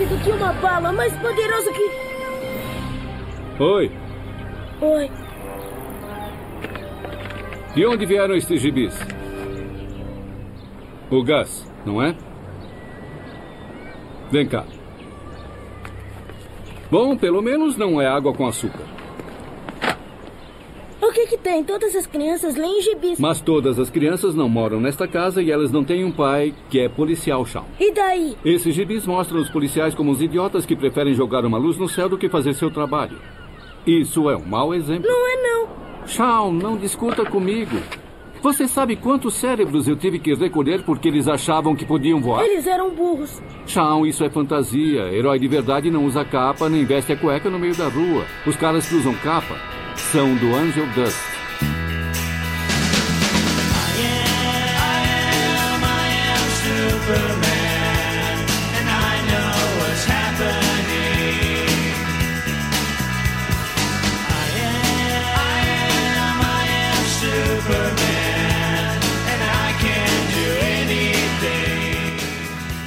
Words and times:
rápido 0.00 0.24
que 0.24 0.30
uma 0.30 0.52
bala, 0.54 0.92
mais 0.92 1.12
poderoso 1.18 1.70
que. 1.72 3.62
Oi. 3.62 3.92
Oi. 4.80 5.10
De 7.74 7.86
onde 7.86 8.06
vieram 8.06 8.34
estes 8.34 8.60
gibis? 8.60 8.98
O 11.10 11.22
gás, 11.22 11.70
não 11.84 12.02
é? 12.02 12.16
Vem 14.30 14.46
cá. 14.46 14.64
Bom, 16.90 17.16
pelo 17.16 17.42
menos 17.42 17.76
não 17.76 18.00
é 18.00 18.06
água 18.06 18.32
com 18.32 18.46
açúcar. 18.46 18.99
Que 21.30 21.38
tem? 21.38 21.62
Todas 21.62 21.94
as 21.94 22.08
crianças 22.08 22.56
leem 22.56 22.82
gibis. 22.82 23.20
Mas 23.20 23.40
todas 23.40 23.78
as 23.78 23.88
crianças 23.88 24.34
não 24.34 24.48
moram 24.48 24.80
nesta 24.80 25.06
casa 25.06 25.40
e 25.40 25.48
elas 25.48 25.70
não 25.70 25.84
têm 25.84 26.04
um 26.04 26.10
pai 26.10 26.52
que 26.68 26.80
é 26.80 26.88
policial, 26.88 27.46
Shawn. 27.46 27.66
E 27.78 27.92
daí? 27.92 28.36
Esses 28.44 28.74
gibis 28.74 29.06
mostram 29.06 29.40
os 29.40 29.48
policiais 29.48 29.94
como 29.94 30.10
os 30.10 30.20
idiotas 30.20 30.66
que 30.66 30.74
preferem 30.74 31.14
jogar 31.14 31.44
uma 31.44 31.56
luz 31.56 31.76
no 31.76 31.88
céu 31.88 32.08
do 32.08 32.18
que 32.18 32.28
fazer 32.28 32.52
seu 32.54 32.68
trabalho. 32.68 33.16
Isso 33.86 34.28
é 34.28 34.36
um 34.36 34.44
mau 34.44 34.74
exemplo. 34.74 35.08
Não 35.08 35.28
é 35.28 35.36
não. 35.40 35.68
Shawn, 36.04 36.52
não 36.52 36.76
discuta 36.76 37.24
comigo. 37.24 37.76
Você 38.42 38.66
sabe 38.66 38.96
quantos 38.96 39.34
cérebros 39.34 39.86
eu 39.86 39.94
tive 39.94 40.18
que 40.18 40.34
recolher 40.34 40.82
porque 40.82 41.06
eles 41.06 41.28
achavam 41.28 41.76
que 41.76 41.86
podiam 41.86 42.20
voar? 42.20 42.44
Eles 42.44 42.66
eram 42.66 42.90
burros. 42.90 43.40
Shawn, 43.68 44.04
isso 44.04 44.24
é 44.24 44.30
fantasia. 44.30 45.02
Herói 45.12 45.38
de 45.38 45.46
verdade 45.46 45.92
não 45.92 46.06
usa 46.06 46.24
capa 46.24 46.68
nem 46.68 46.84
veste 46.84 47.12
a 47.12 47.16
cueca 47.16 47.48
no 47.48 47.58
meio 47.60 47.76
da 47.76 47.86
rua. 47.86 48.24
Os 48.44 48.56
caras 48.56 48.88
que 48.88 48.96
usam 48.96 49.14
capa 49.22 49.54
são 50.12 50.34
do 50.36 50.54
Angel 50.54 50.86
Dust. 50.88 51.16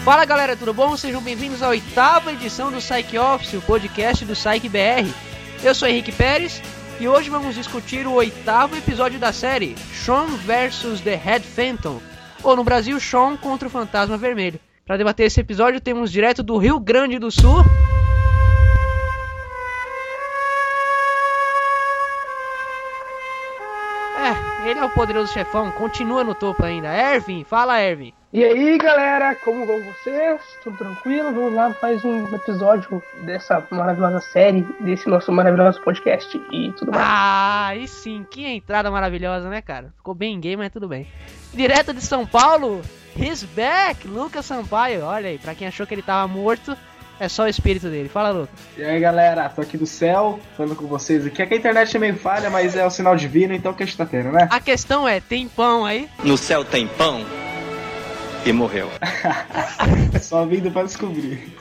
Fala 0.03 0.25
galera, 0.25 0.57
tudo 0.57 0.73
bom? 0.73 0.97
Sejam 0.97 1.21
bem-vindos 1.21 1.63
à 1.63 1.69
oitava 1.69 2.33
edição 2.33 2.69
do 2.69 2.77
Psych 2.79 3.17
Office, 3.17 3.53
o 3.53 3.61
podcast 3.61 4.25
do 4.25 4.33
Psych 4.33 4.67
BR. 4.67 5.09
Eu 5.63 5.73
sou 5.73 5.87
Henrique 5.87 6.11
Pérez 6.11 6.61
e 6.99 7.07
hoje 7.07 7.29
vamos 7.29 7.55
discutir 7.55 8.05
o 8.05 8.13
oitavo 8.13 8.75
episódio 8.75 9.19
da 9.19 9.31
série 9.31 9.75
Sean 9.93 10.25
vs 10.25 11.01
The 11.01 11.15
Red 11.15 11.41
Phantom, 11.41 11.99
ou 12.43 12.55
no 12.55 12.63
Brasil, 12.63 12.99
Sean 12.99 13.37
contra 13.37 13.67
o 13.67 13.71
Fantasma 13.71 14.17
Vermelho. 14.17 14.59
Para 14.85 14.97
debater 14.97 15.27
esse 15.27 15.39
episódio, 15.39 15.79
temos 15.79 16.11
direto 16.11 16.43
do 16.43 16.57
Rio 16.57 16.79
Grande 16.79 17.17
do 17.17 17.31
Sul. 17.31 17.63
É, 24.17 24.69
ele 24.69 24.79
é 24.79 24.83
o 24.83 24.89
poderoso 24.89 25.33
chefão, 25.33 25.71
continua 25.71 26.23
no 26.23 26.35
topo 26.35 26.63
ainda. 26.63 26.87
Ervin, 26.87 27.43
fala 27.43 27.81
Ervin. 27.81 28.13
E 28.33 28.43
aí 28.43 28.79
galera, 28.79 29.35
como 29.35 29.63
vão 29.63 29.79
vocês? 29.83 30.41
Tudo 30.63 30.75
tranquilo? 30.75 31.31
Vamos 31.31 31.53
lá 31.53 31.71
mais 31.79 32.03
um 32.03 32.33
episódio 32.33 33.03
dessa 33.21 33.63
maravilhosa 33.69 34.19
série, 34.21 34.65
desse 34.79 35.07
nosso 35.07 35.31
maravilhoso 35.31 35.79
podcast 35.81 36.41
e 36.51 36.71
tudo 36.71 36.91
mais. 36.91 37.05
Ah, 37.07 37.67
aí 37.67 37.87
sim, 37.87 38.25
que 38.27 38.43
entrada 38.43 38.89
maravilhosa, 38.89 39.47
né, 39.49 39.61
cara? 39.61 39.93
Ficou 39.97 40.15
bem 40.15 40.39
gay, 40.39 40.57
mas 40.57 40.71
tudo 40.71 40.87
bem. 40.87 41.05
Direto 41.53 41.93
de 41.93 42.01
São 42.01 42.25
Paulo, 42.25 42.81
he's 43.15 43.43
back, 43.43 44.07
Lucas 44.07 44.47
Sampaio. 44.47 45.03
Olha 45.03 45.29
aí, 45.29 45.37
pra 45.37 45.53
quem 45.53 45.67
achou 45.67 45.85
que 45.85 45.93
ele 45.93 46.01
tava 46.01 46.27
morto, 46.27 46.75
é 47.19 47.29
só 47.29 47.43
o 47.43 47.47
espírito 47.47 47.87
dele. 47.87 48.09
Fala, 48.09 48.31
Lucas. 48.31 48.59
E 48.75 48.83
aí 48.83 48.99
galera, 48.99 49.47
tô 49.47 49.61
aqui 49.61 49.77
do 49.77 49.85
céu, 49.85 50.39
falando 50.57 50.75
com 50.75 50.87
vocês 50.87 51.23
aqui. 51.23 51.39
É 51.39 51.45
que 51.45 51.53
a 51.53 51.57
internet 51.57 51.95
é 51.95 51.99
meio 51.99 52.15
falha, 52.15 52.49
mas 52.49 52.75
é 52.75 52.83
o 52.83 52.89
sinal 52.89 53.15
divino, 53.15 53.53
então 53.53 53.73
o 53.73 53.75
que 53.75 53.83
a 53.83 53.85
gente 53.85 53.95
tá 53.95 54.07
tendo, 54.07 54.31
né? 54.31 54.47
A 54.49 54.59
questão 54.59 55.07
é, 55.07 55.19
tem 55.19 55.47
pão 55.47 55.85
aí? 55.85 56.09
No 56.23 56.35
céu 56.35 56.65
tem 56.65 56.87
pão 56.87 57.23
e 58.45 58.51
morreu. 58.51 58.89
Só 60.21 60.45
vindo 60.45 60.71
pra 60.71 60.83
descobrir. 60.83 61.53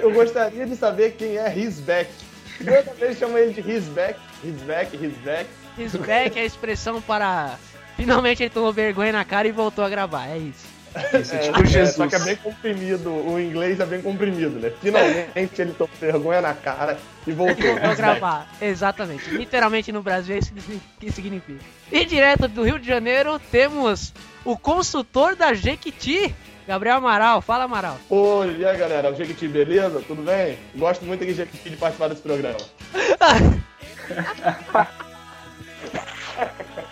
Eu 0.00 0.12
gostaria 0.12 0.66
de 0.66 0.76
saber 0.76 1.12
quem 1.12 1.36
é 1.36 1.56
His 1.56 1.80
Back. 1.80 2.10
Toda 2.58 2.94
vez 2.94 3.18
chama 3.18 3.38
ele 3.38 3.52
de 3.52 3.70
His 3.70 3.84
Back, 3.84 4.18
His 4.42 4.62
Back, 4.62 4.96
His 4.96 5.16
Back. 5.18 5.46
His 5.78 5.94
back 5.94 6.38
é 6.38 6.42
a 6.42 6.46
expressão 6.46 7.00
para... 7.00 7.56
Finalmente 7.96 8.42
ele 8.42 8.50
tomou 8.50 8.72
vergonha 8.72 9.12
na 9.12 9.24
cara 9.24 9.46
e 9.46 9.52
voltou 9.52 9.84
a 9.84 9.88
gravar, 9.88 10.28
é 10.28 10.38
isso. 10.38 10.77
Isso, 11.20 11.34
é 11.34 11.36
É, 11.36 11.40
tipo 11.40 11.62
é, 11.62 11.66
Jesus. 11.66 11.96
só 11.96 12.06
que 12.06 12.14
é 12.14 12.18
bem 12.20 12.36
comprimido, 12.36 13.10
o 13.10 13.40
inglês 13.40 13.80
é 13.80 13.86
bem 13.86 14.00
comprimido, 14.00 14.58
né? 14.58 14.72
Finalmente 14.80 15.60
ele 15.60 15.72
tomou 15.72 15.90
vergonha 16.00 16.40
na 16.40 16.54
cara 16.54 16.98
e 17.26 17.32
voltou. 17.32 17.66
Voltou 17.66 17.90
a 17.90 17.94
gravar, 17.94 18.48
exatamente. 18.60 19.28
Literalmente 19.30 19.92
no 19.92 20.02
Brasil 20.02 20.36
é 20.36 20.38
isso 20.38 20.52
que 20.98 21.12
significa. 21.12 21.60
E 21.92 22.04
direto 22.04 22.48
do 22.48 22.62
Rio 22.62 22.78
de 22.78 22.86
Janeiro 22.86 23.38
temos 23.50 24.12
o 24.44 24.56
consultor 24.56 25.36
da 25.36 25.52
Jequiti, 25.54 26.34
Gabriel 26.66 26.96
Amaral. 26.96 27.40
Fala, 27.40 27.64
Amaral. 27.64 27.98
Oi, 28.08 28.56
e 28.58 28.66
aí 28.66 28.76
galera, 28.76 29.10
o 29.10 29.14
Jequiti, 29.14 29.48
beleza? 29.48 30.02
Tudo 30.06 30.22
bem? 30.22 30.58
Gosto 30.74 31.04
muito 31.04 31.22
aqui 31.22 31.32
de 31.32 31.38
Jequiti 31.38 31.70
de 31.70 31.76
participar 31.76 32.08
desse 32.08 32.22
programa. 32.22 32.58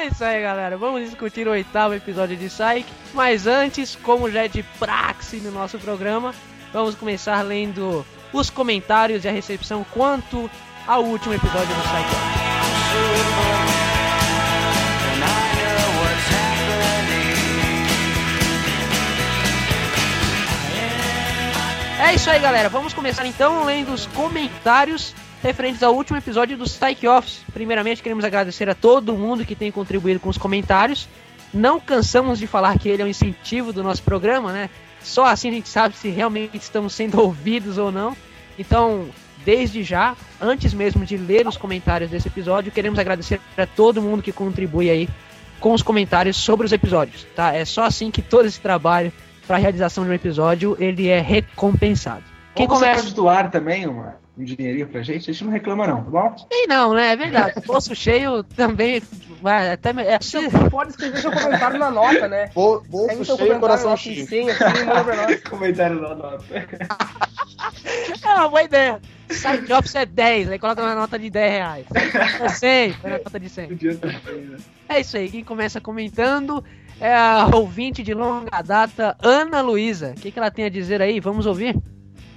É 0.00 0.06
isso 0.06 0.24
aí, 0.24 0.40
galera. 0.40 0.78
Vamos 0.78 1.04
discutir 1.04 1.46
o 1.46 1.50
oitavo 1.50 1.92
episódio 1.92 2.34
de 2.34 2.46
Psyche. 2.46 2.86
Mas 3.12 3.46
antes, 3.46 3.94
como 3.96 4.30
já 4.30 4.44
é 4.46 4.48
de 4.48 4.62
praxe 4.62 5.36
no 5.36 5.50
nosso 5.50 5.78
programa, 5.78 6.34
vamos 6.72 6.94
começar 6.94 7.42
lendo 7.42 8.02
os 8.32 8.48
comentários 8.48 9.26
e 9.26 9.28
a 9.28 9.30
recepção 9.30 9.84
quanto 9.92 10.50
ao 10.86 11.04
último 11.04 11.34
episódio 11.34 11.68
do 11.68 11.82
Psyche. 11.82 12.40
É 22.02 22.14
isso 22.14 22.30
aí, 22.30 22.40
galera. 22.40 22.70
Vamos 22.70 22.94
começar 22.94 23.26
então 23.26 23.64
lendo 23.64 23.92
os 23.92 24.06
comentários 24.06 25.14
referentes 25.42 25.82
ao 25.82 25.94
último 25.94 26.18
episódio 26.18 26.56
do 26.56 26.64
Psyche 26.64 27.08
Office. 27.08 27.40
Primeiramente, 27.52 28.02
queremos 28.02 28.24
agradecer 28.24 28.68
a 28.68 28.74
todo 28.74 29.16
mundo 29.16 29.44
que 29.44 29.54
tem 29.54 29.70
contribuído 29.70 30.20
com 30.20 30.28
os 30.28 30.38
comentários. 30.38 31.08
Não 31.52 31.80
cansamos 31.80 32.38
de 32.38 32.46
falar 32.46 32.78
que 32.78 32.88
ele 32.88 33.02
é 33.02 33.04
um 33.04 33.08
incentivo 33.08 33.72
do 33.72 33.82
nosso 33.82 34.02
programa, 34.02 34.52
né? 34.52 34.70
Só 35.02 35.24
assim 35.24 35.48
a 35.48 35.52
gente 35.52 35.68
sabe 35.68 35.96
se 35.96 36.08
realmente 36.08 36.56
estamos 36.56 36.92
sendo 36.92 37.18
ouvidos 37.22 37.78
ou 37.78 37.90
não. 37.90 38.16
Então, 38.58 39.08
desde 39.44 39.82
já, 39.82 40.14
antes 40.40 40.74
mesmo 40.74 41.04
de 41.04 41.16
ler 41.16 41.46
os 41.46 41.56
comentários 41.56 42.10
desse 42.10 42.28
episódio, 42.28 42.70
queremos 42.70 42.98
agradecer 42.98 43.40
a 43.56 43.66
todo 43.66 44.02
mundo 44.02 44.22
que 44.22 44.32
contribui 44.32 44.90
aí 44.90 45.08
com 45.58 45.72
os 45.72 45.82
comentários 45.82 46.36
sobre 46.36 46.66
os 46.66 46.72
episódios, 46.72 47.26
tá? 47.34 47.54
É 47.54 47.64
só 47.64 47.84
assim 47.84 48.10
que 48.10 48.22
todo 48.22 48.46
esse 48.46 48.60
trabalho 48.60 49.12
para 49.46 49.56
a 49.56 49.58
realização 49.58 50.04
de 50.04 50.10
um 50.10 50.14
episódio 50.14 50.76
ele 50.78 51.08
é 51.08 51.20
recompensado. 51.20 52.22
Quem 52.54 52.66
você 52.66 52.74
começa? 52.74 53.02
pode 53.02 53.14
doar 53.14 53.50
também 53.50 53.86
uma, 53.86 54.16
um 54.40 54.44
dinheirinho 54.44 54.86
pra 54.88 55.02
gente? 55.02 55.30
A 55.30 55.32
gente 55.32 55.44
não 55.44 55.52
reclama 55.52 55.86
não, 55.86 56.02
tá 56.04 56.10
bom? 56.10 56.36
Sei 56.52 56.66
não, 56.66 56.94
né? 56.94 57.12
É 57.12 57.16
verdade. 57.16 57.60
Bolso 57.66 57.94
cheio 57.94 58.42
também 58.42 59.02
até 59.72 59.90
é, 59.90 60.18
se- 60.20 60.48
Você 60.48 60.70
pode 60.70 60.90
escrever 60.90 61.18
seu 61.18 61.32
comentário 61.32 61.78
na 61.78 61.90
nota, 61.90 62.28
né? 62.28 62.46
Pega 62.48 62.52
Bolso 62.54 63.20
o 63.20 63.24
seu 63.24 63.36
cheio, 63.36 63.38
comentário 63.38 63.60
coração 63.60 63.96
cheio. 63.96 64.26
100, 64.26 64.50
assim, 64.50 64.84
manda 64.84 65.04
pra 65.04 65.16
nós. 65.16 65.40
Comentário 65.48 66.00
da 66.00 66.14
nota. 66.14 66.44
é 68.24 68.34
uma 68.34 68.48
boa 68.48 68.62
ideia. 68.62 69.00
Side 69.30 69.72
Office 69.72 69.94
é 69.94 70.04
10, 70.04 70.50
aí 70.50 70.58
coloca 70.58 70.82
na 70.82 70.94
nota 70.94 71.18
de 71.18 71.30
10 71.30 71.52
reais. 71.52 71.86
É 72.40 72.48
100, 72.48 72.92
põe 72.94 73.10
na 73.12 73.18
nota 73.18 73.40
de 73.40 73.48
100. 73.48 73.68
Podia 73.68 73.96
também, 73.96 74.40
né? 74.42 74.56
É 74.88 75.00
isso 75.00 75.16
aí, 75.16 75.30
quem 75.30 75.44
começa 75.44 75.80
comentando 75.80 76.64
é 77.00 77.14
a 77.14 77.48
ouvinte 77.54 78.02
de 78.02 78.12
longa 78.12 78.60
data, 78.60 79.16
Ana 79.22 79.60
Luísa. 79.62 80.14
O 80.16 80.20
que, 80.20 80.30
que 80.32 80.38
ela 80.38 80.50
tem 80.50 80.64
a 80.64 80.68
dizer 80.68 81.00
aí? 81.00 81.20
Vamos 81.20 81.46
ouvir? 81.46 81.76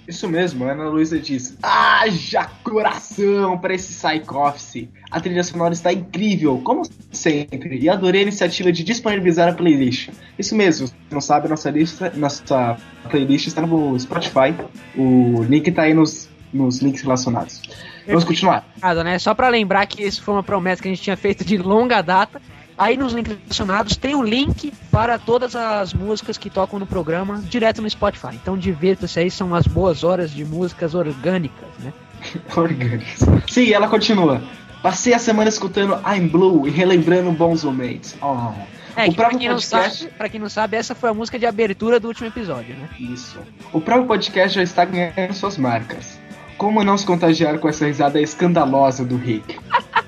Isso 0.07 0.27
mesmo, 0.27 0.65
Ana 0.65 0.89
Luísa 0.89 1.17
disse: 1.17 1.57
Haja 1.61 2.49
coração 2.63 3.57
para 3.57 3.73
esse 3.73 3.93
Psych. 3.93 4.89
A 5.09 5.19
trilha 5.21 5.43
sonora 5.43 5.73
está 5.73 5.93
incrível, 5.93 6.59
como 6.63 6.83
sempre, 7.11 7.79
e 7.79 7.89
adorei 7.89 8.21
a 8.21 8.23
iniciativa 8.23 8.71
de 8.71 8.83
disponibilizar 8.83 9.47
a 9.49 9.53
playlist. 9.53 10.09
Isso 10.37 10.55
mesmo, 10.55 10.87
se 10.87 10.93
não 11.09 11.21
sabe, 11.21 11.47
nossa 11.47 11.69
lista, 11.69 12.11
nossa 12.15 12.77
playlist 13.09 13.47
está 13.47 13.61
no 13.61 13.97
Spotify. 13.97 14.53
O 14.97 15.43
link 15.43 15.67
está 15.67 15.83
aí 15.83 15.93
nos, 15.93 16.29
nos 16.51 16.79
links 16.81 17.01
relacionados. 17.01 17.61
Vamos 18.05 18.25
continuar. 18.25 18.67
Né? 19.05 19.19
Só 19.19 19.33
pra 19.33 19.47
lembrar 19.47 19.85
que 19.85 20.03
isso 20.03 20.21
foi 20.21 20.33
uma 20.33 20.43
promessa 20.43 20.81
que 20.81 20.89
a 20.89 20.91
gente 20.91 21.01
tinha 21.01 21.15
feito 21.15 21.45
de 21.45 21.57
longa 21.57 22.01
data. 22.01 22.41
Aí 22.83 22.97
nos 22.97 23.13
links 23.13 23.37
relacionados 23.37 23.95
tem 23.95 24.13
um 24.13 24.21
link 24.21 24.73
para 24.91 25.17
todas 25.17 25.55
as 25.55 25.93
músicas 25.93 26.37
que 26.37 26.49
tocam 26.49 26.77
no 26.77 26.85
programa 26.85 27.41
direto 27.47 27.81
no 27.81 27.89
Spotify. 27.89 28.35
Então 28.35 28.57
divirta-se 28.57 29.21
aí, 29.21 29.31
são 29.31 29.55
as 29.55 29.65
boas 29.65 30.03
horas 30.03 30.29
de 30.31 30.43
músicas 30.43 30.93
orgânicas, 30.93 31.69
né? 31.79 31.93
Orgânicos. 32.53 33.19
Sim, 33.47 33.71
ela 33.71 33.87
continua. 33.87 34.41
Passei 34.81 35.13
a 35.13 35.19
semana 35.19 35.47
escutando 35.47 35.97
I'm 36.05 36.27
Blue 36.27 36.67
e 36.67 36.71
relembrando 36.71 37.31
bons 37.31 37.63
momentos. 37.63 38.17
Oh, 38.21 38.51
É, 38.97 39.05
o 39.05 39.09
que 39.11 39.15
pra 39.15 39.27
próprio 39.27 39.39
quem, 39.39 39.47
não 39.47 39.55
podcast. 39.55 39.99
sabe, 40.03 40.13
pra 40.17 40.27
quem 40.27 40.39
não 40.41 40.49
sabe, 40.49 40.75
essa 40.75 40.93
foi 40.93 41.09
a 41.09 41.13
música 41.13 41.39
de 41.39 41.45
abertura 41.45 42.01
do 42.01 42.09
último 42.09 42.27
episódio, 42.27 42.75
né? 42.75 42.89
Isso. 42.99 43.39
O 43.71 43.79
próprio 43.79 44.07
podcast 44.07 44.55
já 44.55 44.63
está 44.63 44.83
ganhando 44.83 45.33
suas 45.33 45.57
marcas. 45.57 46.19
Como 46.57 46.83
não 46.83 46.97
se 46.97 47.05
contagiar 47.05 47.59
com 47.59 47.69
essa 47.69 47.85
risada 47.85 48.19
escandalosa 48.19 49.05
do 49.05 49.15
Rick? 49.15 49.57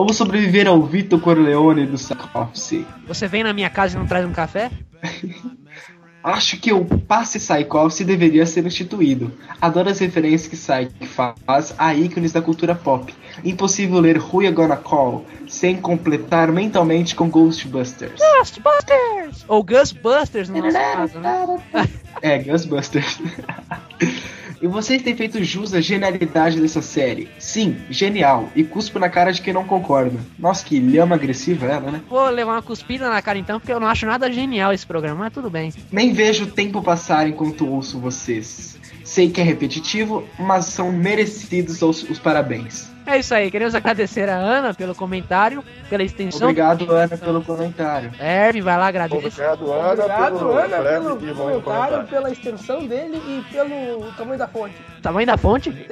Ou 0.00 0.12
sobreviver 0.12 0.68
ao 0.68 0.80
Vitor 0.80 1.18
Corleone 1.18 1.84
do 1.84 1.98
Sack 1.98 2.22
Office? 2.32 2.86
Você 3.08 3.26
vem 3.26 3.42
na 3.42 3.52
minha 3.52 3.68
casa 3.68 3.96
e 3.96 3.98
não 3.98 4.06
traz 4.06 4.24
um 4.24 4.30
café? 4.30 4.70
Acho 6.22 6.56
que 6.56 6.72
o 6.72 6.84
passe 6.84 7.40
Psych 7.40 7.76
Office 7.76 8.06
deveria 8.06 8.46
ser 8.46 8.64
instituído. 8.64 9.32
Adoro 9.60 9.88
as 9.90 9.98
referências 9.98 10.46
que 10.46 10.56
Psych 10.56 11.04
faz 11.04 11.74
a 11.76 11.96
ícones 11.96 12.30
da 12.30 12.40
cultura 12.40 12.76
pop. 12.76 13.12
Impossível 13.44 13.98
ler 13.98 14.18
Who 14.18 14.44
You 14.44 14.52
Gonna 14.52 14.76
Call 14.76 15.26
sem 15.48 15.80
completar 15.80 16.52
mentalmente 16.52 17.16
com 17.16 17.28
Ghostbusters. 17.28 18.20
Ghostbusters! 18.20 19.44
Ou 19.48 19.64
Ghostbusters 19.64 20.48
no 20.48 20.62
nosso 20.62 20.76
caso, 20.76 21.18
né? 21.18 21.60
É, 22.22 22.38
Ghostbusters. 22.38 23.18
e 24.60 24.66
vocês 24.66 25.02
têm 25.02 25.16
feito 25.16 25.42
jus 25.42 25.74
à 25.74 25.80
genialidade 25.80 26.60
dessa 26.60 26.82
série. 26.82 27.28
Sim, 27.38 27.76
genial. 27.90 28.50
E 28.54 28.64
cuspo 28.64 28.98
na 28.98 29.08
cara 29.08 29.32
de 29.32 29.40
quem 29.40 29.52
não 29.52 29.64
concorda. 29.64 30.18
Nossa, 30.38 30.64
que 30.64 30.78
lhama 30.78 31.14
agressiva 31.14 31.66
ela, 31.66 31.90
né? 31.90 32.00
Vou 32.08 32.28
levar 32.28 32.52
uma 32.52 32.62
cuspida 32.62 33.08
na 33.08 33.22
cara 33.22 33.38
então, 33.38 33.58
porque 33.60 33.72
eu 33.72 33.80
não 33.80 33.86
acho 33.86 34.06
nada 34.06 34.30
genial 34.30 34.72
esse 34.72 34.86
programa, 34.86 35.20
mas 35.20 35.32
tudo 35.32 35.48
bem. 35.50 35.72
Nem 35.90 36.12
vejo 36.12 36.44
o 36.44 36.50
tempo 36.50 36.82
passar 36.82 37.28
enquanto 37.28 37.68
ouço 37.68 37.98
vocês. 37.98 38.67
Sei 39.08 39.30
que 39.30 39.40
é 39.40 39.44
repetitivo, 39.44 40.22
mas 40.38 40.66
são 40.66 40.92
merecidos 40.92 41.80
os, 41.80 42.02
os 42.10 42.18
parabéns. 42.18 42.90
É 43.06 43.16
isso 43.18 43.34
aí, 43.34 43.50
queremos 43.50 43.74
agradecer 43.74 44.28
a 44.28 44.36
Ana 44.36 44.74
pelo 44.74 44.94
comentário, 44.94 45.64
pela 45.88 46.02
extensão. 46.02 46.48
Obrigado, 46.50 46.92
Ana, 46.92 47.16
pelo 47.16 47.42
comentário. 47.42 48.12
Erve, 48.20 48.60
vai 48.60 48.76
lá, 48.76 48.88
agradeço. 48.88 49.28
Obrigado, 49.28 49.72
Ana, 49.72 49.92
Obrigado, 49.92 50.38
pelo 50.38 50.52
Ana, 50.52 50.76
pelo 50.82 51.16
comentário, 51.16 51.62
comentário. 51.62 52.06
pela 52.06 52.30
extensão 52.30 52.86
dele 52.86 53.16
e 53.16 53.42
pelo 53.50 54.12
tamanho 54.12 54.38
da 54.38 54.46
fonte. 54.46 54.74
Tamanho 55.00 55.26
da 55.26 55.38
fonte? 55.38 55.70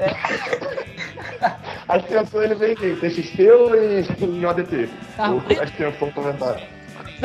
A 1.88 1.96
extensão 1.96 2.42
ele 2.42 2.54
vem 2.54 2.72
em 2.72 2.96
TXT 2.96 3.40
ou 3.58 3.74
em, 3.74 4.00
em 4.40 4.44
ODT? 4.44 4.90
A 5.18 5.64
extensão 5.64 6.10
comentário. 6.10 6.66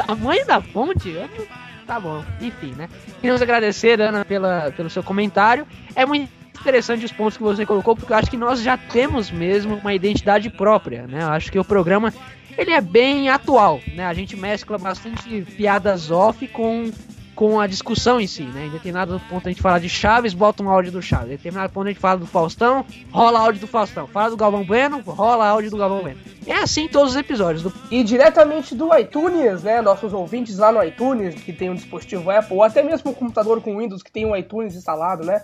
Tamanho 0.07 0.45
da 0.47 0.61
fonte? 0.61 1.09
Eu 1.09 1.27
não- 1.37 1.70
Tá 1.91 1.99
bom, 1.99 2.23
enfim, 2.39 2.73
né? 2.77 2.87
Queremos 3.19 3.41
agradecer, 3.41 3.99
Ana, 3.99 4.23
pela, 4.23 4.71
pelo 4.71 4.89
seu 4.89 5.03
comentário. 5.03 5.67
É 5.93 6.05
muito 6.05 6.31
interessante 6.57 7.03
os 7.03 7.11
pontos 7.11 7.35
que 7.35 7.43
você 7.43 7.65
colocou, 7.65 7.97
porque 7.97 8.13
eu 8.13 8.15
acho 8.15 8.31
que 8.31 8.37
nós 8.37 8.61
já 8.61 8.77
temos 8.77 9.29
mesmo 9.29 9.75
uma 9.75 9.93
identidade 9.93 10.49
própria, 10.49 11.05
né? 11.05 11.21
Eu 11.21 11.27
acho 11.31 11.51
que 11.51 11.59
o 11.59 11.65
programa 11.65 12.13
ele 12.57 12.71
é 12.71 12.79
bem 12.79 13.27
atual, 13.27 13.81
né? 13.93 14.05
A 14.05 14.13
gente 14.13 14.37
mescla 14.37 14.77
bastante 14.77 15.41
piadas 15.57 16.09
off 16.09 16.47
com, 16.47 16.89
com 17.35 17.59
a 17.59 17.67
discussão 17.67 18.19
em 18.19 18.27
si, 18.27 18.43
né? 18.43 18.67
Em 18.67 18.69
determinado 18.69 19.19
ponto 19.29 19.47
a 19.47 19.51
gente 19.51 19.61
fala 19.61 19.79
de 19.79 19.89
Chaves, 19.89 20.33
bota 20.33 20.61
um 20.61 20.69
áudio 20.69 20.91
do 20.91 21.01
Chaves. 21.01 21.27
Em 21.27 21.35
determinado 21.37 21.71
ponto 21.71 21.87
a 21.87 21.89
gente 21.89 21.99
fala 21.99 22.19
do 22.19 22.27
Faustão, 22.27 22.85
rola 23.11 23.39
áudio 23.39 23.61
do 23.61 23.67
Faustão. 23.67 24.07
Fala 24.07 24.29
do 24.29 24.37
Galvão 24.37 24.63
Bueno, 24.63 25.01
rola 25.01 25.47
áudio 25.47 25.71
do 25.71 25.77
Galvão 25.77 26.01
Bueno. 26.01 26.19
É 26.45 26.53
assim 26.53 26.87
todos 26.87 27.11
os 27.11 27.17
episódios. 27.17 27.63
Do... 27.63 27.73
E 27.89 28.03
diretamente 28.03 28.75
do 28.75 28.95
iTunes, 28.97 29.63
né? 29.63 29.81
Nossos 29.81 30.13
ouvintes 30.13 30.57
lá 30.57 30.71
no 30.71 30.83
iTunes, 30.83 31.35
que 31.35 31.53
tem 31.53 31.69
um 31.69 31.75
dispositivo 31.75 32.29
Apple, 32.29 32.55
ou 32.55 32.63
até 32.63 32.83
mesmo 32.83 33.11
um 33.11 33.13
computador 33.13 33.61
com 33.61 33.77
Windows 33.77 34.03
que 34.03 34.11
tem 34.11 34.25
um 34.25 34.35
iTunes 34.35 34.75
instalado, 34.75 35.23
né? 35.23 35.43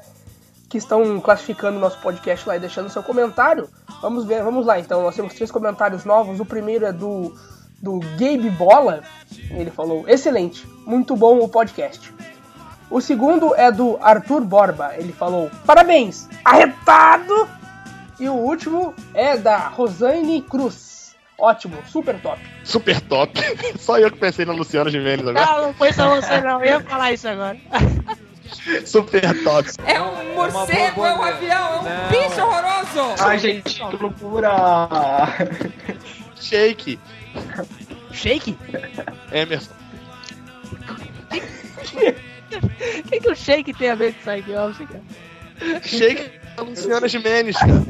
Que 0.69 0.77
estão 0.77 1.19
classificando 1.21 1.77
o 1.77 1.79
nosso 1.79 1.99
podcast 2.01 2.47
lá 2.47 2.57
e 2.57 2.59
deixando 2.59 2.89
seu 2.89 3.01
comentário. 3.01 3.69
Vamos 4.01 4.25
ver, 4.25 4.43
vamos 4.43 4.65
lá 4.65 4.79
então. 4.79 5.01
Nós 5.01 5.15
temos 5.15 5.33
três 5.33 5.49
comentários 5.49 6.03
novos. 6.03 6.39
O 6.39 6.45
primeiro 6.45 6.85
é 6.85 6.91
do, 6.91 7.33
do 7.81 7.99
Gabe 7.99 8.49
Bola. 8.51 9.03
Ele 9.51 9.71
falou: 9.71 10.07
excelente, 10.07 10.67
muito 10.85 11.15
bom 11.15 11.39
o 11.39 11.49
podcast. 11.49 12.13
O 12.89 13.01
segundo 13.01 13.53
é 13.55 13.71
do 13.71 13.97
Arthur 14.01 14.41
Borba. 14.41 14.93
Ele 14.97 15.11
falou: 15.13 15.51
parabéns, 15.65 16.27
arretado! 16.43 17.47
E 18.19 18.27
o 18.27 18.33
último 18.33 18.93
é 19.13 19.37
da 19.37 19.67
Rosane 19.67 20.41
Cruz. 20.41 21.15
Ótimo, 21.39 21.77
super 21.87 22.19
top. 22.19 22.41
Super 22.63 22.99
top. 23.01 23.39
Só 23.77 23.99
eu 23.99 24.09
que 24.11 24.17
pensei 24.17 24.43
na 24.43 24.53
Luciana 24.53 24.89
Gimenez 24.89 25.27
agora. 25.27 25.45
Não, 25.45 25.61
não 25.67 25.73
foi 25.73 25.93
só 25.93 26.15
você 26.15 26.41
não, 26.41 26.63
eu 26.63 26.65
ia 26.65 26.79
falar 26.79 27.11
isso 27.11 27.27
agora. 27.27 27.57
Super 28.85 29.43
top. 29.43 29.69
É 29.85 30.01
um 30.01 30.33
morcego, 30.33 31.05
é 31.05 31.13
um 31.13 31.21
avião, 31.21 31.85
é 31.85 32.05
um 32.05 32.09
bicho 32.09 32.41
horroroso! 32.41 33.21
Ai, 33.21 33.37
gente, 33.37 33.83
que 33.83 33.95
loucura! 33.97 34.49
Shake. 36.39 36.97
Shake? 38.17 38.57
Emerson. 39.31 39.71
O 40.89 40.95
que, 43.09 43.19
que 43.19 43.29
o 43.29 43.35
shake 43.35 43.73
tem 43.73 43.89
a 43.91 43.95
ver 43.95 44.13
com 44.13 44.19
Psych 44.21 44.51
Office, 44.53 44.87
cara? 44.87 45.03
Shake 45.83 46.31
da 46.55 46.63
Luciana 46.63 47.07
Gimenez, 47.07 47.57
cara. 47.57 47.83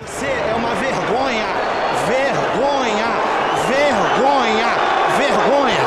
Você 0.00 0.26
é 0.26 0.54
uma 0.54 0.74
vergonha! 0.76 1.44
Vergonha! 2.06 3.06
Vergonha! 3.68 4.68
Vergonha! 5.18 5.84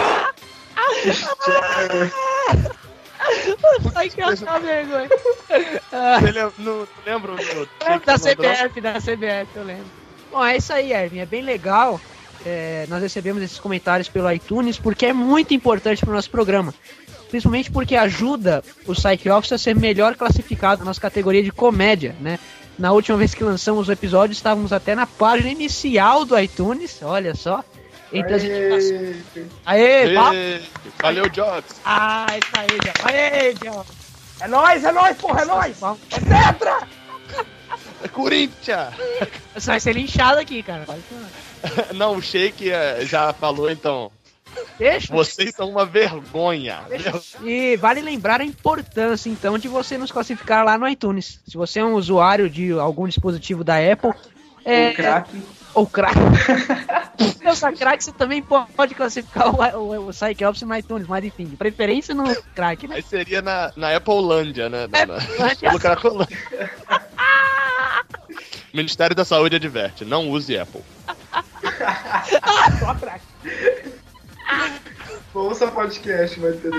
Office 3.95 4.43
é 4.43 4.49
uma 4.49 4.59
vergonha. 4.59 5.09
Você 5.09 6.31
lembra, 6.31 6.53
não, 6.59 6.87
lembra 7.05 7.33
É 7.81 7.99
da? 7.99 8.17
CBF, 8.17 8.81
da 8.81 8.93
CBF, 8.99 9.47
eu 9.55 9.63
lembro. 9.63 9.85
Bom, 10.31 10.43
é 10.43 10.57
isso 10.57 10.73
aí, 10.73 10.91
Erwin. 10.91 11.19
É 11.19 11.25
bem 11.25 11.41
legal. 11.41 11.99
É, 12.45 12.85
nós 12.87 13.01
recebemos 13.01 13.41
esses 13.41 13.59
comentários 13.59 14.07
pelo 14.07 14.31
iTunes 14.31 14.77
porque 14.77 15.07
é 15.07 15.13
muito 15.13 15.53
importante 15.53 16.01
para 16.01 16.11
o 16.11 16.15
nosso 16.15 16.29
programa. 16.29 16.73
Principalmente 17.29 17.71
porque 17.71 17.95
ajuda 17.95 18.63
o 18.85 18.93
Psych 18.93 19.29
Office 19.29 19.51
a 19.51 19.57
ser 19.57 19.75
melhor 19.75 20.15
classificado 20.15 20.79
na 20.79 20.85
nossa 20.85 21.01
categoria 21.01 21.43
de 21.43 21.51
comédia, 21.51 22.15
né? 22.21 22.39
Na 22.79 22.91
última 22.91 23.17
vez 23.17 23.33
que 23.33 23.43
lançamos 23.43 23.89
o 23.89 23.91
episódio, 23.91 24.33
estávamos 24.33 24.71
até 24.71 24.95
na 24.95 25.05
página 25.07 25.49
inicial 25.49 26.23
do 26.23 26.39
iTunes, 26.39 26.99
olha 27.01 27.33
só. 27.33 27.63
Entre 28.13 28.33
as 28.33 28.43
indicações. 28.43 29.17
Aê, 29.65 30.13
palmas. 30.13 30.35
Ê, 30.35 30.61
Valeu, 31.01 31.29
Jobs. 31.29 31.75
Ah, 31.83 32.27
isso 32.31 32.51
aí, 32.55 32.67
John. 32.67 33.03
Aê, 33.03 33.53
John. 33.55 33.85
É 34.39 34.47
nóis, 34.47 34.83
é 34.83 34.91
nóis, 34.91 35.17
porra, 35.17 35.41
é 35.41 35.45
nóis! 35.45 35.77
É 36.11 36.19
tetra! 36.19 36.87
Corinthians. 38.13 38.93
Você 39.53 39.67
vai 39.71 39.79
ser 39.79 39.93
linchado 39.93 40.39
aqui, 40.39 40.61
cara. 40.63 40.85
Não, 41.95 42.15
o 42.15 42.21
Shake 42.21 42.69
eh, 42.71 42.99
já 43.05 43.33
falou, 43.33 43.69
então. 43.69 44.11
Deixa. 44.79 45.13
Vocês 45.13 45.53
são 45.55 45.69
uma 45.69 45.85
vergonha. 45.85 46.79
Ver- 46.89 47.13
E 47.43 47.77
vale 47.77 48.01
lembrar 48.01 48.41
a 48.41 48.45
importância, 48.45 49.29
então, 49.29 49.57
de 49.57 49.67
você 49.67 49.97
nos 49.97 50.11
classificar 50.11 50.63
lá 50.65 50.77
no 50.77 50.87
iTunes. 50.87 51.39
Se 51.47 51.55
você 51.57 51.79
é 51.79 51.85
um 51.85 51.93
usuário 51.93 52.49
de 52.49 52.71
algum 52.71 53.07
dispositivo 53.07 53.63
da 53.63 53.75
Apple, 53.77 54.13
é, 54.65 54.89
O 54.89 54.95
craque. 54.95 55.41
ou 55.73 55.87
crack. 55.87 56.15
Se 57.37 57.43
você 57.43 57.67
é 57.67 57.71
crack, 57.71 58.03
você 58.03 58.11
também 58.11 58.41
po- 58.41 58.65
pode 58.75 58.95
classificar 58.95 59.49
o, 59.77 59.77
o, 59.79 60.07
o 60.07 60.13
no 60.65 60.75
iTunes, 60.75 61.07
mas 61.07 61.23
enfim, 61.23 61.45
de 61.45 61.55
preferência 61.55 62.13
no 62.15 62.23
crack, 62.55 62.87
né? 62.87 62.95
Aí 62.95 63.03
seria 63.03 63.41
na, 63.41 63.71
na 63.75 63.95
Applelândia, 63.95 64.69
né? 64.69 64.87
Na, 64.87 65.05
na, 65.05 65.17
Applelândia. 65.17 65.55
pelo 65.69 65.79
Cracolândia. 65.79 66.37
Ministério 68.77 69.15
da 69.15 69.25
Saúde 69.25 69.55
adverte, 69.57 70.05
não 70.05 70.29
use 70.29 70.57
Apple. 70.57 70.81
Só 72.79 72.93
craque. 72.95 73.25
Ouça 75.33 75.67
podcast, 75.67 76.39
vai 76.39 76.53
ter. 76.53 76.71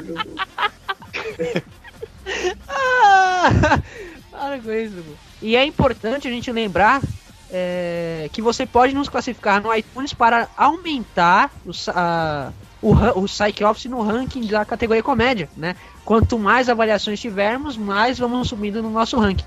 Ah, 2.68 3.80
Para 4.30 4.58
com 4.60 4.72
isso, 4.72 4.96
pô. 4.96 5.12
E 5.42 5.56
é 5.56 5.64
importante 5.64 6.26
a 6.26 6.30
gente 6.30 6.50
lembrar 6.50 7.00
é, 7.50 8.28
que 8.32 8.42
você 8.42 8.66
pode 8.66 8.94
nos 8.94 9.08
classificar 9.08 9.62
no 9.62 9.74
iTunes 9.74 10.12
para 10.12 10.48
aumentar 10.56 11.50
o, 11.64 11.70
a- 11.94 12.52
o, 12.82 12.92
o 13.20 13.24
Psych 13.24 13.64
Office 13.64 13.86
no 13.86 14.02
ranking 14.02 14.46
da 14.46 14.64
categoria 14.64 15.02
comédia, 15.02 15.48
né? 15.56 15.74
Quanto 16.04 16.38
mais 16.38 16.68
avaliações 16.68 17.20
tivermos, 17.20 17.76
mais 17.76 18.18
vamos 18.18 18.48
subindo 18.48 18.82
no 18.82 18.90
nosso 18.90 19.18
ranking. 19.18 19.44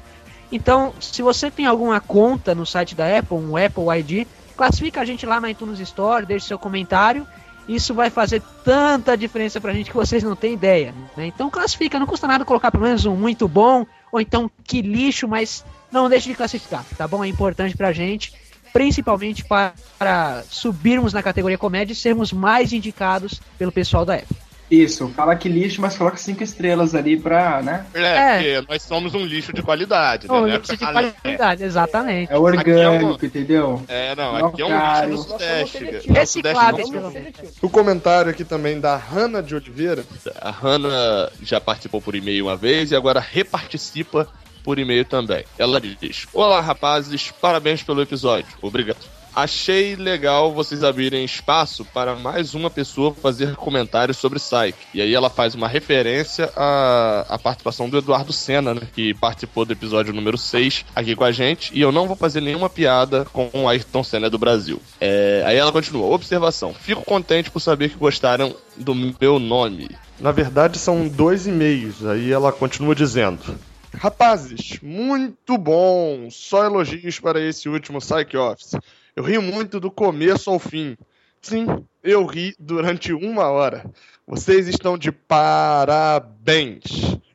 Então, 0.52 0.94
se 1.00 1.22
você 1.22 1.50
tem 1.50 1.66
alguma 1.66 2.00
conta 2.02 2.54
no 2.54 2.66
site 2.66 2.94
da 2.94 3.18
Apple, 3.18 3.38
um 3.38 3.56
Apple 3.56 3.86
ID, 4.00 4.28
classifica 4.58 5.02
a 5.02 5.06
gente 5.06 5.26
lá 5.26 5.40
na 5.40 5.50
iTunes 5.50 5.80
Store, 5.80 6.26
deixe 6.26 6.48
seu 6.48 6.60
comentário. 6.60 7.26
Isso 7.68 7.94
vai 7.94 8.10
fazer 8.10 8.42
tanta 8.66 9.16
diferença 9.16 9.62
pra 9.62 9.74
gente 9.74 9.90
que 9.90 9.96
vocês 9.96 10.24
não 10.24 10.36
têm 10.36 10.54
ideia. 10.54 10.94
Né? 11.16 11.28
Então 11.28 11.50
classifica, 11.50 11.98
não 11.98 12.08
custa 12.08 12.28
nada 12.28 12.44
colocar 12.44 12.70
pelo 12.72 12.84
menos 12.84 13.06
um 13.06 13.16
muito 13.16 13.48
bom, 13.48 13.86
ou 14.12 14.20
então 14.20 14.52
que 14.64 14.82
lixo, 14.82 15.28
mas 15.28 15.64
não 15.92 16.10
deixe 16.10 16.28
de 16.28 16.36
classificar, 16.36 16.84
tá 16.98 17.08
bom? 17.08 17.24
É 17.24 17.28
importante 17.28 17.78
pra 17.78 17.94
gente, 17.94 18.34
principalmente 18.74 19.46
para, 19.46 19.74
para 19.98 20.44
subirmos 20.50 21.14
na 21.14 21.24
categoria 21.24 21.58
comédia 21.58 21.94
e 21.94 21.96
sermos 21.96 22.34
mais 22.34 22.74
indicados 22.74 23.42
pelo 23.58 23.72
pessoal 23.72 24.06
da 24.06 24.16
Apple. 24.16 24.41
Isso, 24.72 25.10
fala 25.10 25.36
que 25.36 25.50
lixo, 25.50 25.82
mas 25.82 25.98
coloca 25.98 26.16
cinco 26.16 26.42
estrelas 26.42 26.96
ali 26.96 27.18
pra, 27.20 27.62
né? 27.62 27.86
É, 27.94 28.02
É. 28.02 28.36
porque 28.62 28.72
nós 28.72 28.82
somos 28.84 29.14
um 29.14 29.26
lixo 29.26 29.52
de 29.52 29.62
qualidade, 29.62 30.30
né? 30.30 30.34
Ô, 30.34 30.40
Não 30.42 30.48
é 30.48 30.56
lixo 30.58 30.78
de 30.78 30.86
qualidade, 30.86 31.64
exatamente. 31.66 32.32
É 32.32 32.38
orgânico, 32.38 33.26
entendeu? 33.26 33.84
É, 33.90 34.16
não, 34.16 34.40
Não, 34.40 34.46
aqui 34.48 34.62
é 34.62 34.66
um 34.66 34.70
cara, 34.70 35.06
lixo 35.08 35.24
do 35.24 35.30
Sudeste. 35.32 35.78
pelo 36.92 37.12
menos. 37.12 37.34
O 37.62 37.70
comentário 37.70 38.32
aqui 38.32 38.46
também 38.46 38.80
da 38.80 38.96
Hanna 38.96 39.44
de 39.44 39.54
Oliveira. 39.54 40.06
A 40.40 40.52
Hannah 40.52 41.30
já 41.44 41.60
participou 41.60 42.02
por 42.02 42.16
e-mail 42.16 42.46
uma 42.46 42.56
vez 42.56 42.92
e 42.92 42.96
agora 42.96 43.20
reparticipa 43.20 44.26
por 44.64 44.80
e-mail 44.80 45.04
também. 45.04 45.44
Ela 45.60 45.82
diz: 45.82 46.28
Olá, 46.34 46.62
rapazes, 46.62 47.30
parabéns 47.42 47.84
pelo 47.84 48.02
episódio. 48.02 48.48
Obrigado. 48.62 48.98
Achei 49.34 49.96
legal 49.96 50.52
vocês 50.52 50.84
abrirem 50.84 51.24
espaço 51.24 51.86
para 51.86 52.16
mais 52.16 52.54
uma 52.54 52.70
pessoa 52.70 53.14
fazer 53.14 53.56
comentários 53.56 54.18
sobre 54.18 54.40
Psyche. 54.40 54.74
E 54.94 55.02
aí 55.02 55.14
ela 55.14 55.30
faz 55.30 55.56
uma 55.56 55.70
referência 55.70 56.52
à, 56.56 57.26
à 57.30 57.40
participação 57.40 57.90
do 57.90 57.98
Eduardo 57.98 58.34
Senna, 58.34 58.74
né, 58.74 58.82
que 58.94 59.14
participou 59.14 59.64
do 59.64 59.72
episódio 59.72 60.14
número 60.14 60.38
6 60.38 60.86
aqui 60.94 61.16
com 61.16 61.24
a 61.24 61.32
gente. 61.32 61.72
E 61.74 61.80
eu 61.80 61.94
não 61.94 62.08
vou 62.08 62.16
fazer 62.16 62.42
nenhuma 62.42 62.70
piada 62.70 63.24
com 63.32 63.50
o 63.54 63.70
Ayrton 63.70 64.04
Senna 64.04 64.30
do 64.30 64.38
Brasil. 64.38 64.82
É, 65.00 65.44
aí 65.46 65.56
ela 65.56 65.72
continua: 65.72 66.14
Observação. 66.14 66.74
Fico 66.74 67.06
contente 67.06 67.50
por 67.50 67.62
saber 67.62 67.90
que 67.90 67.98
gostaram 67.98 68.54
do 68.76 68.94
meu 68.94 69.40
nome. 69.40 69.90
Na 70.20 70.34
verdade, 70.34 70.78
são 70.78 71.08
dois 71.08 71.48
e-mails. 71.48 72.06
Aí 72.06 72.32
ela 72.32 72.52
continua 72.52 72.94
dizendo: 72.94 73.58
Rapazes, 73.94 74.80
muito 74.82 75.58
bom! 75.58 76.28
Só 76.30 76.66
elogios 76.66 77.20
para 77.20 77.40
esse 77.40 77.70
último 77.70 78.00
Psych 78.00 78.36
Office. 78.36 78.76
Eu 79.16 79.24
ri 79.24 79.38
muito 79.40 79.80
do 79.80 79.92
começo 79.92 80.50
ao 80.50 80.58
fim. 80.58 80.98
Sim, 81.42 81.66
eu 82.04 82.26
ri 82.26 82.56
durante 82.58 83.12
uma 83.12 83.50
hora. 83.50 83.90
Vocês 84.26 84.68
estão 84.68 84.98
de 84.98 85.12
parabéns! 85.12 86.82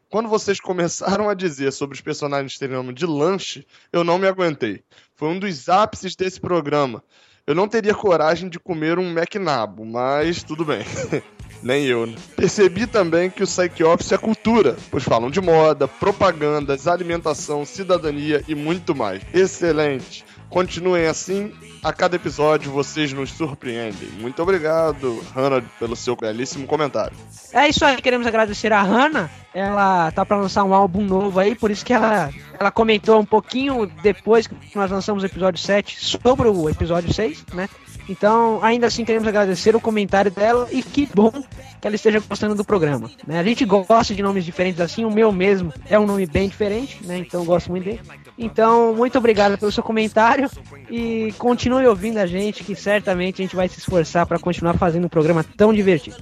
Quando 0.09 0.29
vocês 0.29 0.59
começaram 0.59 1.29
a 1.29 1.35
dizer 1.35 1.73
sobre 1.73 1.95
os 1.95 2.01
personagens 2.01 2.57
terem 2.57 2.77
nome 2.77 2.95
de 2.95 3.05
lanche, 3.05 3.67
eu 3.93 4.03
não 4.03 4.19
me 4.19 4.27
aguentei. 4.27 4.83
Foi 5.15 5.29
um 5.29 5.39
dos 5.39 5.69
ápices 5.69 6.17
desse 6.17 6.41
programa. 6.41 7.03
Eu 7.47 7.55
não 7.55 7.69
teria 7.69 7.95
coragem 7.95 8.49
de 8.49 8.59
comer 8.59 8.99
um 8.99 9.11
McNabo, 9.11 9.85
mas 9.85 10.43
tudo 10.43 10.65
bem. 10.65 10.85
Nem 11.63 11.85
eu, 11.87 12.07
né? 12.07 12.15
Percebi 12.37 12.87
também 12.87 13.31
que 13.31 13.43
o 13.43 13.47
Psych 13.47 13.83
Office 13.83 14.13
é 14.13 14.19
cultura, 14.19 14.77
pois 14.91 15.05
falam 15.05 15.31
de 15.31 15.41
moda, 15.41 15.89
propagandas, 15.89 16.87
alimentação, 16.87 17.65
cidadania 17.65 18.43
e 18.49 18.55
muito 18.55 18.95
mais. 18.95 19.23
Excelente! 19.33 20.25
Continuem 20.49 21.07
assim, 21.07 21.53
a 21.83 21.93
cada 21.93 22.17
episódio 22.17 22.71
vocês 22.71 23.13
nos 23.13 23.31
surpreendem. 23.33 24.09
Muito 24.19 24.41
obrigado, 24.43 25.23
Hannah, 25.35 25.63
pelo 25.79 25.97
seu 25.97 26.17
belíssimo 26.17 26.67
comentário. 26.67 27.17
É 27.53 27.69
isso 27.69 27.85
aí, 27.85 27.97
queremos 27.97 28.27
agradecer 28.27 28.73
a 28.73 28.83
Hannah. 28.83 29.31
Ela 29.53 30.11
tá 30.13 30.25
pra 30.25 30.37
lançar 30.37 30.65
um 30.65 30.75
álbum 30.75 31.03
novo 31.03 31.39
aí, 31.41 31.55
por 31.55 31.71
isso 31.71 31.85
que 31.85 31.93
ela, 31.93 32.31
ela 32.59 32.71
comentou 32.71 33.21
um 33.21 33.25
pouquinho 33.25 33.87
depois 34.03 34.47
que 34.47 34.77
nós 34.77 34.91
lançamos 34.91 35.23
o 35.23 35.27
episódio 35.27 35.61
7 35.61 36.05
sobre 36.05 36.49
o 36.49 36.69
episódio 36.69 37.13
6, 37.13 37.45
né? 37.55 37.69
Então, 38.09 38.61
ainda 38.63 38.87
assim, 38.87 39.05
queremos 39.05 39.27
agradecer 39.27 39.75
o 39.75 39.81
comentário 39.81 40.31
dela 40.31 40.69
e 40.71 40.83
que 40.83 41.09
bom 41.13 41.31
que 41.81 41.87
ela 41.87 41.97
esteja 41.97 42.21
gostando 42.21 42.55
do 42.55 42.65
programa. 42.65 43.11
Né? 43.27 43.39
A 43.39 43.43
gente 43.43 43.65
gosta 43.65 44.15
de 44.15 44.23
nomes 44.23 44.45
diferentes 44.45 44.81
assim, 44.81 45.05
o 45.05 45.11
meu 45.11 45.33
mesmo 45.33 45.73
é 45.89 45.99
um 45.99 46.07
nome 46.07 46.27
bem 46.27 46.49
diferente, 46.49 47.05
né? 47.05 47.19
Então, 47.19 47.41
eu 47.41 47.47
gosto 47.47 47.71
muito 47.71 47.85
dele. 47.85 48.01
Então, 48.39 48.95
muito 48.95 49.19
obrigado 49.19 49.59
pelo 49.59 49.73
seu 49.73 49.83
comentário 49.83 50.51
e 50.91 51.35
continue 51.39 51.87
ouvindo 51.87 52.19
a 52.19 52.27
gente, 52.27 52.63
que 52.63 52.75
certamente 52.75 53.43
a 53.43 53.45
gente 53.45 53.57
vai 53.57 53.69
se 53.69 53.79
esforçar 53.79 54.27
para 54.27 54.39
continuar 54.39 54.75
fazendo 54.75 55.07
um 55.07 55.09
programa 55.09 55.45
tão 55.57 55.73
divertido. 55.73 56.17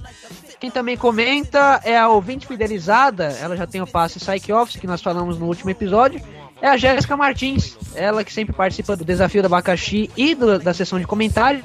Quem 0.59 0.71
também 0.71 0.97
comenta 0.97 1.81
é 1.83 1.97
a 1.97 2.07
ouvinte 2.07 2.47
fidelizada, 2.47 3.25
ela 3.41 3.55
já 3.55 3.67
tem 3.67 3.81
o 3.81 3.87
passe 3.87 4.19
Psych 4.19 4.51
Office, 4.51 4.77
que 4.77 4.87
nós 4.87 5.01
falamos 5.01 5.37
no 5.37 5.45
último 5.45 5.69
episódio, 5.69 6.21
é 6.61 6.67
a 6.67 6.77
Jéssica 6.77 7.15
Martins, 7.17 7.77
ela 7.95 8.23
que 8.23 8.31
sempre 8.33 8.53
participa 8.55 8.95
do 8.95 9.05
Desafio 9.05 9.41
do 9.41 9.45
Abacaxi 9.47 10.09
e 10.15 10.33
do- 10.35 10.59
da 10.59 10.73
sessão 10.73 10.99
de 10.99 11.05
comentários, 11.05 11.63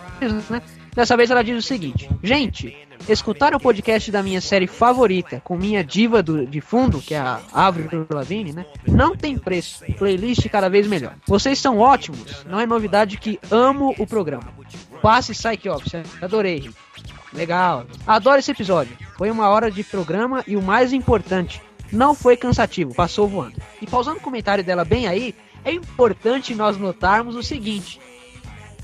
né? 0.50 0.61
Dessa 0.94 1.16
vez 1.16 1.30
ela 1.30 1.42
diz 1.44 1.56
o 1.56 1.66
seguinte: 1.66 2.11
Gente, 2.23 2.76
escutar 3.09 3.54
o 3.54 3.61
podcast 3.61 4.11
da 4.11 4.23
minha 4.25 4.40
série 4.40 4.66
favorita, 4.66 5.40
com 5.44 5.56
minha 5.56 5.85
diva 5.85 6.20
do- 6.23 6.44
de 6.44 6.61
fundo, 6.61 7.00
que 7.00 7.14
é 7.14 7.18
a 7.18 7.40
Avril 7.52 8.06
Lavigne, 8.11 8.52
né? 8.52 8.66
Não 8.87 9.14
tem 9.16 9.38
preço. 9.38 9.85
Playlist 9.97 10.49
cada 10.49 10.68
vez 10.68 10.88
melhor. 10.88 11.14
Vocês 11.26 11.59
são 11.61 11.78
ótimos. 11.78 12.44
Não 12.44 12.59
é 12.59 12.66
novidade 12.66 13.16
que 13.18 13.38
amo 13.52 13.94
o 13.99 14.06
programa. 14.06 14.49
Passe 15.00 15.32
Psych 15.32 15.68
Office. 15.68 16.02
Adorei. 16.20 16.68
Legal. 17.32 17.87
Adoro 18.04 18.40
esse 18.40 18.50
episódio. 18.50 18.97
Foi 19.16 19.30
uma 19.30 19.49
hora 19.49 19.70
de 19.70 19.85
programa 19.85 20.42
e 20.47 20.56
o 20.56 20.62
mais 20.62 20.92
importante, 20.92 21.62
não 21.92 22.14
foi 22.14 22.37
cansativo, 22.37 22.94
passou 22.94 23.28
voando. 23.28 23.61
E 23.80 23.87
pausando 23.87 24.18
o 24.18 24.23
comentário 24.23 24.64
dela 24.64 24.85
bem 24.85 25.06
aí, 25.06 25.35
é 25.64 25.73
importante 25.73 26.54
nós 26.54 26.76
notarmos 26.76 27.35
o 27.37 27.42
seguinte: 27.42 28.00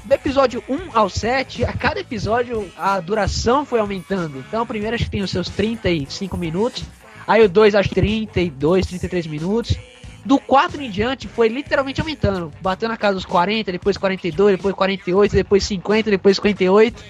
do 0.04 0.12
episódio 0.12 0.62
1 0.68 0.96
ao 0.96 1.08
7, 1.08 1.64
a 1.64 1.72
cada 1.72 2.00
episódio 2.00 2.70
a 2.76 3.00
duração 3.00 3.64
foi 3.64 3.80
aumentando. 3.80 4.38
Então, 4.38 4.62
o 4.62 4.66
primeiro 4.66 4.94
acho 4.94 5.04
que 5.04 5.10
tem 5.10 5.22
os 5.22 5.30
seus 5.30 5.48
35 5.48 6.36
minutos, 6.36 6.84
aí 7.26 7.42
o 7.42 7.48
2 7.48 7.75
acho 7.75 7.88
que 7.88 7.94
32, 7.96 8.86
33 8.86 9.26
minutos. 9.26 9.76
Do 10.25 10.40
4 10.40 10.82
em 10.82 10.90
diante 10.90 11.28
foi 11.28 11.48
literalmente 11.48 12.00
aumentando, 12.00 12.52
batendo 12.60 12.90
na 12.90 12.96
casa 12.96 13.14
dos 13.14 13.25
40, 13.25 13.70
depois 13.70 13.96
42, 13.96 14.56
depois 14.56 14.75
48, 14.75 15.32
depois 15.32 15.64
50, 15.64 16.10
depois 16.10 16.36
58. 16.36 17.04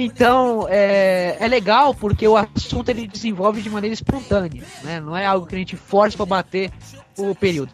Então 0.00 0.68
é, 0.70 1.36
é 1.40 1.48
legal 1.48 1.92
porque 1.92 2.26
o 2.28 2.36
assunto 2.36 2.88
ele 2.88 3.08
desenvolve 3.08 3.60
de 3.60 3.68
maneira 3.68 3.92
espontânea, 3.92 4.62
né? 4.84 5.00
Não 5.00 5.16
é 5.16 5.26
algo 5.26 5.44
que 5.44 5.56
a 5.56 5.58
gente 5.58 5.74
força 5.74 6.16
para 6.16 6.24
bater 6.24 6.70
o 7.16 7.34
período. 7.34 7.72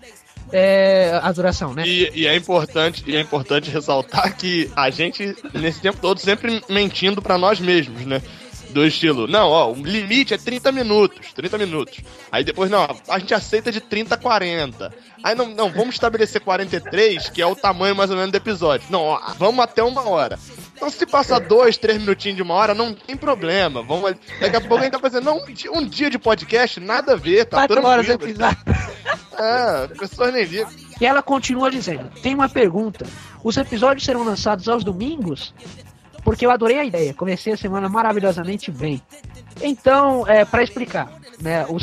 É, 0.51 1.21
a 1.23 1.31
duração, 1.33 1.75
né? 1.75 1.87
E, 1.87 2.11
e 2.15 2.27
é 2.27 2.35
importante, 2.35 3.05
e 3.07 3.15
é 3.15 3.21
importante 3.21 3.71
ressaltar 3.71 4.35
que 4.39 4.71
a 4.75 4.89
gente, 4.89 5.37
nesse 5.53 5.83
tempo 5.83 5.99
todo, 6.01 6.19
sempre 6.19 6.63
mentindo 6.67 7.21
pra 7.21 7.37
nós 7.37 7.61
mesmos, 7.61 8.07
né? 8.07 8.23
Do 8.71 8.87
estilo, 8.87 9.29
não, 9.29 9.51
ó, 9.51 9.71
o 9.71 9.85
limite 9.85 10.33
é 10.33 10.39
30 10.39 10.73
minutos, 10.73 11.33
30 11.35 11.59
minutos. 11.59 12.01
Aí 12.33 12.43
depois, 12.43 12.71
não, 12.71 12.89
a 13.07 13.19
gente 13.19 13.35
aceita 13.35 13.71
de 13.71 13.81
30 13.83 14.15
a 14.15 14.19
40. 14.19 14.93
Aí 15.23 15.35
não, 15.35 15.49
não, 15.49 15.71
vamos 15.71 15.95
estabelecer 15.95 16.41
43, 16.41 17.29
que 17.29 17.43
é 17.43 17.47
o 17.47 17.55
tamanho 17.55 17.95
mais 17.95 18.11
ou 18.11 18.17
menos 18.17 18.33
do 18.33 18.37
episódio. 18.37 18.87
Não, 18.91 19.03
ó, 19.03 19.21
vamos 19.39 19.63
até 19.63 19.83
uma 19.83 20.09
hora. 20.09 20.39
Então 20.75 20.91
se 20.91 21.07
passar 21.07 21.39
dois, 21.39 21.77
três 21.77 21.99
minutinhos 21.99 22.37
de 22.37 22.43
uma 22.43 22.55
hora, 22.55 22.75
não 22.75 22.93
tem 22.95 23.17
problema. 23.17 23.83
Vamos, 23.83 24.15
daqui 24.41 24.57
a 24.57 24.61
pouco 24.61 24.79
a 24.79 24.83
gente 24.83 24.93
tá 24.93 24.99
fazendo, 24.99 25.25
não, 25.25 25.39
um 25.39 25.53
dia- 25.53 25.73
um 25.73 25.85
dia 25.87 26.11
de 26.11 26.19
podcast, 26.19 26.81
nada 26.81 27.13
a 27.13 27.17
ver, 27.17 27.47
tá 27.47 27.59
Quatro 27.59 27.87
horas 27.87 28.05
de 28.07 28.17
tranquilo. 28.19 28.39
É, 29.39 29.89
pessoas 29.99 30.33
nem 30.33 30.45
ligam. 30.45 30.69
E 31.01 31.07
ela 31.07 31.23
continua 31.23 31.71
dizendo: 31.71 32.11
tem 32.23 32.35
uma 32.35 32.49
pergunta. 32.49 33.07
Os 33.43 33.57
episódios 33.57 34.05
serão 34.05 34.25
lançados 34.25 34.69
aos 34.69 34.85
domingos? 34.85 35.55
Porque 36.23 36.47
eu 36.47 36.51
adorei 36.51 36.79
a 36.79 36.85
ideia. 36.85 37.13
Comecei 37.13 37.53
a 37.53 37.57
semana 37.57 37.89
maravilhosamente 37.89 38.71
bem. 38.71 39.03
Então, 39.61 40.27
é, 40.27 40.45
para 40.45 40.63
explicar, 40.63 41.13
né, 41.41 41.67
o 41.69 41.77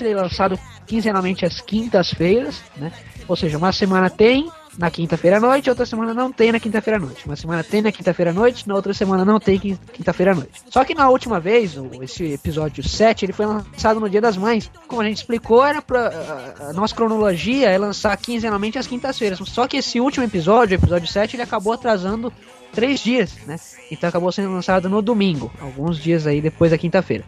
ele 0.00 0.10
é 0.10 0.14
lançado 0.14 0.58
quinzenalmente 0.86 1.46
às 1.46 1.60
quintas-feiras, 1.60 2.62
né? 2.76 2.92
Ou 3.26 3.34
seja, 3.34 3.56
uma 3.56 3.72
semana 3.72 4.10
tem 4.10 4.50
na 4.78 4.90
quinta-feira 4.90 5.38
à 5.38 5.40
noite, 5.40 5.70
outra 5.70 5.86
semana 5.86 6.12
não 6.12 6.30
tem 6.32 6.52
na 6.52 6.60
quinta-feira 6.60 6.98
à 6.98 7.00
noite. 7.00 7.24
Uma 7.26 7.36
semana 7.36 7.64
tem 7.64 7.80
na 7.82 7.90
quinta-feira 7.90 8.30
à 8.30 8.34
noite, 8.34 8.68
na 8.68 8.74
outra 8.74 8.92
semana 8.92 9.24
não 9.24 9.40
tem 9.40 9.58
quin- 9.58 9.78
quinta-feira 9.92 10.32
à 10.32 10.34
noite. 10.34 10.62
Só 10.70 10.84
que 10.84 10.94
na 10.94 11.08
última 11.08 11.40
vez, 11.40 11.76
esse 12.02 12.32
episódio 12.32 12.86
7, 12.86 13.24
ele 13.24 13.32
foi 13.32 13.46
lançado 13.46 13.98
no 14.00 14.08
Dia 14.10 14.20
das 14.20 14.36
Mães. 14.36 14.70
Como 14.86 15.00
a 15.00 15.04
gente 15.04 15.18
explicou, 15.18 15.64
era 15.64 15.80
pra, 15.80 16.54
a 16.68 16.72
nossa 16.72 16.94
cronologia 16.94 17.68
é 17.70 17.78
lançar 17.78 18.16
quinzenalmente 18.16 18.78
às 18.78 18.86
quintas-feiras. 18.86 19.38
Só 19.46 19.66
que 19.66 19.78
esse 19.78 20.00
último 20.00 20.24
episódio, 20.24 20.76
o 20.76 20.80
episódio 20.80 21.08
7, 21.08 21.36
ele 21.36 21.42
acabou 21.42 21.72
atrasando 21.72 22.32
três 22.72 23.00
dias, 23.00 23.32
né? 23.46 23.56
Então 23.90 24.08
acabou 24.08 24.30
sendo 24.30 24.52
lançado 24.52 24.88
no 24.88 25.00
domingo, 25.00 25.50
alguns 25.60 25.98
dias 25.98 26.26
aí 26.26 26.40
depois 26.42 26.70
da 26.70 26.76
quinta-feira. 26.78 27.24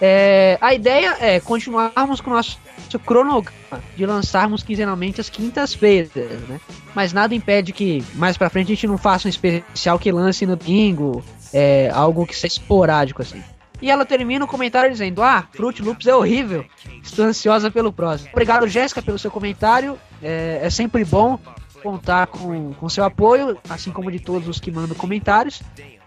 É, 0.00 0.58
a 0.60 0.72
ideia 0.74 1.16
é 1.20 1.40
continuarmos 1.40 2.20
com 2.20 2.30
o 2.30 2.34
nosso 2.34 2.58
cronograma 3.04 3.82
de 3.96 4.06
lançarmos 4.06 4.62
quinzenalmente 4.62 5.20
às 5.20 5.28
quintas-feiras, 5.28 6.10
né? 6.48 6.60
Mas 6.94 7.12
nada 7.12 7.34
impede 7.34 7.72
que 7.72 8.04
mais 8.14 8.36
pra 8.36 8.48
frente 8.48 8.72
a 8.72 8.74
gente 8.74 8.86
não 8.86 8.96
faça 8.96 9.28
um 9.28 9.30
especial 9.30 9.98
que 9.98 10.10
lance 10.10 10.46
no 10.46 10.56
domingo, 10.56 11.22
é, 11.52 11.90
algo 11.92 12.26
que 12.26 12.34
seja 12.34 12.54
esporádico 12.54 13.22
assim. 13.22 13.42
E 13.80 13.90
ela 13.90 14.04
termina 14.04 14.44
o 14.44 14.48
comentário 14.48 14.90
dizendo: 14.90 15.22
Ah, 15.22 15.46
Fruit 15.52 15.82
Loops 15.82 16.06
é 16.06 16.14
horrível. 16.14 16.64
Estou 17.02 17.24
ansiosa 17.24 17.70
pelo 17.70 17.92
próximo. 17.92 18.30
Obrigado, 18.32 18.66
Jéssica, 18.66 19.00
pelo 19.00 19.18
seu 19.18 19.30
comentário. 19.30 19.98
É, 20.22 20.60
é 20.62 20.70
sempre 20.70 21.04
bom 21.04 21.38
contar 21.82 22.26
com, 22.26 22.72
com 22.74 22.88
seu 22.88 23.04
apoio, 23.04 23.56
assim 23.68 23.92
como 23.92 24.10
de 24.10 24.18
todos 24.18 24.48
os 24.48 24.58
que 24.58 24.70
mandam 24.70 24.96
comentários. 24.96 25.62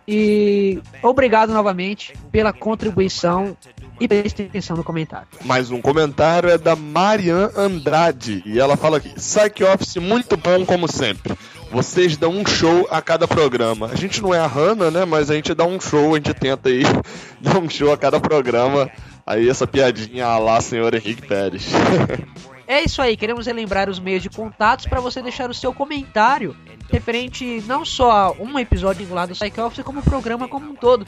E 0.07 0.79
obrigado 1.01 1.53
novamente 1.53 2.13
pela 2.31 2.51
contribuição 2.51 3.55
e 3.99 4.07
pela 4.07 4.25
extensão 4.25 4.75
no 4.75 4.83
comentário. 4.83 5.27
Mais 5.45 5.69
um 5.71 5.81
comentário 5.81 6.49
é 6.49 6.57
da 6.57 6.75
Marian 6.75 7.51
Andrade. 7.55 8.41
E 8.45 8.59
ela 8.59 8.75
fala 8.75 8.97
aqui: 8.97 9.09
Psych 9.09 9.63
Office 9.63 9.97
muito 9.97 10.35
bom 10.35 10.65
como 10.65 10.91
sempre. 10.91 11.33
Vocês 11.71 12.17
dão 12.17 12.31
um 12.31 12.45
show 12.45 12.87
a 12.91 13.01
cada 13.01 13.27
programa. 13.27 13.87
A 13.87 13.95
gente 13.95 14.21
não 14.21 14.33
é 14.33 14.39
a 14.39 14.47
Hannah, 14.47 14.91
né? 14.91 15.05
Mas 15.05 15.31
a 15.31 15.35
gente 15.35 15.53
dá 15.53 15.65
um 15.65 15.79
show, 15.79 16.13
a 16.13 16.17
gente 16.17 16.33
tenta 16.33 16.67
aí 16.67 16.83
dar 17.39 17.59
um 17.59 17.69
show 17.69 17.93
a 17.93 17.97
cada 17.97 18.19
programa 18.19 18.91
Aí 19.25 19.47
essa 19.47 19.67
piadinha 19.67 20.37
lá, 20.37 20.59
senhor 20.61 20.93
Henrique 20.93 21.25
Pérez. 21.25 21.67
É 22.71 22.81
isso 22.81 23.01
aí, 23.01 23.17
queremos 23.17 23.47
relembrar 23.47 23.89
os 23.89 23.99
meios 23.99 24.23
de 24.23 24.29
contatos 24.29 24.85
para 24.85 25.01
você 25.01 25.21
deixar 25.21 25.49
o 25.49 25.53
seu 25.53 25.73
comentário 25.73 26.55
referente 26.89 27.61
não 27.67 27.83
só 27.83 28.11
a 28.11 28.31
um 28.31 28.57
episódio 28.57 29.13
lá 29.13 29.25
do 29.25 29.33
Psych 29.33 29.59
Office, 29.59 29.83
como 29.83 29.99
o 29.99 30.03
programa 30.03 30.47
como 30.47 30.71
um 30.71 30.75
todo. 30.75 31.05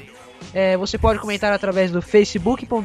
É, 0.53 0.75
você 0.75 0.97
pode 0.97 1.19
comentar 1.19 1.53
através 1.53 1.89
do 1.89 2.01
facebook.com.br 2.01 2.83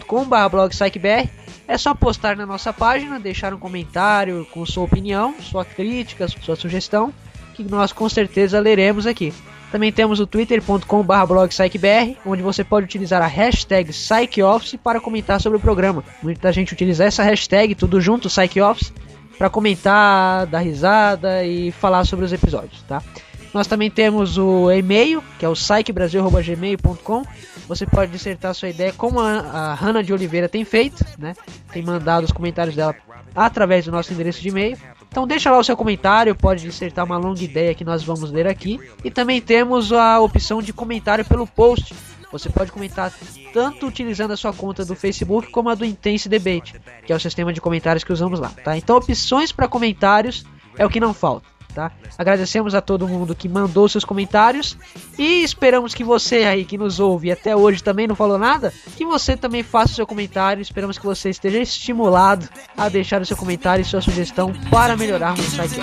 É 1.67 1.77
só 1.77 1.93
postar 1.93 2.37
na 2.37 2.47
nossa 2.47 2.73
página, 2.73 3.19
deixar 3.19 3.53
um 3.53 3.59
comentário 3.59 4.47
com 4.53 4.65
sua 4.65 4.85
opinião, 4.85 5.35
sua 5.41 5.65
crítica, 5.65 6.29
sua 6.29 6.55
sugestão, 6.55 7.13
que 7.55 7.65
nós 7.65 7.93
com 7.93 8.09
certeza 8.09 8.61
leremos 8.61 9.09
aqui. 9.09 9.35
Também 9.71 9.93
temos 9.93 10.19
o 10.19 10.27
twitter.com/blogpsychbr, 10.27 12.17
onde 12.25 12.43
você 12.43 12.65
pode 12.65 12.87
utilizar 12.87 13.21
a 13.21 13.27
hashtag 13.27 13.91
PsychOffice 13.91 14.79
para 14.79 15.01
comentar 15.01 15.41
sobre 15.41 15.59
o 15.59 15.61
programa. 15.61 16.03
Muita 16.23 16.51
gente 16.53 16.73
utiliza 16.73 17.05
essa 17.05 17.23
hashtag, 17.23 17.75
tudo 17.75 18.01
junto, 18.01 18.29
PsychOffice, 18.29 18.93
para 19.37 19.51
comentar, 19.51 20.47
dar 20.47 20.61
risada 20.61 21.45
e 21.45 21.71
falar 21.71 22.05
sobre 22.05 22.25
os 22.25 22.33
episódios, 22.33 22.83
tá? 22.83 23.03
Nós 23.53 23.67
também 23.67 23.91
temos 23.91 24.37
o 24.37 24.71
e-mail, 24.71 25.23
que 25.39 25.45
é 25.45 25.49
o 25.49 25.55
psychbrasil.gmail.com. 25.55 27.23
Você 27.67 27.87
pode 27.87 28.13
dissertar 28.13 28.55
sua 28.55 28.69
ideia 28.69 28.93
como 28.93 29.21
a, 29.21 29.41
a 29.41 29.75
Hanna 29.75 30.03
de 30.03 30.13
Oliveira 30.13 30.49
tem 30.49 30.65
feito, 30.65 31.05
né? 31.19 31.35
Tem 31.73 31.83
mandado 31.83 32.25
os 32.25 32.33
comentários 32.33 32.75
dela 32.77 32.95
através 33.35 33.85
do 33.85 33.93
nosso 33.93 34.13
endereço 34.13 34.41
de 34.41 34.49
e-mail. 34.49 34.77
Então 35.09 35.27
deixa 35.27 35.51
lá 35.51 35.59
o 35.59 35.65
seu 35.65 35.77
comentário, 35.77 36.35
pode 36.35 36.63
dissertar 36.63 37.05
uma 37.05 37.17
longa 37.17 37.43
ideia 37.43 37.75
que 37.75 37.85
nós 37.85 38.05
vamos 38.05 38.31
ler 38.31 38.47
aqui. 38.47 38.79
E 39.03 39.11
também 39.11 39.41
temos 39.41 39.93
a 39.93 40.21
opção 40.21 40.63
de 40.63 40.73
comentário 40.73 41.25
pelo 41.25 41.47
post. 41.47 41.95
Você 42.31 42.51
pode 42.51 42.71
comentar 42.71 43.13
tanto 43.53 43.87
utilizando 43.87 44.33
a 44.33 44.37
sua 44.37 44.53
conta 44.53 44.85
do 44.85 44.95
Facebook 44.95 45.51
como 45.51 45.71
a 45.71 45.75
do 45.75 45.85
Intense 45.85 46.29
Debate, 46.29 46.79
que 47.07 47.13
é 47.13 47.17
o 47.17 47.21
sistema 47.21 47.53
de 47.53 47.61
comentários 47.61 48.05
que 48.05 48.13
usamos 48.13 48.39
lá, 48.39 48.51
tá? 48.51 48.77
Então 48.77 48.97
opções 48.97 49.51
para 49.51 49.67
comentários 49.67 50.45
é 50.77 50.85
o 50.85 50.91
que 50.91 51.01
não 51.01 51.15
falta. 51.15 51.58
Tá? 51.79 51.93
Agradecemos 52.19 52.75
a 52.75 52.81
todo 52.81 53.07
mundo 53.07 53.37
que 53.37 53.49
mandou 53.49 53.89
seus 53.89 54.05
comentários 54.05 54.77
e 55.17 55.45
esperamos 55.45 55.95
que 55.95 56.03
você 56.03 56.39
aí 56.39 56.65
que 56.65 56.77
nos 56.77 56.99
ouve 56.99 57.31
até 57.31 57.55
hoje 57.55 57.85
também 57.85 58.09
não 58.09 58.17
falou 58.17 58.37
nada, 58.37 58.75
que 58.97 59.05
você 59.05 59.37
também 59.37 59.63
faça 59.63 59.93
o 59.93 59.95
seu 59.95 60.05
comentário. 60.05 60.61
Esperamos 60.61 60.99
que 60.99 61.07
você 61.07 61.31
esteja 61.31 61.61
estimulado 61.61 62.49
a 62.77 62.89
deixar 62.89 63.23
o 63.23 63.25
seu 63.25 63.37
comentário 63.37 63.83
e 63.83 63.85
sua 63.85 64.01
sugestão 64.01 64.53
para 64.73 64.97
melhorarmos 64.97 65.47
o 65.47 65.51
site. 65.53 65.77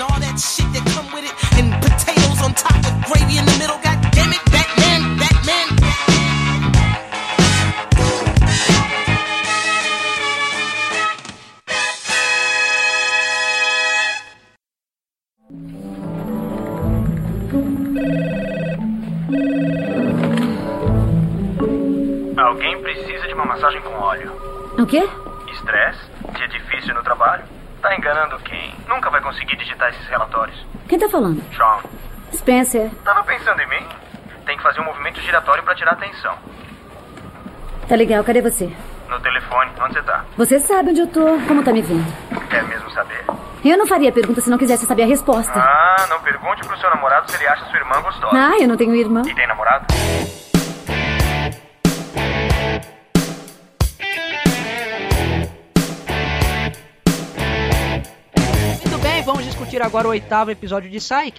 Alguém 22.56 22.82
precisa 22.82 23.28
de 23.28 23.34
uma 23.34 23.44
massagem 23.44 23.82
com 23.82 23.90
óleo. 23.96 24.32
O 24.80 24.86
quê? 24.86 25.06
Estresse? 25.52 26.00
Dia 26.38 26.48
difícil 26.48 26.96
no 26.96 27.04
trabalho? 27.04 27.44
Tá 27.82 27.94
enganando 27.94 28.40
quem? 28.40 28.74
Nunca 28.88 29.10
vai 29.10 29.20
conseguir 29.20 29.58
digitar 29.58 29.90
esses 29.90 30.08
relatórios. 30.08 30.58
Quem 30.88 30.98
tá 30.98 31.10
falando? 31.10 31.44
Sean, 31.54 31.80
Spencer. 32.34 32.90
tava 33.04 33.24
pensando 33.26 33.60
em 33.62 33.68
mim? 33.68 33.86
Tem 34.46 34.56
que 34.56 34.64
fazer 34.64 34.80
um 34.80 34.86
movimento 34.86 35.20
giratório 35.20 35.64
pra 35.64 35.76
tirar 35.76 35.92
a 35.92 35.94
atenção. 35.96 36.34
Tá 37.90 37.96
legal, 37.96 38.24
cadê 38.24 38.42
você? 38.42 38.72
No 39.10 39.20
telefone, 39.20 39.72
onde 39.82 39.94
você 39.94 40.02
tá? 40.04 40.24
Você 40.38 40.60
sabe 40.62 40.92
onde 40.92 41.02
eu 41.02 41.08
tô, 41.08 41.26
como 41.50 41.62
tá 41.62 41.74
me 41.74 41.82
vendo. 41.82 42.08
Quer 42.50 42.64
mesmo 42.64 42.90
saber? 42.92 43.22
Eu 43.66 43.78
não 43.78 43.86
faria 43.86 44.10
a 44.10 44.14
pergunta 44.14 44.40
se 44.40 44.50
não 44.50 44.58
quisesse 44.58 44.86
saber 44.86 45.04
a 45.04 45.08
resposta. 45.08 45.60
Ah, 45.60 46.06
não 46.10 46.22
pergunte 46.22 46.66
pro 46.66 46.78
seu 46.78 46.90
namorado 46.90 47.30
se 47.30 47.36
ele 47.36 47.48
acha 47.48 47.66
sua 47.66 47.80
irmã 47.80 48.00
gostosa. 48.00 48.34
Ah, 48.34 48.58
eu 48.62 48.68
não 48.68 48.78
tenho 48.78 48.96
irmã. 48.96 49.24
E 49.28 49.36
tem 49.36 49.46
namorado? 49.46 49.86
Vamos 59.76 59.82
discutir 59.82 59.82
agora 59.82 60.08
o 60.08 60.12
oitavo 60.12 60.52
episódio 60.52 60.90
de 60.90 60.98
Psyche, 60.98 61.34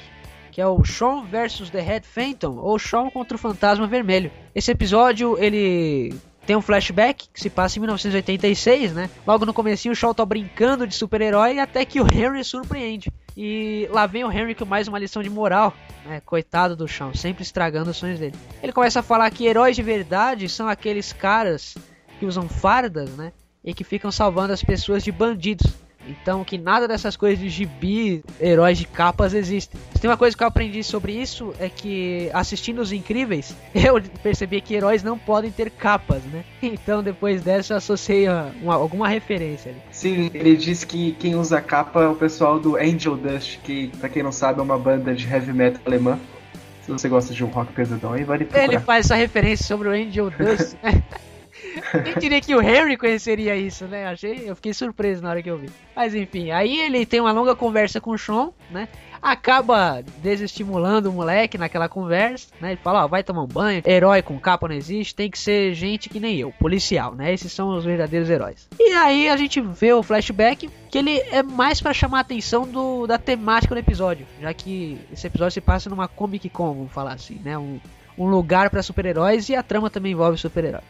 que 0.52 0.60
é 0.60 0.66
o 0.66 0.84
Sean 0.84 1.24
versus 1.24 1.70
The 1.70 1.80
Red 1.80 2.02
Phantom, 2.02 2.58
ou 2.58 2.78
Sean 2.78 3.08
contra 3.10 3.36
o 3.36 3.38
Fantasma 3.38 3.86
Vermelho. 3.86 4.30
Esse 4.54 4.70
episódio, 4.70 5.36
ele 5.38 6.14
tem 6.46 6.56
um 6.56 6.60
flashback 6.60 7.28
que 7.32 7.40
se 7.40 7.48
passa 7.48 7.78
em 7.78 7.80
1986, 7.80 8.92
né? 8.92 9.10
Logo 9.26 9.46
no 9.46 9.54
comecinho 9.54 9.92
o 9.92 9.96
Shaw 9.96 10.14
tá 10.14 10.24
brincando 10.24 10.86
de 10.86 10.94
super-herói 10.94 11.58
até 11.58 11.84
que 11.84 12.00
o 12.00 12.06
Henry 12.06 12.44
surpreende. 12.44 13.10
E 13.36 13.88
lá 13.90 14.06
vem 14.06 14.24
o 14.24 14.32
Henry 14.32 14.54
com 14.54 14.64
mais 14.64 14.86
uma 14.86 14.98
lição 14.98 15.22
de 15.22 15.30
moral, 15.30 15.74
né? 16.04 16.20
Coitado 16.24 16.76
do 16.76 16.86
Shaw, 16.86 17.14
sempre 17.14 17.42
estragando 17.42 17.90
os 17.90 17.96
sonhos 17.96 18.18
dele. 18.18 18.34
Ele 18.62 18.72
começa 18.72 19.00
a 19.00 19.02
falar 19.02 19.30
que 19.30 19.46
heróis 19.46 19.76
de 19.76 19.82
verdade 19.82 20.48
são 20.48 20.68
aqueles 20.68 21.12
caras 21.12 21.76
que 22.18 22.26
usam 22.26 22.48
fardas, 22.48 23.10
né? 23.10 23.32
E 23.64 23.74
que 23.74 23.82
ficam 23.82 24.12
salvando 24.12 24.52
as 24.52 24.62
pessoas 24.62 25.02
de 25.02 25.10
bandidos. 25.10 25.85
Então, 26.08 26.44
que 26.44 26.56
nada 26.58 26.86
dessas 26.86 27.16
coisas 27.16 27.38
de 27.38 27.48
gibi, 27.48 28.22
heróis 28.40 28.78
de 28.78 28.84
capas 28.86 29.34
existem. 29.34 29.80
Se 29.94 30.00
tem 30.00 30.08
uma 30.10 30.16
coisa 30.16 30.36
que 30.36 30.42
eu 30.42 30.46
aprendi 30.46 30.82
sobre 30.84 31.12
isso 31.12 31.52
é 31.58 31.68
que 31.68 32.30
assistindo 32.32 32.80
Os 32.80 32.92
Incríveis, 32.92 33.54
eu 33.74 34.00
percebi 34.22 34.60
que 34.60 34.74
heróis 34.74 35.02
não 35.02 35.18
podem 35.18 35.50
ter 35.50 35.70
capas, 35.70 36.22
né? 36.24 36.44
Então, 36.62 37.02
depois 37.02 37.42
dessa, 37.42 37.72
eu 37.74 37.76
associei 37.78 38.26
uma- 38.28 38.74
alguma 38.74 39.08
referência 39.08 39.70
ali. 39.72 39.80
Sim, 39.90 40.30
ele 40.34 40.56
diz 40.56 40.84
que 40.84 41.12
quem 41.18 41.34
usa 41.34 41.60
capa 41.60 42.02
é 42.02 42.08
o 42.08 42.14
pessoal 42.14 42.58
do 42.60 42.76
Angel 42.76 43.16
Dust, 43.16 43.58
que, 43.62 43.88
pra 43.98 44.08
quem 44.08 44.22
não 44.22 44.32
sabe, 44.32 44.60
é 44.60 44.62
uma 44.62 44.78
banda 44.78 45.14
de 45.14 45.26
heavy 45.26 45.52
metal 45.52 45.80
alemã. 45.86 46.18
Se 46.84 46.92
você 46.92 47.08
gosta 47.08 47.34
de 47.34 47.42
um 47.42 47.48
rock 47.48 47.72
pesadão, 47.72 48.12
aí 48.12 48.22
vale 48.22 48.44
Ele 48.44 48.50
procurar. 48.50 48.80
faz 48.82 49.06
essa 49.06 49.16
referência 49.16 49.66
sobre 49.66 49.88
o 49.88 49.90
Angel 49.90 50.30
Dust. 50.30 50.76
né? 50.82 51.02
Quem 52.04 52.14
diria 52.18 52.40
que 52.40 52.54
o 52.54 52.62
Henry 52.62 52.96
conheceria 52.96 53.56
isso, 53.56 53.84
né? 53.86 54.06
Achei, 54.06 54.48
eu 54.48 54.56
fiquei 54.56 54.72
surpreso 54.72 55.22
na 55.22 55.30
hora 55.30 55.42
que 55.42 55.50
eu 55.50 55.58
vi. 55.58 55.68
Mas 55.94 56.14
enfim, 56.14 56.50
aí 56.50 56.80
ele 56.80 57.04
tem 57.04 57.20
uma 57.20 57.32
longa 57.32 57.54
conversa 57.54 58.00
com 58.00 58.10
o 58.10 58.18
Sean, 58.18 58.50
né? 58.70 58.88
Acaba 59.20 60.02
desestimulando 60.18 61.10
o 61.10 61.12
moleque 61.12 61.58
naquela 61.58 61.88
conversa, 61.88 62.48
né? 62.60 62.72
Ele 62.72 62.80
fala, 62.82 63.04
ó, 63.04 63.08
vai 63.08 63.22
tomar 63.22 63.42
um 63.42 63.46
banho, 63.46 63.82
herói 63.84 64.22
com 64.22 64.38
capa 64.38 64.68
não 64.68 64.74
existe, 64.74 65.14
tem 65.14 65.30
que 65.30 65.38
ser 65.38 65.74
gente 65.74 66.08
que 66.08 66.20
nem 66.20 66.38
eu, 66.38 66.52
policial, 66.52 67.14
né? 67.14 67.32
Esses 67.32 67.52
são 67.52 67.76
os 67.76 67.84
verdadeiros 67.84 68.30
heróis. 68.30 68.68
E 68.78 68.92
aí 68.92 69.28
a 69.28 69.36
gente 69.36 69.60
vê 69.60 69.92
o 69.92 70.02
flashback, 70.02 70.68
que 70.90 70.98
ele 70.98 71.18
é 71.30 71.42
mais 71.42 71.80
pra 71.80 71.92
chamar 71.92 72.18
a 72.18 72.20
atenção 72.20 72.66
do, 72.66 73.06
da 73.06 73.18
temática 73.18 73.74
do 73.74 73.78
episódio, 73.78 74.26
já 74.40 74.52
que 74.54 74.98
esse 75.12 75.26
episódio 75.26 75.54
se 75.54 75.60
passa 75.60 75.90
numa 75.90 76.08
Comic 76.08 76.48
Con, 76.48 76.74
vamos 76.74 76.92
falar 76.92 77.14
assim, 77.14 77.40
né? 77.44 77.56
Um, 77.58 77.80
um 78.18 78.26
lugar 78.26 78.70
pra 78.70 78.82
super-heróis 78.82 79.48
e 79.48 79.54
a 79.54 79.62
trama 79.62 79.90
também 79.90 80.12
envolve 80.12 80.38
super-herói. 80.38 80.82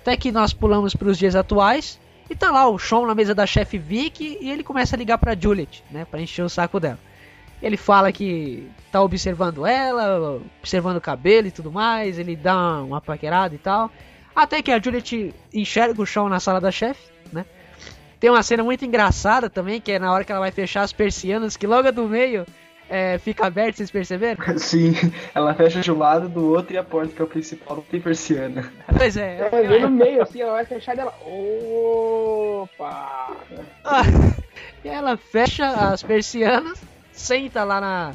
Até 0.00 0.16
que 0.16 0.32
nós 0.32 0.54
pulamos 0.54 0.94
para 0.94 1.08
os 1.08 1.18
dias 1.18 1.36
atuais 1.36 2.00
e 2.28 2.34
tá 2.34 2.50
lá 2.50 2.66
o 2.66 2.78
Sean 2.78 3.06
na 3.06 3.14
mesa 3.14 3.34
da 3.34 3.44
chefe 3.44 3.76
Vic 3.76 4.38
e 4.40 4.50
ele 4.50 4.64
começa 4.64 4.96
a 4.96 4.98
ligar 4.98 5.18
pra 5.18 5.36
Juliet, 5.38 5.84
né, 5.90 6.06
para 6.06 6.22
encher 6.22 6.42
o 6.42 6.48
saco 6.48 6.80
dela. 6.80 6.98
Ele 7.62 7.76
fala 7.76 8.10
que 8.10 8.66
tá 8.90 9.02
observando 9.02 9.66
ela, 9.66 10.40
observando 10.58 10.96
o 10.96 11.00
cabelo 11.00 11.48
e 11.48 11.50
tudo 11.50 11.70
mais, 11.70 12.18
ele 12.18 12.34
dá 12.34 12.82
uma 12.82 13.00
paquerada 13.00 13.54
e 13.54 13.58
tal. 13.58 13.90
Até 14.34 14.62
que 14.62 14.72
a 14.72 14.80
Juliet 14.80 15.34
enxerga 15.52 16.00
o 16.00 16.06
Sean 16.06 16.30
na 16.30 16.40
sala 16.40 16.60
da 16.62 16.70
chefe, 16.70 17.02
né? 17.30 17.44
Tem 18.18 18.30
uma 18.30 18.42
cena 18.42 18.62
muito 18.62 18.84
engraçada 18.84 19.50
também, 19.50 19.80
que 19.80 19.92
é 19.92 19.98
na 19.98 20.10
hora 20.10 20.24
que 20.24 20.32
ela 20.32 20.40
vai 20.40 20.50
fechar 20.50 20.82
as 20.82 20.92
persianas, 20.94 21.58
que 21.58 21.66
logo 21.66 21.92
do 21.92 22.08
meio 22.08 22.46
é, 22.90 23.16
fica 23.18 23.46
aberto, 23.46 23.76
vocês 23.76 23.88
perceberam? 23.88 24.42
Sim, 24.58 24.92
ela 25.32 25.54
fecha 25.54 25.80
de 25.80 25.92
um 25.92 25.98
lado, 25.98 26.28
do 26.28 26.44
outro 26.44 26.74
e 26.74 26.78
a 26.78 26.82
porta, 26.82 27.14
que 27.14 27.22
é 27.22 27.24
o 27.24 27.28
principal, 27.28 27.76
não 27.76 27.84
tem 27.84 28.00
persiana. 28.00 28.72
Pois 28.98 29.16
é. 29.16 29.38
Ela 29.38 29.68
vem 29.68 29.82
no 29.82 29.90
meio, 29.90 30.20
assim, 30.20 30.40
ela 30.40 30.54
vai 30.54 30.66
fechar 30.66 30.96
dela. 30.96 31.14
Opa! 31.24 33.30
E 34.84 34.88
ela 34.90 35.16
fecha 35.16 35.68
as 35.68 36.02
persianas, 36.02 36.82
senta 37.12 37.62
lá 37.62 37.80
na, 37.80 38.12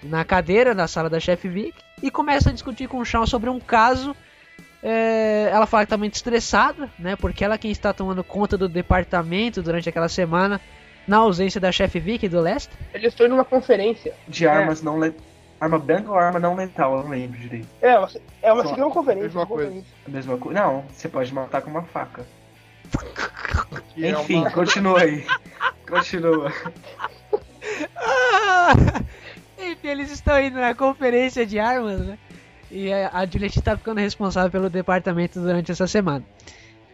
na 0.00 0.24
cadeira 0.24 0.76
da 0.76 0.86
sala 0.86 1.10
da 1.10 1.18
chefe 1.18 1.48
Vic 1.48 1.74
e 2.00 2.08
começa 2.08 2.50
a 2.50 2.52
discutir 2.52 2.86
com 2.86 3.00
o 3.00 3.04
Sean 3.04 3.26
sobre 3.26 3.50
um 3.50 3.58
caso. 3.58 4.14
É, 4.80 5.48
ela 5.50 5.66
fala 5.66 5.84
que 5.84 5.90
tá 5.90 5.96
muito 5.96 6.14
estressada, 6.14 6.88
né? 7.00 7.16
Porque 7.16 7.44
ela 7.44 7.56
é 7.56 7.58
quem 7.58 7.72
está 7.72 7.92
tomando 7.92 8.22
conta 8.22 8.56
do 8.56 8.68
departamento 8.68 9.60
durante 9.60 9.88
aquela 9.88 10.08
semana, 10.08 10.60
na 11.06 11.18
ausência 11.18 11.60
da 11.60 11.70
chefe 11.72 11.98
Vic 12.00 12.24
e 12.24 12.28
do 12.28 12.40
Lester. 12.40 12.76
Eles 12.92 13.12
estão 13.12 13.26
indo 13.26 13.32
numa 13.34 13.44
conferência. 13.44 14.14
De 14.28 14.46
armas 14.46 14.82
não. 14.82 14.98
Arma 15.60 15.78
branca 15.78 16.10
ou 16.10 16.16
arma 16.18 16.38
não 16.40 16.54
letal? 16.56 16.96
Eu 16.98 17.02
não 17.04 17.10
lembro 17.10 17.38
direito. 17.38 17.68
É, 17.80 17.92
é 18.42 18.52
uma 18.52 18.62
Só. 18.64 18.70
segunda 18.74 18.90
conferência. 18.92 19.22
Mesma 19.24 19.40
uma 19.40 19.46
coisa. 19.46 19.82
mesma 20.08 20.36
coisa? 20.38 20.60
Não, 20.60 20.84
você 20.92 21.08
pode 21.08 21.32
matar 21.32 21.62
com 21.62 21.70
uma 21.70 21.82
faca. 21.82 22.26
Que 23.94 24.06
é 24.06 24.10
Enfim, 24.10 24.40
uma- 24.40 24.50
continua 24.50 25.00
aí. 25.00 25.24
Continua. 25.88 26.52
Ah! 27.96 28.72
Enfim, 29.58 29.88
eles 29.88 30.10
estão 30.10 30.38
indo 30.40 30.58
na 30.58 30.74
conferência 30.74 31.46
de 31.46 31.58
armas, 31.58 32.00
né? 32.00 32.18
E 32.70 32.92
a 32.92 33.10
a 33.12 33.26
Juliet 33.26 33.60
tá 33.62 33.76
ficando 33.76 34.00
responsável 34.00 34.50
pelo 34.50 34.68
departamento 34.68 35.40
durante 35.40 35.70
essa 35.72 35.86
semana. 35.86 36.24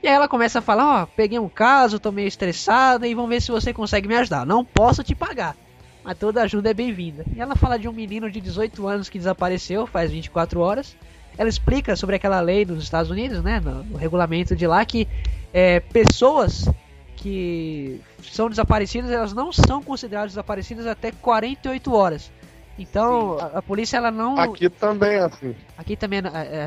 E 0.02 0.08
aí 0.08 0.14
ela 0.14 0.28
começa 0.28 0.60
a 0.60 0.62
falar, 0.62 1.02
ó, 1.02 1.06
peguei 1.06 1.38
um 1.38 1.48
caso, 1.48 2.00
tô 2.00 2.10
meio 2.10 2.26
estressada 2.26 3.06
e 3.06 3.14
vamos 3.14 3.28
ver 3.28 3.42
se 3.42 3.50
você 3.50 3.72
consegue 3.72 4.08
me 4.08 4.16
ajudar. 4.16 4.46
Não 4.46 4.64
posso 4.64 5.04
te 5.04 5.14
pagar, 5.14 5.54
mas 6.02 6.16
toda 6.16 6.42
ajuda 6.42 6.70
é 6.70 6.74
bem-vinda. 6.74 7.24
E 7.34 7.40
ela 7.40 7.54
fala 7.54 7.78
de 7.78 7.86
um 7.86 7.92
menino 7.92 8.30
de 8.30 8.40
18 8.40 8.86
anos 8.86 9.08
que 9.10 9.18
desapareceu 9.18 9.86
faz 9.86 10.10
24 10.10 10.60
horas. 10.60 10.96
Ela 11.36 11.48
explica 11.48 11.96
sobre 11.96 12.16
aquela 12.16 12.40
lei 12.40 12.64
dos 12.64 12.82
Estados 12.82 13.10
Unidos, 13.10 13.42
né, 13.42 13.60
no, 13.60 13.84
no 13.84 13.96
regulamento 13.98 14.56
de 14.56 14.66
lá, 14.66 14.84
que 14.84 15.06
é, 15.52 15.80
pessoas 15.80 16.68
que 17.16 18.00
são 18.22 18.48
desaparecidas, 18.48 19.10
elas 19.10 19.34
não 19.34 19.52
são 19.52 19.82
consideradas 19.82 20.32
desaparecidas 20.32 20.86
até 20.86 21.12
48 21.12 21.92
horas. 21.92 22.32
Então, 22.78 23.38
a, 23.38 23.58
a 23.58 23.62
polícia 23.62 23.98
ela 23.98 24.10
não... 24.10 24.38
Aqui 24.38 24.70
também 24.70 25.10
é 25.10 25.18
assim. 25.18 25.54
Aqui 25.76 25.96
também 25.96 26.20
é, 26.20 26.56
é 26.56 26.62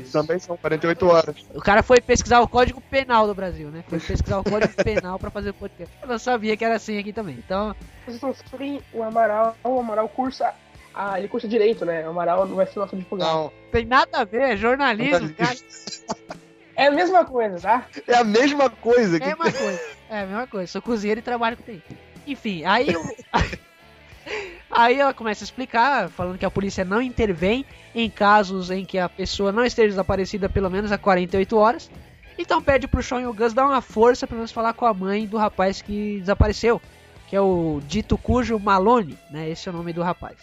assim? 0.00 0.12
Também 0.12 0.38
são 0.38 0.56
48 0.56 1.06
horas. 1.06 1.36
O 1.54 1.60
cara 1.60 1.82
foi 1.82 2.00
pesquisar 2.00 2.40
o 2.40 2.48
Código 2.48 2.80
Penal 2.80 3.26
do 3.26 3.34
Brasil, 3.34 3.68
né? 3.70 3.84
Foi 3.88 4.00
pesquisar 4.00 4.38
o 4.38 4.44
Código 4.44 4.74
Penal 4.82 5.18
pra 5.18 5.30
fazer 5.30 5.50
o 5.50 5.54
podcast. 5.54 5.94
Eu 6.02 6.08
não 6.08 6.18
sabia 6.18 6.56
que 6.56 6.64
era 6.64 6.76
assim 6.76 6.98
aqui 6.98 7.12
também. 7.12 7.36
Então, 7.44 7.74
Vocês 8.04 8.20
não 8.20 8.34
sabem, 8.34 8.80
o 8.92 9.02
Amaral, 9.02 9.56
o 9.64 9.78
Amaral 9.78 10.08
cursa. 10.08 10.52
Ah, 10.94 11.18
ele 11.18 11.28
cursa 11.28 11.48
direito, 11.48 11.84
né? 11.84 12.06
O 12.06 12.10
Amaral 12.10 12.46
não 12.46 12.56
vai 12.56 12.66
ser 12.66 12.78
nosso 12.78 12.94
advogado. 12.94 13.28
Não, 13.28 13.52
tem 13.72 13.84
nada 13.84 14.20
a 14.20 14.24
ver, 14.24 14.42
é 14.42 14.56
jornalismo, 14.56 15.32
cara. 15.34 15.56
É 16.76 16.88
a 16.88 16.90
mesma 16.90 17.24
coisa, 17.24 17.60
tá? 17.60 17.86
é 18.08 18.16
a 18.16 18.24
mesma 18.24 18.68
coisa. 18.68 19.16
É 19.16 19.20
Que... 19.20 19.24
a 19.26 19.36
mesma 19.36 19.52
coisa. 19.52 19.80
É 20.10 20.20
a 20.20 20.26
mesma 20.26 20.46
coisa. 20.48 20.72
Sou 20.72 20.82
cozinheiro 20.82 21.20
e 21.20 21.22
trabalho 21.22 21.56
com 21.56 21.62
TI. 21.62 21.80
Enfim, 22.26 22.64
aí 22.64 22.92
eu... 22.92 23.00
Aí 24.76 24.98
ela 24.98 25.14
começa 25.14 25.44
a 25.44 25.46
explicar, 25.46 26.08
falando 26.08 26.36
que 26.36 26.44
a 26.44 26.50
polícia 26.50 26.84
não 26.84 27.00
intervém 27.00 27.64
em 27.94 28.10
casos 28.10 28.72
em 28.72 28.84
que 28.84 28.98
a 28.98 29.08
pessoa 29.08 29.52
não 29.52 29.64
esteja 29.64 29.90
desaparecida 29.90 30.48
pelo 30.48 30.68
menos 30.68 30.90
há 30.90 30.98
48 30.98 31.56
horas. 31.56 31.90
Então 32.36 32.60
pede 32.60 32.88
pro 32.88 33.02
Sean 33.02 33.20
e 33.20 33.26
o 33.26 33.32
Gus 33.32 33.54
dar 33.54 33.66
uma 33.66 33.80
força 33.80 34.26
pra 34.26 34.34
menos 34.34 34.50
falar 34.50 34.72
com 34.72 34.84
a 34.84 34.92
mãe 34.92 35.26
do 35.26 35.36
rapaz 35.36 35.80
que 35.80 36.18
desapareceu, 36.18 36.82
que 37.28 37.36
é 37.36 37.40
o 37.40 37.80
dito 37.86 38.18
cujo 38.18 38.58
Malone, 38.58 39.16
né? 39.30 39.48
Esse 39.48 39.68
é 39.68 39.72
o 39.72 39.74
nome 39.76 39.92
do 39.92 40.02
rapaz. 40.02 40.36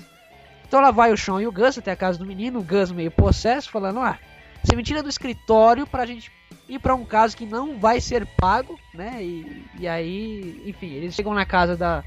Então 0.65 0.79
lá 0.79 0.91
vai 0.91 1.11
o 1.11 1.17
Sean 1.17 1.41
e 1.41 1.47
o 1.47 1.51
Gus 1.51 1.77
até 1.77 1.91
a 1.91 1.97
casa 1.97 2.17
do 2.17 2.25
menino, 2.25 2.59
o 2.59 2.63
Gus 2.63 2.89
meio 2.93 3.11
possesso, 3.11 3.69
falando: 3.69 3.99
Ah, 3.99 4.17
você 4.63 4.73
me 4.77 4.83
tira 4.83 5.03
do 5.03 5.09
escritório 5.09 5.85
pra 5.85 6.05
gente 6.05 6.31
ir 6.69 6.79
pra 6.79 6.95
um 6.95 7.03
caso 7.03 7.35
que 7.35 7.45
não 7.45 7.77
vai 7.77 7.99
ser 7.99 8.25
pago, 8.37 8.79
né? 8.93 9.21
E, 9.21 9.65
e 9.77 9.87
aí, 9.89 10.63
enfim, 10.65 10.93
eles 10.93 11.13
chegam 11.13 11.33
na 11.33 11.45
casa 11.45 11.75
da, 11.75 12.01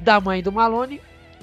da 0.00 0.20
mãe 0.20 0.42
do 0.42 0.50
Malone. 0.50 1.00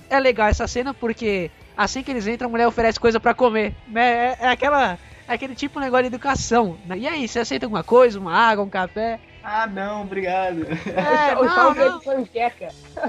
É 0.09 0.19
legal 0.19 0.47
essa 0.47 0.67
cena 0.67 0.93
porque 0.93 1.49
assim 1.75 2.03
que 2.03 2.11
eles 2.11 2.27
entram, 2.27 2.47
a 2.47 2.51
mulher 2.51 2.67
oferece 2.67 2.99
coisa 2.99 3.19
pra 3.19 3.33
comer, 3.33 3.73
né? 3.87 4.33
É, 4.33 4.37
é 4.41 4.47
aquela. 4.47 4.97
É 5.27 5.33
aquele 5.33 5.55
tipo 5.55 5.79
de 5.79 5.85
negócio 5.85 6.03
de 6.03 6.15
educação. 6.15 6.77
Né? 6.85 6.99
E 6.99 7.07
aí, 7.07 7.27
você 7.27 7.39
aceita 7.39 7.65
alguma 7.65 7.83
coisa? 7.83 8.19
Uma 8.19 8.31
água, 8.31 8.63
um 8.63 8.69
café? 8.69 9.19
Ah, 9.43 9.65
não, 9.65 10.03
obrigado. 10.03 10.67
É, 10.87 11.33
o 11.37 11.45
não. 11.45 11.73
pede 11.73 12.05
panqueca. 12.05 12.67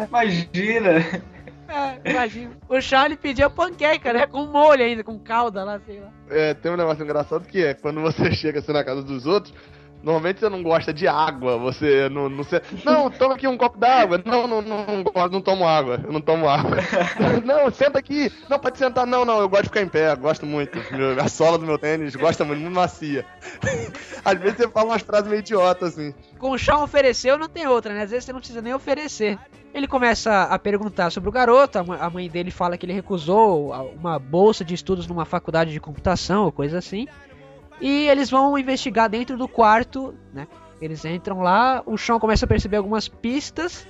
Imagina. 0.08 1.22
É, 1.68 2.10
imagina. 2.10 2.52
O 2.68 2.80
Charlie 2.80 3.16
pedia 3.16 3.50
panqueca, 3.50 4.12
né? 4.12 4.26
Com 4.26 4.46
molho 4.46 4.82
ainda, 4.82 5.04
com 5.04 5.18
calda 5.18 5.64
lá, 5.64 5.80
sei 5.84 6.00
lá. 6.00 6.10
É, 6.30 6.54
tem 6.54 6.72
um 6.72 6.76
negócio 6.76 7.02
engraçado 7.02 7.46
que 7.46 7.64
é 7.64 7.74
quando 7.74 8.00
você 8.00 8.32
chega 8.36 8.60
assim 8.60 8.72
na 8.72 8.84
casa 8.84 9.02
dos 9.02 9.26
outros, 9.26 9.54
normalmente 10.02 10.40
você 10.40 10.48
não 10.48 10.62
gosta 10.62 10.92
de 10.92 11.06
água, 11.06 11.56
você 11.58 12.08
não. 12.08 12.28
Não, 12.28 12.42
você, 12.42 12.62
não 12.84 13.10
toma 13.10 13.34
aqui 13.34 13.46
um 13.46 13.56
copo 13.56 13.78
d'água. 13.78 14.20
Não, 14.24 14.46
não, 14.46 14.62
não, 14.62 14.86
não, 14.86 15.02
gosto, 15.02 15.32
não 15.32 15.40
tomo 15.40 15.66
água. 15.66 16.00
Eu 16.04 16.12
não 16.12 16.20
tomo 16.20 16.48
água. 16.48 16.76
não, 17.44 17.70
senta 17.70 17.98
aqui. 17.98 18.32
Não, 18.48 18.58
pode 18.58 18.78
sentar. 18.78 19.06
Não, 19.06 19.24
não, 19.24 19.40
eu 19.40 19.48
gosto 19.48 19.64
de 19.64 19.68
ficar 19.68 19.82
em 19.82 19.88
pé, 19.88 20.14
gosto 20.16 20.46
muito. 20.46 20.78
Meu- 20.92 21.20
a 21.20 21.28
sola 21.28 21.58
do 21.58 21.66
meu 21.66 21.78
tênis 21.78 22.14
gosta 22.14 22.44
muito, 22.44 22.60
muito 22.60 22.74
macia. 22.74 23.24
Às 24.24 24.38
vezes 24.38 24.56
você 24.58 24.68
fala 24.68 24.90
umas 24.90 25.02
frases 25.02 25.28
meio 25.28 25.40
idiotas 25.40 25.92
assim. 25.92 26.14
Com 26.38 26.50
o 26.50 26.58
Sean 26.58 26.78
ofereceu, 26.78 27.38
não 27.38 27.48
tem 27.48 27.66
outra, 27.66 27.94
né? 27.94 28.02
Às 28.02 28.10
vezes 28.10 28.24
você 28.24 28.32
não 28.32 28.40
precisa 28.40 28.62
nem 28.62 28.74
oferecer. 28.74 29.38
Ele 29.76 29.86
começa 29.86 30.44
a 30.44 30.58
perguntar 30.58 31.10
sobre 31.10 31.28
o 31.28 31.32
garoto, 31.32 31.78
a 31.78 32.10
mãe 32.10 32.30
dele 32.30 32.50
fala 32.50 32.78
que 32.78 32.86
ele 32.86 32.94
recusou 32.94 33.72
uma 33.94 34.18
bolsa 34.18 34.64
de 34.64 34.72
estudos 34.72 35.06
numa 35.06 35.26
faculdade 35.26 35.70
de 35.70 35.78
computação 35.78 36.44
ou 36.44 36.52
coisa 36.52 36.78
assim. 36.78 37.06
E 37.80 38.08
eles 38.08 38.30
vão 38.30 38.56
investigar 38.58 39.08
dentro 39.08 39.36
do 39.36 39.46
quarto, 39.46 40.14
né? 40.32 40.46
Eles 40.80 41.04
entram 41.04 41.40
lá, 41.40 41.82
o 41.86 41.96
Sean 41.96 42.18
começa 42.18 42.44
a 42.44 42.48
perceber 42.48 42.76
algumas 42.76 43.08
pistas 43.08 43.86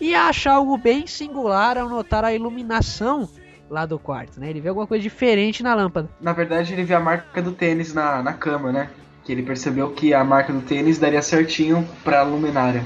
e 0.00 0.14
acha 0.14 0.52
algo 0.52 0.76
bem 0.78 1.06
singular 1.06 1.76
ao 1.78 1.88
notar 1.88 2.24
a 2.24 2.32
iluminação 2.32 3.28
lá 3.68 3.84
do 3.84 3.98
quarto, 3.98 4.38
né? 4.40 4.48
Ele 4.50 4.60
vê 4.60 4.68
alguma 4.68 4.86
coisa 4.86 5.02
diferente 5.02 5.62
na 5.62 5.74
lâmpada. 5.74 6.08
Na 6.20 6.32
verdade, 6.32 6.72
ele 6.72 6.84
vê 6.84 6.94
a 6.94 7.00
marca 7.00 7.42
do 7.42 7.52
tênis 7.52 7.92
na, 7.92 8.22
na 8.22 8.32
cama, 8.32 8.70
né? 8.72 8.90
Que 9.24 9.32
ele 9.32 9.42
percebeu 9.42 9.90
que 9.90 10.14
a 10.14 10.24
marca 10.24 10.52
do 10.52 10.60
tênis 10.62 10.98
daria 10.98 11.20
certinho 11.22 11.86
pra 12.04 12.22
luminária. 12.22 12.82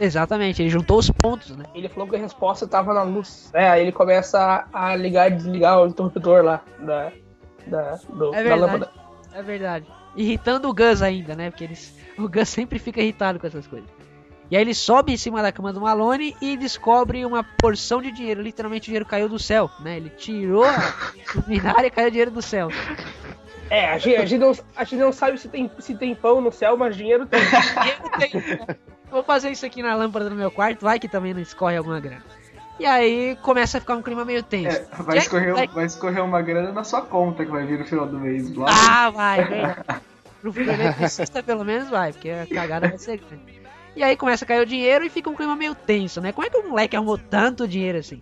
Exatamente, 0.00 0.60
ele 0.60 0.70
juntou 0.70 0.98
os 0.98 1.08
pontos, 1.10 1.56
né? 1.56 1.64
Ele 1.74 1.88
falou 1.88 2.08
que 2.08 2.16
a 2.16 2.18
resposta 2.18 2.66
tava 2.66 2.92
na 2.92 3.02
luz. 3.04 3.48
É, 3.54 3.68
aí 3.68 3.82
ele 3.82 3.92
começa 3.92 4.66
a 4.72 4.86
a 4.90 4.96
ligar 4.96 5.30
e 5.30 5.36
desligar 5.36 5.80
o 5.80 5.86
interruptor 5.86 6.42
lá 6.42 6.62
da, 6.80 7.12
da, 7.66 7.98
do- 8.12 8.34
É 8.34 8.42
da 8.42 8.54
lâmpada. 8.56 8.90
É 9.34 9.42
verdade. 9.42 9.86
Irritando 10.14 10.68
o 10.68 10.74
Gus 10.74 11.02
ainda, 11.02 11.34
né? 11.34 11.50
Porque 11.50 11.64
eles, 11.64 11.94
o 12.16 12.28
Gus 12.28 12.48
sempre 12.48 12.78
fica 12.78 13.00
irritado 13.00 13.38
com 13.38 13.46
essas 13.46 13.66
coisas. 13.66 13.90
E 14.50 14.56
aí 14.56 14.62
ele 14.62 14.74
sobe 14.74 15.12
em 15.12 15.16
cima 15.16 15.42
da 15.42 15.50
cama 15.50 15.72
do 15.72 15.80
Malone 15.80 16.36
e 16.40 16.56
descobre 16.56 17.24
uma 17.26 17.42
porção 17.42 18.00
de 18.00 18.12
dinheiro. 18.12 18.40
Literalmente 18.40 18.82
o 18.82 18.86
dinheiro 18.86 19.06
caiu 19.06 19.28
do 19.28 19.38
céu, 19.38 19.70
né? 19.80 19.96
Ele 19.96 20.10
tirou 20.10 20.64
a 20.64 20.94
luminária 21.34 21.88
e 21.88 21.90
caiu 21.90 22.10
dinheiro 22.10 22.30
do 22.30 22.42
céu. 22.42 22.68
É, 23.70 23.88
a 23.88 23.98
gente, 23.98 24.16
a 24.16 24.24
gente 24.24 24.38
não, 24.38 24.52
a 24.76 24.84
gente 24.84 25.00
não 25.00 25.12
sabe 25.12 25.38
se 25.38 25.48
tem, 25.48 25.70
se 25.78 25.94
tem 25.96 26.14
pão 26.14 26.40
no 26.40 26.52
céu, 26.52 26.76
mas 26.76 26.96
dinheiro 26.96 27.26
tem. 27.26 27.40
Dinheiro 27.42 28.02
tem, 28.18 28.58
né? 28.58 28.76
Vou 29.10 29.22
fazer 29.22 29.50
isso 29.50 29.64
aqui 29.64 29.82
na 29.82 29.94
lâmpada 29.94 30.28
do 30.28 30.36
meu 30.36 30.50
quarto, 30.50 30.82
vai 30.82 30.98
que 30.98 31.08
também 31.08 31.32
não 31.32 31.40
escorre 31.40 31.76
alguma 31.76 31.98
grana. 31.98 32.22
E 32.78 32.84
aí 32.86 33.36
começa 33.40 33.78
a 33.78 33.80
ficar 33.80 33.94
um 33.94 34.02
clima 34.02 34.24
meio 34.24 34.42
tenso. 34.42 34.76
É, 34.76 34.86
vai, 35.02 35.18
escorrer, 35.18 35.52
Black- 35.54 35.74
vai 35.74 35.84
escorrer 35.86 36.24
uma 36.24 36.42
grana 36.42 36.72
na 36.72 36.82
sua 36.82 37.02
conta 37.02 37.44
que 37.44 37.50
vai 37.50 37.64
vir 37.64 37.78
no 37.78 37.84
final 37.84 38.06
do 38.06 38.18
mês. 38.18 38.52
Lá 38.54 38.66
Ah, 38.68 39.10
vai, 39.10 39.44
vem. 39.46 39.66
Pro 40.42 40.60
eletricista 40.60 41.42
pelo 41.42 41.64
menos 41.64 41.88
vai, 41.88 42.12
porque 42.12 42.30
a 42.30 42.46
cagada 42.46 42.88
vai 42.88 42.98
ser 42.98 43.18
grande. 43.18 43.62
E 43.96 44.02
aí 44.02 44.16
começa 44.16 44.44
a 44.44 44.48
cair 44.48 44.60
o 44.60 44.66
dinheiro 44.66 45.04
e 45.04 45.08
fica 45.08 45.30
um 45.30 45.34
clima 45.34 45.54
meio 45.54 45.74
tenso, 45.74 46.20
né? 46.20 46.32
Como 46.32 46.44
é 46.46 46.50
que 46.50 46.56
o 46.56 46.68
moleque 46.68 46.96
arrumou 46.96 47.16
tanto 47.16 47.66
dinheiro 47.68 47.98
assim? 47.98 48.20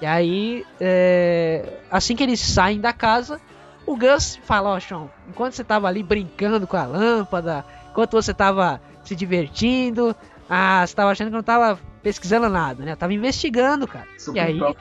E 0.00 0.06
aí, 0.06 0.64
é, 0.80 1.64
assim 1.90 2.16
que 2.16 2.22
eles 2.22 2.40
saem 2.40 2.80
da 2.80 2.92
casa, 2.92 3.38
o 3.86 3.96
Gus 3.96 4.36
fala, 4.44 4.70
ó, 4.70 4.80
Sean, 4.80 5.08
enquanto 5.28 5.52
você 5.52 5.62
tava 5.62 5.86
ali 5.88 6.02
brincando 6.02 6.66
com 6.66 6.76
a 6.76 6.84
lâmpada, 6.86 7.64
enquanto 7.90 8.12
você 8.12 8.32
tava 8.32 8.80
se 9.04 9.14
divertindo, 9.14 10.16
ah, 10.48 10.84
você 10.86 10.94
tava 10.96 11.10
achando 11.10 11.28
que 11.28 11.34
não 11.36 11.42
tava 11.42 11.78
pesquisando 12.04 12.48
nada, 12.48 12.84
né? 12.84 12.94
Tava 12.94 13.12
investigando, 13.14 13.88
cara. 13.88 14.06
Sou 14.18 14.36
E 14.36 14.38
aí, 14.38 14.52
pimpão. 14.52 14.76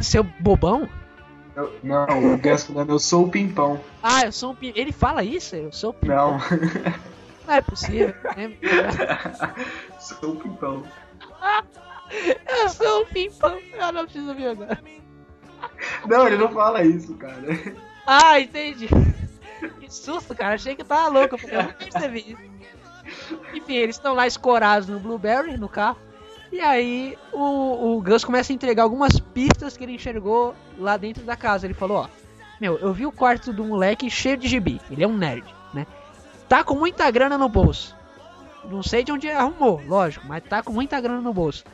seu 0.00 0.22
bobão? 0.22 0.86
Eu- 1.56 1.72
não, 1.82 2.34
o 2.34 2.38
Gus 2.38 2.64
falando, 2.64 2.90
eu 2.90 2.98
sou 2.98 3.26
o 3.26 3.30
pimpão. 3.30 3.80
Ah, 4.02 4.24
eu 4.24 4.32
sou 4.32 4.52
um 4.52 4.54
pi... 4.54 4.72
Ele 4.76 4.92
fala 4.92 5.22
isso? 5.24 5.56
Eu 5.56 5.72
sou 5.72 5.96
um 6.02 6.06
Não, 6.06 6.38
Não 7.46 7.54
é 7.54 7.60
possível. 7.62 8.14
né? 8.36 8.52
sou 9.98 10.32
o 10.32 10.36
pimpão. 10.36 10.84
Eu 12.48 12.68
sou 12.68 13.02
um 13.02 13.06
pimpão. 13.06 13.58
Eu 13.72 13.92
não 13.92 14.04
preciso 14.04 14.34
ver 14.34 14.48
agora. 14.48 14.80
Não, 16.06 16.26
ele 16.26 16.36
não 16.36 16.50
fala 16.50 16.82
isso, 16.84 17.14
cara. 17.14 17.42
Ah, 18.06 18.40
entendi. 18.40 18.88
Que 19.78 19.92
susto, 19.92 20.34
cara. 20.34 20.54
Achei 20.54 20.74
que 20.74 20.82
eu 20.82 20.86
tava 20.86 21.08
louco. 21.08 21.38
porque 21.38 21.54
Eu 21.54 21.62
não 21.62 21.72
percebi 21.72 22.32
isso. 22.32 22.50
Enfim, 23.54 23.74
eles 23.74 23.96
estão 23.96 24.14
lá 24.14 24.26
escorados 24.26 24.88
no 24.88 24.98
Blueberry, 25.00 25.56
no 25.56 25.68
carro. 25.68 25.98
E 26.52 26.60
aí 26.60 27.16
o, 27.32 27.96
o 27.96 28.02
Gus 28.02 28.24
começa 28.24 28.52
a 28.52 28.54
entregar 28.54 28.82
algumas 28.82 29.20
pistas 29.20 29.76
que 29.76 29.84
ele 29.84 29.94
enxergou 29.94 30.54
lá 30.76 30.96
dentro 30.96 31.22
da 31.24 31.36
casa. 31.36 31.66
Ele 31.66 31.74
falou, 31.74 31.98
ó. 31.98 32.08
Meu, 32.60 32.78
eu 32.78 32.92
vi 32.92 33.06
o 33.06 33.12
quarto 33.12 33.52
do 33.52 33.64
moleque 33.64 34.10
cheio 34.10 34.36
de 34.36 34.46
gibi. 34.46 34.80
Ele 34.90 35.02
é 35.02 35.06
um 35.06 35.16
nerd, 35.16 35.44
né? 35.72 35.86
Tá 36.48 36.62
com 36.62 36.74
muita 36.74 37.10
grana 37.10 37.38
no 37.38 37.48
bolso. 37.48 37.96
Não 38.64 38.82
sei 38.82 39.02
de 39.02 39.10
onde 39.10 39.30
arrumou, 39.30 39.80
lógico, 39.86 40.26
mas 40.26 40.42
tá 40.44 40.62
com 40.62 40.72
muita 40.72 41.00
grana 41.00 41.20
no 41.20 41.32
bolso. 41.32 41.64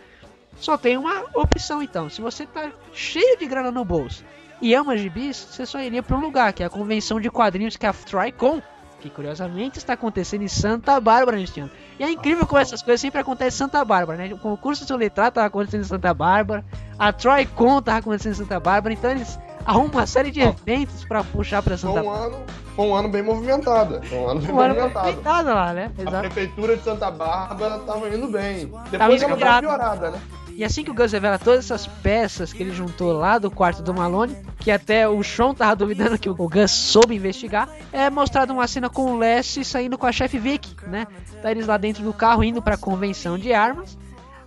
Só 0.59 0.79
tem 0.79 0.97
uma 0.97 1.25
opção 1.35 1.83
então. 1.83 2.09
Se 2.09 2.21
você 2.21 2.47
tá 2.47 2.71
cheio 2.93 3.37
de 3.39 3.47
grana 3.47 3.73
no 3.73 3.85
bolso 3.85 4.25
e 4.61 4.75
ama 4.75 4.97
gibis, 4.97 5.37
você 5.37 5.67
só 5.67 5.81
iria 5.81 6.03
para 6.03 6.17
um 6.17 6.21
lugar, 6.21 6.53
que 6.53 6.63
é 6.63 6.67
a 6.67 6.71
convenção 6.71 7.21
de 7.21 7.31
quadrinhos 7.31 7.77
que 7.77 7.85
é 7.85 7.89
a 7.89 7.93
Tricon, 7.93 8.63
que 9.09 9.15
curiosamente 9.17 9.79
está 9.79 9.93
acontecendo 9.95 10.43
em 10.43 10.49
Santa 10.49 10.99
Bárbara 11.01 11.37
neste 11.37 11.61
ano. 11.61 11.71
E 11.99 12.05
é 12.05 12.11
incrível 12.11 12.47
como 12.47 12.61
essas 12.61 12.83
coisas 12.83 13.01
sempre 13.01 13.21
acontecem 13.21 13.55
em 13.57 13.59
Santa 13.59 13.85
Bárbara, 13.85 14.19
né? 14.19 14.33
O 14.35 14.39
concurso 14.39 14.83
de 14.83 14.89
soletrado 14.89 15.29
estava 15.31 15.47
acontecendo 15.47 15.83
em 15.83 15.85
Santa 15.85 16.13
Bárbara, 16.13 16.65
a 16.99 17.13
Tricon 17.13 17.79
estava 17.79 17.99
acontecendo 17.99 18.33
em 18.33 18.37
Santa 18.37 18.61
Bárbara, 18.61 18.93
então 18.95 19.11
eles 19.11 19.39
arrumam 19.65 19.91
uma 19.93 20.07
série 20.07 20.31
de 20.31 20.41
eventos 20.41 21.05
para 21.05 21.25
puxar 21.25 21.63
para 21.63 21.77
Foi 21.77 21.89
Santa 21.91 22.03
um 22.03 22.11
Bárbara. 22.11 22.35
ano, 22.37 22.45
foi 22.77 22.87
um 22.87 22.95
ano 22.95 23.09
bem 23.09 23.23
movimentado. 23.23 24.01
Foi 24.05 24.19
um 24.19 24.29
ano 24.29 24.41
bem 24.41 24.51
Um 24.55 24.61
ano 24.61 24.75
movimentado. 24.75 25.07
movimentado 25.07 25.49
lá, 25.49 25.73
né? 25.73 25.93
A 25.97 26.01
Exato. 26.03 26.19
prefeitura 26.21 26.77
de 26.77 26.83
Santa 26.85 27.11
Bárbara 27.11 27.79
tava 27.81 28.09
indo 28.09 28.29
bem. 28.29 28.69
Tava 28.69 28.89
Depois 28.91 29.23
ela 29.23 29.37
deu 29.37 29.49
uma 29.49 29.61
piorada, 29.61 30.11
né? 30.11 30.21
E 30.57 30.65
assim 30.65 30.83
que 30.83 30.91
o 30.91 30.95
Gus 30.95 31.13
revela 31.13 31.39
todas 31.39 31.67
essas 31.67 31.87
peças 31.87 32.51
que 32.51 32.63
ele 32.63 32.73
juntou 32.73 33.13
lá 33.13 33.39
do 33.39 33.51
quarto 33.51 33.83
do 33.83 33.93
Malone, 33.93 34.35
que 34.59 34.71
até 34.71 35.07
o 35.07 35.23
Sean 35.23 35.53
tava 35.53 35.77
duvidando 35.77 36.19
que 36.19 36.31
o 36.31 36.35
Gus 36.35 36.71
soube 36.71 37.15
investigar, 37.15 37.69
é 37.93 38.09
mostrado 38.09 38.55
uma 38.55 38.67
cena 38.67 38.89
com 38.89 39.13
o 39.13 39.19
Les 39.19 39.59
saindo 39.65 39.99
com 39.99 40.07
a 40.07 40.13
chefe 40.13 40.39
Vic, 40.39 40.75
né? 40.87 41.07
Tá 41.43 41.51
eles 41.51 41.67
lá 41.67 41.77
dentro 41.77 42.03
do 42.03 42.13
carro 42.15 42.43
indo 42.43 42.63
pra 42.63 42.79
convenção 42.79 43.39
de 43.39 43.53
armas. 43.53 43.99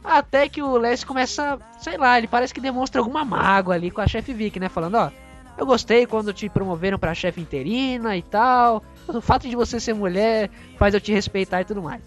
Até 0.03 0.49
que 0.49 0.63
o 0.63 0.77
Les 0.79 1.03
começa, 1.03 1.59
sei 1.79 1.95
lá, 1.95 2.17
ele 2.17 2.27
parece 2.27 2.55
que 2.55 2.59
demonstra 2.59 2.99
alguma 2.99 3.23
mágoa 3.23 3.75
ali 3.75 3.91
com 3.91 4.01
a 4.01 4.07
chefe 4.07 4.33
Vic, 4.33 4.59
né? 4.59 4.67
Falando, 4.67 4.95
ó, 4.95 5.11
eu 5.59 5.65
gostei 5.67 6.07
quando 6.07 6.33
te 6.33 6.49
promoveram 6.49 6.97
pra 6.97 7.13
chefe 7.13 7.39
interina 7.39 8.17
e 8.17 8.23
tal. 8.23 8.81
O 9.07 9.21
fato 9.21 9.47
de 9.47 9.55
você 9.55 9.79
ser 9.79 9.93
mulher 9.93 10.49
faz 10.75 10.95
eu 10.95 10.99
te 10.99 11.13
respeitar 11.13 11.61
e 11.61 11.65
tudo 11.65 11.83
mais. 11.83 12.01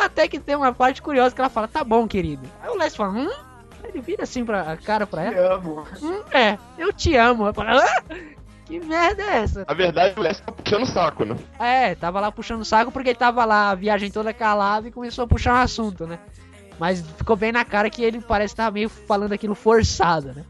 Até 0.00 0.28
que 0.28 0.40
tem 0.40 0.56
uma 0.56 0.72
parte 0.72 1.02
curiosa 1.02 1.34
que 1.34 1.40
ela 1.40 1.50
fala, 1.50 1.68
tá 1.68 1.84
bom, 1.84 2.08
querido. 2.08 2.42
Aí 2.62 2.70
o 2.70 2.76
Les 2.76 2.96
fala, 2.96 3.10
hum? 3.10 3.30
Ele 3.84 4.00
vira 4.00 4.22
assim 4.22 4.44
pra 4.44 4.72
a 4.72 4.76
cara 4.76 5.06
pra 5.06 5.22
ela. 5.24 5.34
Te 5.34 5.40
amo. 5.40 5.86
Hum, 6.02 6.22
é, 6.32 6.58
eu 6.78 6.92
te 6.92 7.16
amo. 7.16 7.44
Ela 7.44 7.52
fala, 7.52 7.82
ah, 7.82 8.14
que 8.64 8.78
merda 8.80 9.22
é 9.22 9.38
essa? 9.38 9.64
Na 9.66 9.74
verdade, 9.74 10.18
o 10.18 10.22
Les 10.22 10.40
tá 10.40 10.52
puxando 10.52 10.82
o 10.82 10.86
saco, 10.86 11.24
né? 11.24 11.36
É, 11.58 11.94
tava 11.94 12.20
lá 12.20 12.30
puxando 12.30 12.60
o 12.60 12.64
saco 12.64 12.92
porque 12.92 13.10
ele 13.10 13.18
tava 13.18 13.44
lá 13.44 13.70
a 13.70 13.74
viagem 13.74 14.10
toda 14.10 14.32
calada 14.32 14.88
e 14.88 14.92
começou 14.92 15.24
a 15.24 15.28
puxar 15.28 15.54
um 15.54 15.62
assunto, 15.62 16.06
né? 16.06 16.18
Mas 16.78 17.02
ficou 17.18 17.36
bem 17.36 17.52
na 17.52 17.64
cara 17.64 17.90
que 17.90 18.02
ele 18.02 18.20
parece 18.20 18.54
estar 18.54 18.70
meio 18.70 18.88
falando 18.88 19.32
aquilo 19.32 19.54
forçado, 19.54 20.32
né? 20.32 20.44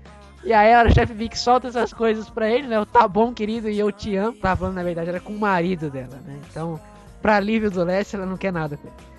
E 0.44 0.52
aí 0.52 0.72
a 0.72 0.88
chefe 0.88 1.12
Vic 1.12 1.36
solta 1.36 1.68
essas 1.68 1.92
coisas 1.92 2.30
pra 2.30 2.48
ele, 2.48 2.66
né? 2.66 2.80
O 2.80 2.86
tá 2.86 3.06
bom, 3.06 3.32
querido, 3.32 3.68
e 3.68 3.78
eu 3.78 3.90
te 3.90 4.16
amo. 4.16 4.36
Tava 4.36 4.56
falando, 4.56 4.76
na 4.76 4.82
verdade, 4.82 5.08
era 5.08 5.20
com 5.20 5.32
o 5.34 5.38
marido 5.38 5.90
dela, 5.90 6.18
né? 6.24 6.40
Então, 6.48 6.80
pra 7.20 7.36
alívio 7.36 7.70
do 7.70 7.84
Leste, 7.84 8.16
ela 8.16 8.24
não 8.24 8.36
quer 8.36 8.52
nada 8.52 8.76
com 8.76 8.86
ele. 8.86 9.09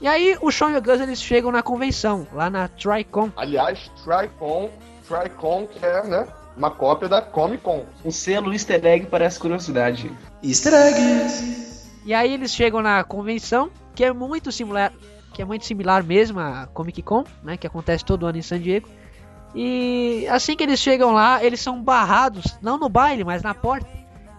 E 0.00 0.08
aí 0.08 0.36
o 0.40 0.50
Sean 0.50 0.70
e 0.70 0.76
o 0.76 0.82
Gus 0.82 1.00
eles 1.00 1.20
chegam 1.20 1.52
na 1.52 1.62
convenção, 1.62 2.26
lá 2.32 2.48
na 2.48 2.68
Tricon. 2.68 3.30
Aliás, 3.36 3.90
Tricon, 4.02 4.70
Tricon 5.06 5.66
que 5.66 5.84
é, 5.84 6.02
né? 6.06 6.26
Uma 6.56 6.70
cópia 6.70 7.08
da 7.08 7.22
Comic 7.22 7.62
Con. 7.62 7.84
Um 8.04 8.10
selo 8.10 8.52
easter 8.52 8.84
egg 8.84 9.06
para 9.06 9.24
essa 9.24 9.38
curiosidade. 9.38 10.10
Easter 10.42 10.72
eggs. 10.74 11.88
E 12.04 12.12
aí 12.12 12.32
eles 12.32 12.52
chegam 12.52 12.82
na 12.82 13.04
convenção, 13.04 13.70
que 13.94 14.04
é 14.04 14.12
muito 14.12 14.50
similar, 14.50 14.92
que 15.32 15.42
é 15.42 15.44
muito 15.44 15.64
similar 15.64 16.02
mesmo 16.02 16.40
à 16.40 16.66
Comic 16.66 17.02
Con, 17.02 17.24
né? 17.42 17.56
Que 17.56 17.66
acontece 17.66 18.04
todo 18.04 18.26
ano 18.26 18.38
em 18.38 18.42
San 18.42 18.58
Diego. 18.58 18.88
E 19.54 20.26
assim 20.30 20.56
que 20.56 20.62
eles 20.62 20.80
chegam 20.80 21.12
lá, 21.12 21.42
eles 21.42 21.60
são 21.60 21.82
barrados, 21.82 22.58
não 22.60 22.78
no 22.78 22.88
baile, 22.88 23.24
mas 23.24 23.42
na 23.42 23.54
porta. 23.54 23.88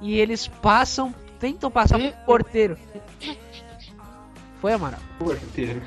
E 0.02 0.19
eles 0.19 0.47
passam, 0.47 1.13
tentam 1.39 1.69
passar 1.69 2.00
pro 2.00 2.12
porteiro. 2.26 2.78
Foi, 4.62 4.74
Amaral? 4.74 5.00
Porteiro. 5.17 5.82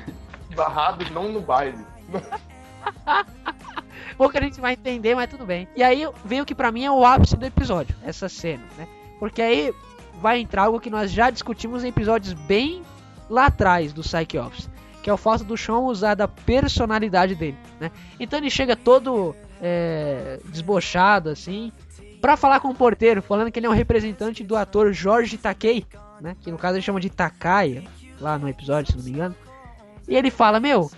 Barrados 0.53 1.09
não 1.09 1.31
no 1.31 1.39
baile. 1.39 1.83
Pouco 4.17 4.37
a 4.37 4.41
gente 4.41 4.59
vai 4.59 4.73
entender, 4.73 5.15
mas 5.15 5.29
tudo 5.29 5.45
bem. 5.45 5.67
E 5.75 5.81
aí 5.81 6.07
vem 6.25 6.41
o 6.41 6.45
que 6.45 6.53
pra 6.53 6.71
mim 6.71 6.83
é 6.83 6.91
o 6.91 7.05
ápice 7.05 7.37
do 7.37 7.45
episódio, 7.45 7.95
essa 8.03 8.27
cena, 8.27 8.63
né? 8.77 8.87
Porque 9.17 9.41
aí 9.41 9.73
vai 10.21 10.39
entrar 10.39 10.63
algo 10.63 10.79
que 10.79 10.89
nós 10.89 11.11
já 11.11 11.29
discutimos 11.29 11.83
em 11.83 11.87
episódios 11.87 12.33
bem 12.33 12.83
lá 13.29 13.47
atrás 13.47 13.93
do 13.93 14.01
Psyche 14.01 14.37
Office, 14.37 14.69
que 15.01 15.09
é 15.09 15.13
o 15.13 15.17
fato 15.17 15.43
do 15.43 15.57
Sean 15.57 15.79
usar 15.79 16.15
da 16.15 16.27
personalidade 16.27 17.35
dele, 17.35 17.57
né? 17.79 17.91
Então 18.19 18.39
ele 18.39 18.49
chega 18.49 18.75
todo 18.75 19.35
é, 19.61 20.39
desbochado, 20.45 21.29
assim, 21.29 21.71
pra 22.21 22.37
falar 22.37 22.59
com 22.59 22.69
o 22.69 22.75
porteiro, 22.75 23.21
falando 23.21 23.51
que 23.51 23.59
ele 23.59 23.67
é 23.67 23.69
um 23.69 23.73
representante 23.73 24.43
do 24.43 24.55
ator 24.55 24.93
Jorge 24.93 25.37
Takei, 25.37 25.85
né? 26.21 26.35
Que 26.41 26.51
no 26.51 26.57
caso 26.57 26.75
ele 26.75 26.81
chama 26.81 26.99
de 26.99 27.09
Takaya, 27.09 27.83
lá 28.19 28.37
no 28.37 28.49
episódio, 28.49 28.91
se 28.91 28.97
não 28.97 29.03
me 29.03 29.11
engano. 29.11 29.35
E 30.07 30.15
ele 30.15 30.29
fala, 30.29 30.59
meu, 30.59 30.89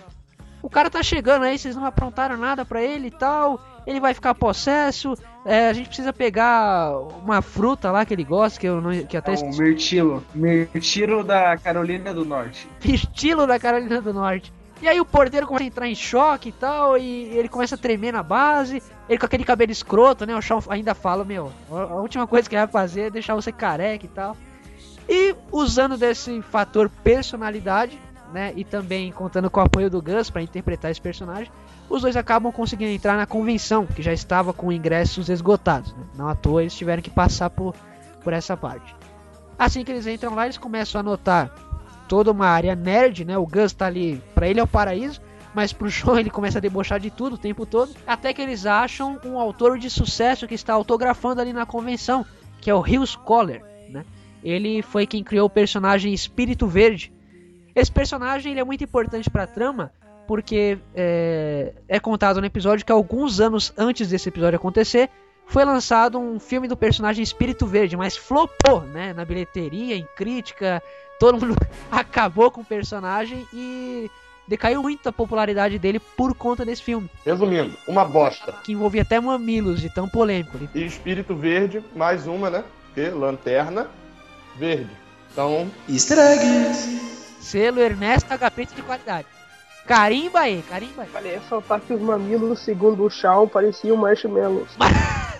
o 0.62 0.68
cara 0.68 0.90
tá 0.90 1.02
chegando 1.02 1.44
aí, 1.44 1.58
vocês 1.58 1.76
não 1.76 1.84
aprontaram 1.84 2.36
nada 2.36 2.64
pra 2.64 2.82
ele 2.82 3.08
e 3.08 3.10
tal. 3.10 3.60
Ele 3.86 4.00
vai 4.00 4.12
ficar 4.12 4.34
possesso. 4.34 5.14
é, 5.46 5.68
a 5.68 5.72
gente 5.72 5.86
precisa 5.86 6.12
pegar 6.12 6.92
uma 7.24 7.40
fruta 7.40 7.90
lá 7.90 8.04
que 8.04 8.12
ele 8.12 8.24
gosta, 8.24 8.60
que 8.60 8.66
eu 8.66 8.80
não, 8.80 8.90
que 9.06 9.16
até 9.16 9.34
É 9.34 9.38
um 9.38 9.56
mirtilo. 9.56 10.22
Mirtilo 10.34 11.24
da 11.24 11.56
Carolina 11.56 12.12
do 12.12 12.24
Norte. 12.24 12.68
estilo 12.84 13.46
da 13.46 13.58
Carolina 13.58 14.00
do 14.02 14.12
Norte. 14.12 14.52
E 14.80 14.86
aí 14.86 15.00
o 15.00 15.04
porteiro 15.04 15.46
começa 15.46 15.64
a 15.64 15.66
entrar 15.66 15.88
em 15.88 15.94
choque 15.94 16.50
e 16.50 16.52
tal, 16.52 16.96
e 16.96 17.36
ele 17.36 17.48
começa 17.48 17.74
a 17.74 17.78
tremer 17.78 18.12
na 18.12 18.22
base. 18.22 18.82
Ele 19.08 19.18
com 19.18 19.26
aquele 19.26 19.44
cabelo 19.44 19.72
escroto, 19.72 20.24
né? 20.24 20.36
O 20.36 20.42
Sean 20.42 20.60
ainda 20.68 20.94
fala, 20.94 21.24
meu, 21.24 21.50
a 21.70 21.96
última 21.96 22.26
coisa 22.26 22.48
que 22.48 22.54
ele 22.54 22.62
vai 22.62 22.70
fazer 22.70 23.00
é 23.02 23.10
deixar 23.10 23.34
você 23.34 23.50
careca 23.50 24.04
e 24.04 24.08
tal. 24.08 24.36
E 25.08 25.34
usando 25.50 25.96
desse 25.96 26.42
fator 26.42 26.90
personalidade, 27.02 27.98
né, 28.32 28.52
e 28.54 28.62
também 28.62 29.10
contando 29.10 29.50
com 29.50 29.58
o 29.58 29.62
apoio 29.62 29.88
do 29.88 30.02
Gus 30.02 30.28
para 30.28 30.42
interpretar 30.42 30.90
esse 30.90 31.00
personagem, 31.00 31.50
os 31.88 32.02
dois 32.02 32.16
acabam 32.16 32.52
conseguindo 32.52 32.92
entrar 32.92 33.16
na 33.16 33.26
convenção, 33.26 33.86
que 33.86 34.02
já 34.02 34.12
estava 34.12 34.52
com 34.52 34.70
ingressos 34.70 35.30
esgotados. 35.30 35.94
Né? 35.94 36.04
Não 36.14 36.28
à 36.28 36.34
toa 36.34 36.62
eles 36.62 36.74
tiveram 36.74 37.02
que 37.02 37.08
passar 37.08 37.48
por, 37.48 37.74
por 38.22 38.32
essa 38.32 38.56
parte. 38.56 38.94
Assim 39.58 39.82
que 39.82 39.90
eles 39.90 40.06
entram 40.06 40.34
lá, 40.34 40.44
eles 40.44 40.58
começam 40.58 41.00
a 41.00 41.02
notar 41.02 41.50
toda 42.06 42.30
uma 42.30 42.46
área 42.46 42.74
nerd, 42.74 43.24
né? 43.24 43.36
O 43.36 43.46
Gus 43.46 43.72
tá 43.72 43.86
ali, 43.86 44.22
para 44.34 44.46
ele 44.48 44.60
é 44.60 44.62
o 44.62 44.66
paraíso, 44.66 45.20
mas 45.54 45.72
pro 45.72 45.90
Sean 45.92 46.20
ele 46.20 46.30
começa 46.30 46.58
a 46.58 46.60
debochar 46.60 47.00
de 47.00 47.10
tudo 47.10 47.34
o 47.34 47.38
tempo 47.38 47.64
todo, 47.64 47.94
até 48.06 48.32
que 48.32 48.42
eles 48.42 48.66
acham 48.66 49.18
um 49.24 49.38
autor 49.38 49.78
de 49.78 49.88
sucesso 49.88 50.46
que 50.46 50.54
está 50.54 50.74
autografando 50.74 51.40
ali 51.40 51.52
na 51.52 51.66
convenção, 51.66 52.24
que 52.60 52.70
é 52.70 52.74
o 52.74 52.84
Scholar, 53.06 53.60
né? 53.60 53.67
Ele 54.48 54.82
foi 54.82 55.06
quem 55.06 55.22
criou 55.22 55.46
o 55.46 55.50
personagem 55.50 56.12
Espírito 56.12 56.66
Verde. 56.66 57.12
Esse 57.74 57.92
personagem 57.92 58.52
ele 58.52 58.60
é 58.60 58.64
muito 58.64 58.82
importante 58.82 59.28
para 59.28 59.44
a 59.44 59.46
trama, 59.46 59.92
porque 60.26 60.78
é, 60.94 61.72
é 61.86 62.00
contado 62.00 62.40
no 62.40 62.46
episódio 62.46 62.84
que 62.84 62.92
alguns 62.92 63.40
anos 63.40 63.72
antes 63.76 64.08
desse 64.08 64.28
episódio 64.28 64.56
acontecer, 64.56 65.10
foi 65.46 65.64
lançado 65.64 66.18
um 66.18 66.38
filme 66.38 66.68
do 66.68 66.76
personagem 66.76 67.22
Espírito 67.22 67.66
Verde, 67.66 67.96
mas 67.96 68.16
flopou, 68.16 68.82
né? 68.82 69.14
Na 69.14 69.24
bilheteria, 69.24 69.96
em 69.96 70.06
crítica, 70.14 70.82
todo 71.18 71.40
mundo 71.40 71.56
acabou 71.90 72.50
com 72.50 72.60
o 72.60 72.64
personagem 72.64 73.46
e 73.52 74.10
decaiu 74.46 74.82
muito 74.82 75.08
a 75.08 75.12
popularidade 75.12 75.78
dele 75.78 75.98
por 75.98 76.34
conta 76.34 76.64
desse 76.64 76.82
filme. 76.82 77.10
Resumindo, 77.24 77.74
uma 77.86 78.04
bosta. 78.04 78.52
Que 78.64 78.72
envolvia 78.72 79.02
até 79.02 79.20
mamilos 79.20 79.80
de 79.80 79.88
tão 79.88 80.08
polêmico. 80.08 80.58
E 80.74 80.84
Espírito 80.84 81.34
Verde, 81.34 81.82
mais 81.94 82.26
uma, 82.26 82.50
né? 82.50 82.64
Porque 82.86 83.08
Lanterna 83.10 83.88
Verde. 84.58 84.90
Então. 85.32 85.70
Easter 85.88 86.18
eggs. 86.18 87.36
Selo 87.40 87.80
Ernesto 87.80 88.32
Agapito 88.32 88.74
de 88.74 88.82
qualidade. 88.82 89.26
Carimba 89.86 90.40
aí, 90.40 90.62
carimba 90.68 91.02
aí. 91.02 91.08
Falei, 91.08 91.40
soltar 91.48 91.80
que 91.80 91.94
os 91.94 92.00
mamilos, 92.00 92.58
segundo 92.60 93.04
o 93.04 93.10
Shawn, 93.10 93.48
pareciam 93.48 93.96
marshmallows. 93.96 94.68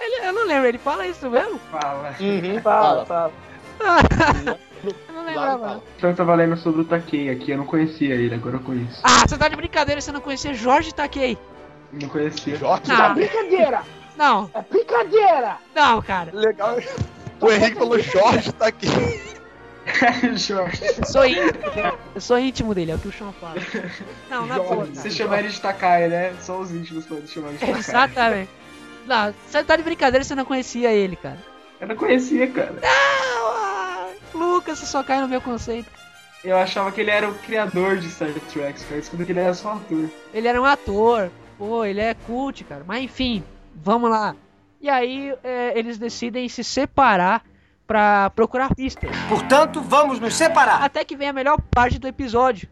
Ele, 0.00 0.26
eu 0.26 0.32
não 0.32 0.46
lembro, 0.46 0.66
ele 0.66 0.78
fala 0.78 1.06
isso 1.06 1.28
mesmo? 1.28 1.58
Fala. 1.70 2.14
Uhum, 2.18 2.60
Fala, 2.62 3.04
fala. 3.04 3.32
Eu 4.82 5.14
não 5.14 5.24
lembrava. 5.26 5.82
Então 5.98 6.08
eu 6.08 6.16
tava 6.16 6.34
lendo 6.34 6.56
sobre 6.56 6.80
o 6.80 6.84
Takei 6.86 7.28
aqui, 7.28 7.50
eu 7.50 7.58
não 7.58 7.66
conhecia 7.66 8.14
ele, 8.14 8.34
agora 8.34 8.56
eu 8.56 8.60
conheço. 8.60 8.98
Ah, 9.04 9.28
você 9.28 9.36
tá 9.36 9.46
de 9.46 9.54
brincadeira, 9.54 10.00
você 10.00 10.10
não 10.10 10.22
conhecia 10.22 10.54
Jorge 10.54 10.94
Takei? 10.94 11.36
Não 11.92 12.08
conhecia. 12.08 12.56
Jorge 12.56 12.88
Não. 12.88 13.04
É 13.04 13.12
brincadeira! 13.12 13.82
Não, 14.16 14.50
É 14.54 14.62
brincadeira! 14.62 15.56
não, 15.74 16.02
cara. 16.02 16.30
Legal. 16.32 16.76
O 17.40 17.50
Henrique 17.50 17.76
falou 17.78 17.98
Jorge 17.98 18.52
tá 18.52 18.66
aqui. 18.66 18.86
Jorge. 20.36 20.82
Eu 20.98 21.04
sou 21.06 21.24
íntimo 21.26 21.70
dele. 21.70 21.92
Eu 22.14 22.20
sou 22.20 22.38
íntimo 22.38 22.74
dele, 22.74 22.92
é 22.92 22.94
o 22.94 22.98
que 22.98 23.08
o 23.08 23.12
Sean 23.12 23.32
fala. 23.32 23.54
Não, 24.28 24.46
na 24.46 24.58
boa. 24.58 24.84
Você 24.86 24.94
cara. 25.02 25.10
chama 25.10 25.38
ele 25.38 25.48
de 25.48 25.60
Takai, 25.60 26.08
né? 26.08 26.34
Só 26.40 26.58
os 26.58 26.70
íntimos 26.70 27.06
podem 27.06 27.26
chamar 27.26 27.48
ele 27.48 27.58
de 27.58 27.66
Takai. 27.66 27.80
Exatamente. 27.80 28.50
Não, 29.06 29.34
você 29.48 29.64
tá 29.64 29.76
de 29.76 29.82
brincadeira, 29.82 30.22
você 30.22 30.34
não 30.34 30.44
conhecia 30.44 30.92
ele, 30.92 31.16
cara. 31.16 31.38
Eu 31.80 31.88
não 31.88 31.96
conhecia, 31.96 32.46
cara. 32.46 32.72
Não, 32.72 33.46
ah, 33.48 34.08
Lucas, 34.34 34.78
você 34.78 34.86
só 34.86 35.02
cai 35.02 35.20
no 35.20 35.28
meu 35.28 35.40
conceito. 35.40 35.90
Eu 36.44 36.56
achava 36.56 36.92
que 36.92 37.00
ele 37.00 37.10
era 37.10 37.28
o 37.28 37.34
criador 37.34 37.96
de 37.96 38.08
Star 38.10 38.28
Trek, 38.52 38.84
cara. 38.84 39.00
Descobri 39.00 39.26
que 39.26 39.32
ele 39.32 39.40
era 39.40 39.54
só 39.54 39.72
ator. 39.72 40.08
Ele 40.32 40.46
era 40.48 40.60
um 40.60 40.64
ator. 40.64 41.30
Pô, 41.58 41.84
ele 41.84 42.00
é 42.00 42.14
cult, 42.26 42.64
cara. 42.64 42.84
Mas 42.86 43.02
enfim, 43.02 43.42
vamos 43.74 44.10
lá. 44.10 44.34
E 44.80 44.88
aí 44.88 45.34
é, 45.44 45.78
eles 45.78 45.98
decidem 45.98 46.48
se 46.48 46.64
separar 46.64 47.44
pra 47.86 48.30
procurar 48.30 48.74
pistas. 48.74 49.10
Portanto, 49.28 49.80
vamos 49.80 50.20
nos 50.20 50.34
separar. 50.34 50.82
Até 50.82 51.04
que 51.04 51.16
vem 51.16 51.28
a 51.28 51.32
melhor 51.32 51.60
parte 51.70 51.98
do 51.98 52.06
episódio. 52.06 52.68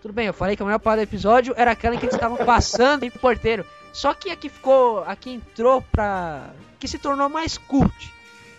Tudo 0.00 0.14
bem, 0.14 0.26
eu 0.26 0.34
falei 0.34 0.56
que 0.56 0.62
a 0.62 0.66
melhor 0.66 0.78
parte 0.78 0.98
do 1.00 1.02
episódio 1.02 1.54
era 1.56 1.72
aquela 1.72 1.94
em 1.94 1.98
que 1.98 2.06
eles 2.06 2.14
estavam 2.14 2.38
passando 2.44 3.04
entre 3.04 3.18
o 3.18 3.20
porteiro. 3.20 3.66
Só 3.92 4.14
que 4.14 4.30
a 4.30 4.36
que 4.36 4.48
ficou, 4.48 5.02
a 5.04 5.16
que 5.16 5.30
entrou 5.30 5.82
pra. 5.82 6.50
que 6.78 6.86
se 6.86 6.98
tornou 6.98 7.28
mais 7.28 7.56
cult, 7.58 8.12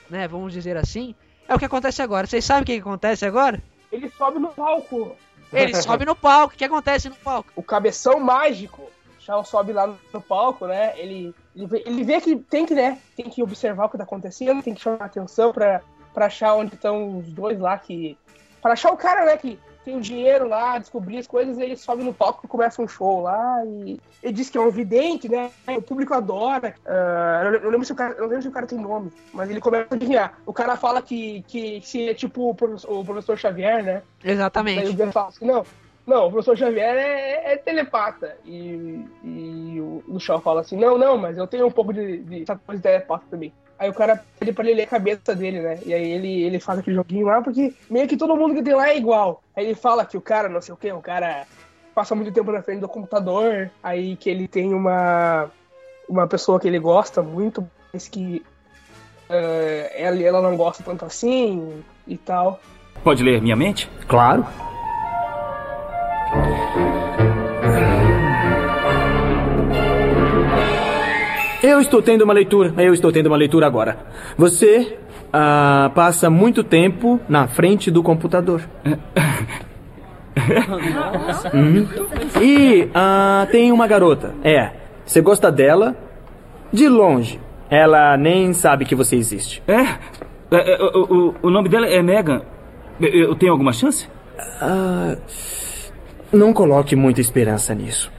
né? 0.09 0.27
Vamos 0.27 0.51
dizer 0.51 0.75
assim. 0.77 1.15
É 1.47 1.55
o 1.55 1.59
que 1.59 1.65
acontece 1.65 2.01
agora. 2.01 2.27
Vocês 2.27 2.43
sabem 2.43 2.63
o 2.63 2.65
que, 2.65 2.73
acontece 2.73 3.25
agora? 3.25 3.61
Ele 3.91 4.09
sobe 4.09 4.39
no 4.39 4.49
palco. 4.49 5.15
Ele 5.53 5.73
sobe 5.81 6.05
no 6.05 6.15
palco. 6.15 6.53
O 6.53 6.57
que 6.57 6.65
acontece 6.65 7.07
no 7.07 7.15
palco? 7.15 7.51
O 7.55 7.63
cabeção 7.63 8.19
mágico. 8.19 8.89
Shawn 9.19 9.43
sobe 9.43 9.73
lá 9.73 9.93
no 10.13 10.21
palco, 10.21 10.67
né? 10.67 10.93
Ele, 10.97 11.33
ele, 11.57 11.65
vê, 11.65 11.83
ele 11.85 12.03
vê 12.03 12.21
que 12.21 12.35
tem 12.35 12.65
que, 12.65 12.75
né? 12.75 12.99
Tem 13.15 13.27
que 13.29 13.41
observar 13.41 13.85
o 13.85 13.89
que 13.89 13.97
tá 13.97 14.03
acontecendo, 14.03 14.61
tem 14.61 14.75
que 14.75 14.81
chamar 14.81 15.05
atenção 15.05 15.51
pra, 15.51 15.81
pra 16.13 16.27
achar 16.27 16.53
onde 16.53 16.75
estão 16.75 17.17
os 17.17 17.27
dois 17.33 17.59
lá 17.59 17.77
que. 17.77 18.15
Pra 18.61 18.73
achar 18.73 18.91
o 18.91 18.97
cara, 18.97 19.25
né? 19.25 19.37
Que 19.37 19.59
tem 19.83 19.97
o 19.97 20.01
dinheiro 20.01 20.47
lá, 20.47 20.77
descobrir 20.77 21.17
as 21.17 21.25
coisas, 21.25 21.57
ele 21.57 21.75
sobe 21.75 22.03
no 22.03 22.13
palco 22.13 22.41
e 22.43 22.47
começa 22.47 22.81
um 22.81 22.87
show 22.87 23.21
lá. 23.21 23.63
E 23.65 23.99
ele 24.21 24.33
diz 24.33 24.49
que 24.49 24.57
é 24.57 24.61
um 24.61 24.69
vidente, 24.69 25.27
né? 25.27 25.49
O 25.67 25.81
público 25.81 26.13
adora. 26.13 26.75
Uh, 26.85 27.55
eu, 27.55 27.61
não 27.61 27.69
lembro 27.71 27.85
se 27.85 27.93
o 27.93 27.95
cara, 27.95 28.13
não 28.15 28.27
lembro 28.27 28.41
se 28.43 28.47
o 28.49 28.51
cara 28.51 28.67
tem 28.67 28.77
nome, 28.77 29.11
mas 29.33 29.49
ele 29.49 29.61
começa 29.61 29.87
a 29.89 29.95
adivinhar. 29.95 30.37
O 30.45 30.53
cara 30.53 30.75
fala 30.75 31.01
que, 31.01 31.43
que 31.47 31.81
se 31.81 32.09
é 32.09 32.13
tipo 32.13 32.49
o 32.49 32.55
professor, 32.55 32.91
o 32.91 33.05
professor 33.05 33.37
Xavier, 33.37 33.83
né? 33.83 34.03
Exatamente. 34.23 34.83
Daí 34.83 34.89
o 34.89 34.95
Gus 34.95 35.13
fala 35.13 35.29
assim, 35.29 35.45
não. 35.45 35.65
Não, 36.07 36.27
o 36.27 36.31
professor 36.31 36.57
Xavier 36.57 36.95
é, 36.95 37.53
é 37.53 37.57
telepata. 37.57 38.37
E, 38.45 39.05
e 39.21 39.77
o, 39.81 40.01
o 40.07 40.19
Shaw 40.21 40.39
fala 40.39 40.61
assim: 40.61 40.77
não, 40.77 40.97
não, 40.97 41.17
mas 41.17 41.37
eu 41.37 41.45
tenho 41.45 41.67
um 41.67 41.71
pouco 41.71 41.93
de, 41.93 42.19
de 42.19 42.43
essa 42.43 42.55
coisa 42.55 42.79
de 42.79 42.83
telepata 42.83 43.25
também. 43.29 43.51
Aí 43.77 43.89
o 43.89 43.93
cara 43.93 44.23
pede 44.39 44.53
pra 44.53 44.63
ele 44.63 44.75
ler 44.75 44.83
a 44.83 44.87
cabeça 44.87 45.35
dele, 45.35 45.59
né? 45.59 45.79
E 45.85 45.93
aí 45.93 46.09
ele, 46.09 46.43
ele 46.43 46.59
faz 46.59 46.79
aquele 46.79 46.95
joguinho 46.95 47.27
lá, 47.27 47.41
porque 47.41 47.75
meio 47.89 48.07
que 48.07 48.15
todo 48.15 48.37
mundo 48.37 48.55
que 48.55 48.63
tem 48.63 48.73
lá 48.73 48.89
é 48.89 48.97
igual. 48.97 49.43
Aí 49.55 49.65
ele 49.65 49.75
fala 49.75 50.05
que 50.05 50.17
o 50.17 50.21
cara, 50.21 50.47
não 50.47 50.61
sei 50.61 50.73
o 50.73 50.77
que, 50.77 50.91
o 50.91 51.01
cara 51.01 51.45
passa 51.93 52.15
muito 52.15 52.31
tempo 52.31 52.51
na 52.51 52.63
frente 52.63 52.79
do 52.79 52.87
computador, 52.87 53.69
aí 53.83 54.15
que 54.15 54.29
ele 54.29 54.47
tem 54.47 54.73
uma, 54.73 55.51
uma 56.07 56.25
pessoa 56.25 56.59
que 56.59 56.67
ele 56.67 56.79
gosta 56.79 57.21
muito, 57.21 57.67
mas 57.91 58.07
que 58.07 58.43
uh, 59.29 59.89
ela, 59.93 60.23
ela 60.23 60.41
não 60.41 60.55
gosta 60.55 60.83
tanto 60.83 61.05
assim 61.05 61.83
e 62.07 62.17
tal. 62.17 62.59
Pode 63.03 63.23
ler 63.23 63.41
minha 63.41 63.55
mente? 63.55 63.89
Claro. 64.07 64.45
Eu 71.67 71.81
estou 71.81 72.01
tendo 72.01 72.21
uma 72.21 72.31
leitura. 72.31 72.73
Eu 72.77 72.93
estou 72.93 73.11
tendo 73.11 73.27
uma 73.27 73.35
leitura 73.35 73.67
agora. 73.67 73.97
Você 74.37 74.97
ah, 75.33 75.91
passa 75.93 76.29
muito 76.29 76.63
tempo 76.63 77.19
na 77.27 77.45
frente 77.45 77.91
do 77.91 78.01
computador. 78.01 78.61
Uhum. 81.53 81.87
E 82.41 82.89
ah, 82.95 83.45
tem 83.51 83.73
uma 83.73 83.85
garota. 83.85 84.33
É. 84.45 84.71
Você 85.05 85.19
gosta 85.19 85.51
dela 85.51 85.93
de 86.71 86.87
longe. 86.87 87.37
Ela 87.69 88.15
nem 88.15 88.53
sabe 88.53 88.85
que 88.85 88.95
você 88.95 89.17
existe. 89.17 89.61
É? 89.67 89.81
é, 90.55 90.73
é 90.73 90.81
o, 90.81 91.01
o, 91.03 91.35
o, 91.41 91.49
nome 91.49 91.67
dela 91.67 91.85
é 91.85 92.01
Megan. 92.01 92.43
Eu 93.01 93.35
tenho 93.35 93.51
alguma 93.51 93.73
chance? 93.73 94.07
Ah, 94.61 95.17
não 96.31 96.53
coloque 96.53 96.95
muita 96.95 97.19
esperança 97.19 97.75
nisso. 97.75 98.09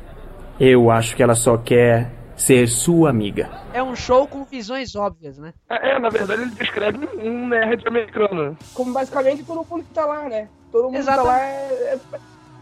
Eu 0.60 0.90
acho 0.90 1.16
que 1.16 1.22
ela 1.22 1.34
só 1.34 1.56
quer 1.56 2.17
ser 2.38 2.68
sua 2.68 3.10
amiga. 3.10 3.50
É 3.72 3.82
um 3.82 3.94
show 3.94 4.26
com 4.26 4.44
visões 4.44 4.94
óbvias, 4.94 5.36
né? 5.38 5.52
É, 5.68 5.96
é 5.96 5.98
na 5.98 6.08
verdade 6.08 6.42
ele 6.42 6.50
descreve 6.52 6.98
um 7.18 7.48
nerd 7.48 7.86
americano. 7.86 8.56
Como 8.72 8.92
basicamente 8.92 9.42
todo 9.42 9.66
mundo 9.68 9.84
que 9.84 9.92
tá 9.92 10.06
lá, 10.06 10.28
né? 10.28 10.48
Todo 10.70 10.84
mundo 10.84 10.96
Exatamente. 10.96 11.26
que 11.26 11.32
tá 11.32 11.38
lá 11.38 11.44
é, 11.44 11.98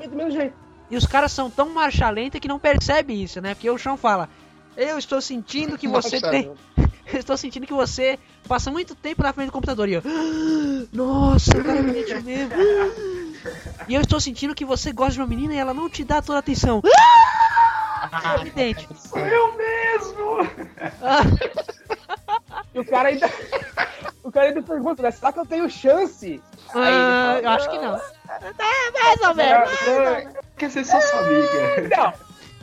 é 0.01 0.09
do 0.09 0.17
mesmo 0.17 0.31
jeito. 0.33 0.55
E 0.91 0.97
os 0.97 1.07
caras 1.07 1.33
são 1.33 1.51
tão 1.51 1.69
marcha 1.71 2.09
lenta 2.09 2.41
que 2.41 2.49
não 2.49 2.59
percebe 2.59 3.23
isso, 3.23 3.41
né? 3.41 3.55
Porque 3.55 3.69
o 3.69 3.79
chão 3.79 3.97
fala: 3.97 4.29
Eu 4.77 4.99
estou 4.99 5.21
sentindo 5.21 5.77
que 5.77 5.89
você 5.89 6.21
tem. 6.21 6.51
eu 7.13 7.19
estou 7.19 7.37
sentindo 7.37 7.67
que 7.67 7.75
você 7.75 8.19
passa 8.49 8.71
muito 8.71 8.95
tempo 8.95 9.23
na 9.23 9.33
frente 9.33 9.49
do 9.49 9.53
computador. 9.53 9.89
E 9.89 9.95
eu. 9.95 10.03
Nossa, 10.93 11.51
o 11.59 11.65
cara 11.65 11.79
é 11.79 11.83
mesmo. 11.83 12.21
e 13.89 13.95
eu 13.95 14.01
estou 14.01 14.21
sentindo 14.21 14.55
que 14.55 14.65
você 14.65 14.93
gosta 14.93 15.15
de 15.15 15.21
uma 15.21 15.27
menina 15.27 15.55
e 15.55 15.59
ela 15.59 15.75
não 15.75 15.89
te 15.89 16.05
dá 16.05 16.23
toda 16.23 16.39
a 16.39 16.41
atenção. 16.41 16.81
É 18.13 18.41
evidente. 18.41 18.89
Sou 18.97 19.19
eu 19.19 19.57
mesmo! 19.57 20.39
e 22.75 22.81
o 22.81 22.85
cara 22.85 23.09
ainda. 23.09 23.31
O 24.23 24.33
cara 24.33 24.49
ainda 24.49 24.63
pergunta, 24.63 25.03
né? 25.03 25.11
Será 25.11 25.33
que 25.33 25.39
eu 25.39 25.47
tenho 25.47 25.71
chance? 25.71 26.41
Ah, 26.69 26.73
fala, 26.73 27.41
eu 27.41 27.49
acho 27.51 27.71
que 27.71 27.79
não. 27.79 27.97
É, 27.97 29.03
mais 29.03 29.21
ou 29.21 29.35
menos. 29.35 30.35
Quer 30.57 30.71
ser 30.71 30.85
só 30.85 31.01
sua 31.01 31.21
amiga. 31.21 31.97
Não. 31.97 32.13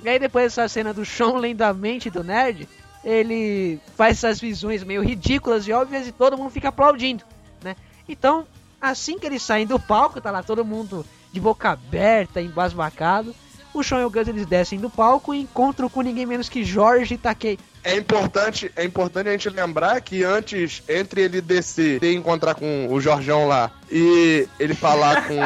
E 0.03 0.09
aí 0.09 0.19
depois 0.19 0.45
dessa 0.45 0.67
cena 0.67 0.93
do 0.93 1.05
Sean 1.05 1.37
lendamente 1.37 2.09
do 2.09 2.23
nerd, 2.23 2.67
ele 3.03 3.79
faz 3.95 4.17
essas 4.17 4.39
visões 4.39 4.83
meio 4.83 5.01
ridículas 5.01 5.65
e 5.67 5.71
óbvias 5.71 6.07
e 6.07 6.11
todo 6.11 6.37
mundo 6.37 6.49
fica 6.49 6.69
aplaudindo, 6.69 7.23
né? 7.63 7.75
Então, 8.07 8.45
assim 8.81 9.17
que 9.17 9.25
eles 9.25 9.41
saem 9.41 9.65
do 9.65 9.79
palco, 9.79 10.19
tá 10.19 10.29
lá 10.29 10.43
todo 10.43 10.65
mundo 10.65 11.05
de 11.31 11.39
boca 11.39 11.69
aberta, 11.69 12.41
embasbacado 12.41 13.33
o 13.73 13.83
Sean 13.83 14.01
e 14.01 14.05
o 14.05 14.09
Gus 14.09 14.27
eles 14.27 14.45
descem 14.45 14.79
do 14.79 14.89
palco 14.89 15.33
e 15.33 15.41
encontram 15.41 15.89
com 15.89 16.01
ninguém 16.01 16.25
menos 16.25 16.49
que 16.49 16.63
Jorge 16.63 17.17
Takei. 17.17 17.57
É 17.83 17.97
importante, 17.97 18.71
é 18.75 18.83
importante 18.85 19.27
a 19.27 19.31
gente 19.31 19.49
lembrar 19.49 19.99
que 20.01 20.23
antes, 20.23 20.81
entre 20.87 21.21
ele 21.21 21.41
descer 21.41 22.01
e 22.03 22.15
encontrar 22.15 22.55
com 22.55 22.87
o 22.89 23.01
Jorjão 23.01 23.47
lá 23.47 23.71
e 23.91 24.47
ele 24.59 24.73
falar 24.73 25.27
com, 25.27 25.37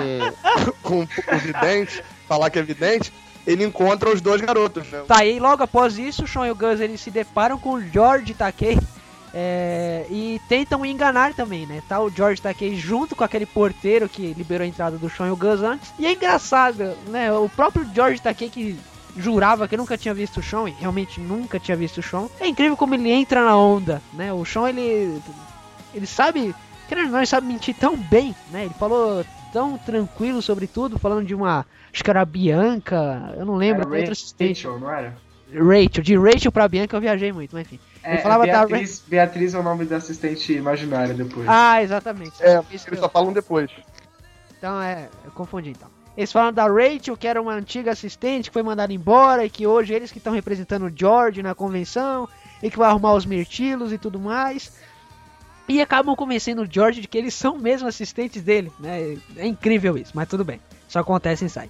com 0.84 1.02
o 1.02 1.38
vidente, 1.40 2.04
falar 2.28 2.50
que 2.50 2.60
é 2.60 2.64
vidente, 2.64 3.12
ele 3.46 3.64
encontra 3.64 4.10
os 4.10 4.22
dois 4.22 4.42
garotos. 4.42 4.88
Né? 4.88 5.04
Tá, 5.08 5.26
e 5.26 5.40
logo 5.40 5.64
após 5.64 5.98
isso, 5.98 6.26
o 6.26 6.28
Sean 6.28 6.48
e 6.48 6.52
o 6.52 6.56
Gus 6.56 6.80
eles 6.80 7.02
se 7.02 7.10
deparam 7.10 7.58
com 7.58 7.74
o 7.74 7.82
George 7.82 8.34
Takei, 8.34 8.78
é, 9.40 10.08
e 10.10 10.42
tentam 10.50 10.84
enganar 10.84 11.32
também, 11.36 11.68
né? 11.68 11.84
Tá 11.88 12.02
o 12.02 12.10
George 12.10 12.42
Takei 12.42 12.76
junto 12.76 13.16
com 13.16 13.24
aquele 13.24 13.46
porteiro 13.46 14.10
que 14.10 14.34
liberou 14.34 14.66
a 14.66 14.68
entrada 14.68 14.98
do 14.98 15.12
Sean 15.12 15.28
e 15.28 15.32
o 15.32 15.36
Gus 15.36 15.62
antes. 15.62 15.94
E 16.00 16.08
é 16.08 16.14
engraçado, 16.14 16.98
né? 17.10 17.32
O 17.32 17.48
próprio 17.48 17.88
George 17.94 18.20
Takei 18.20 18.50
que 18.50 18.76
jurava 19.16 19.68
que 19.68 19.78
nunca 19.78 19.96
tinha 19.96 20.12
visto 20.12 20.40
o 20.40 20.44
Sean 20.44 20.68
e 20.70 20.72
realmente 20.72 21.22
nunca 21.22 21.60
tinha 21.60 21.78
visto 21.78 22.00
o 22.00 22.02
Sean. 22.02 22.28
É 22.40 22.48
incrível 22.48 22.76
como 22.76 22.96
ele 22.96 23.12
entra 23.12 23.46
na 23.46 23.56
onda, 23.56 24.02
né? 24.12 24.34
O 24.34 24.44
Sean 24.44 24.70
ele 24.70 25.22
ele 25.94 26.08
sabe, 26.08 26.56
querendo 26.90 27.12
não, 27.12 27.20
ele 27.20 27.28
sabe 27.28 27.46
mentir 27.46 27.76
tão 27.76 27.96
bem, 27.96 28.36
né? 28.50 28.66
Ele 28.66 28.74
falou 28.74 29.24
tão 29.54 29.78
tranquilo 29.78 30.42
sobre 30.42 30.66
tudo, 30.66 30.98
falando 30.98 31.28
de 31.28 31.36
uma, 31.36 31.64
acho 31.94 32.04
que 32.04 32.10
era 32.10 32.26
Bianca, 32.26 33.36
eu 33.38 33.46
não 33.46 33.56
lembro, 33.56 33.88
era 33.88 33.98
outra 33.98 34.14
assistente. 34.14 34.66
Rachel, 34.66 34.80
não 34.80 34.92
era? 34.92 35.16
Rachel, 35.54 36.04
de 36.04 36.18
Rachel 36.18 36.52
pra 36.52 36.68
Bianca 36.68 36.98
eu 36.98 37.02
viajei 37.02 37.32
muito, 37.32 37.52
mas 37.54 37.68
enfim. 37.68 37.80
É, 38.08 38.14
ele 38.14 38.22
falava 38.22 38.46
Beatriz, 38.46 39.00
da... 39.00 39.06
Beatriz 39.10 39.54
é 39.54 39.60
o 39.60 39.64
nome 39.64 39.84
da 39.84 39.98
assistente 39.98 40.54
imaginária 40.54 41.14
depois. 41.14 41.46
Ah, 41.46 41.84
exatamente. 41.84 42.42
É, 42.42 42.64
eles 42.70 43.00
só 43.00 43.10
falam 43.10 43.34
depois. 43.34 43.70
Então 44.58 44.82
é, 44.82 45.10
eu 45.26 45.32
confundi 45.32 45.72
então. 45.72 45.90
Eles 46.16 46.32
falam 46.32 46.54
da 46.54 46.66
Rachel, 46.66 47.18
que 47.18 47.28
era 47.28 47.42
uma 47.42 47.54
antiga 47.54 47.92
assistente 47.92 48.50
que 48.50 48.54
foi 48.54 48.64
mandada 48.64 48.94
embora 48.94 49.46
e 49.46 49.50
que 49.50 49.68
hoje 49.68 49.94
eles 49.94 50.10
que 50.10 50.20
estão 50.20 50.34
representando 50.34 50.86
o 50.86 50.92
George 50.94 51.44
na 51.44 51.54
convenção 51.54 52.30
e 52.64 52.72
que 52.72 52.78
vai 52.78 52.90
arrumar 52.90 53.14
os 53.14 53.26
mirtilos 53.26 53.92
e 53.92 53.98
tudo 53.98 54.20
mais. 54.20 54.72
E 55.68 55.82
acabam 55.82 56.16
convencendo 56.16 56.62
o 56.62 56.68
George 56.68 57.02
de 57.02 57.10
que 57.10 57.18
eles 57.18 57.34
são 57.34 57.58
mesmo 57.58 57.90
assistentes 57.90 58.42
dele, 58.42 58.72
né? 58.80 59.18
É 59.36 59.46
incrível 59.46 59.98
isso, 59.98 60.14
mas 60.16 60.30
tudo 60.30 60.46
bem. 60.46 60.62
Isso 60.88 60.98
acontece 60.98 61.44
em 61.44 61.50
Psyche. 61.50 61.70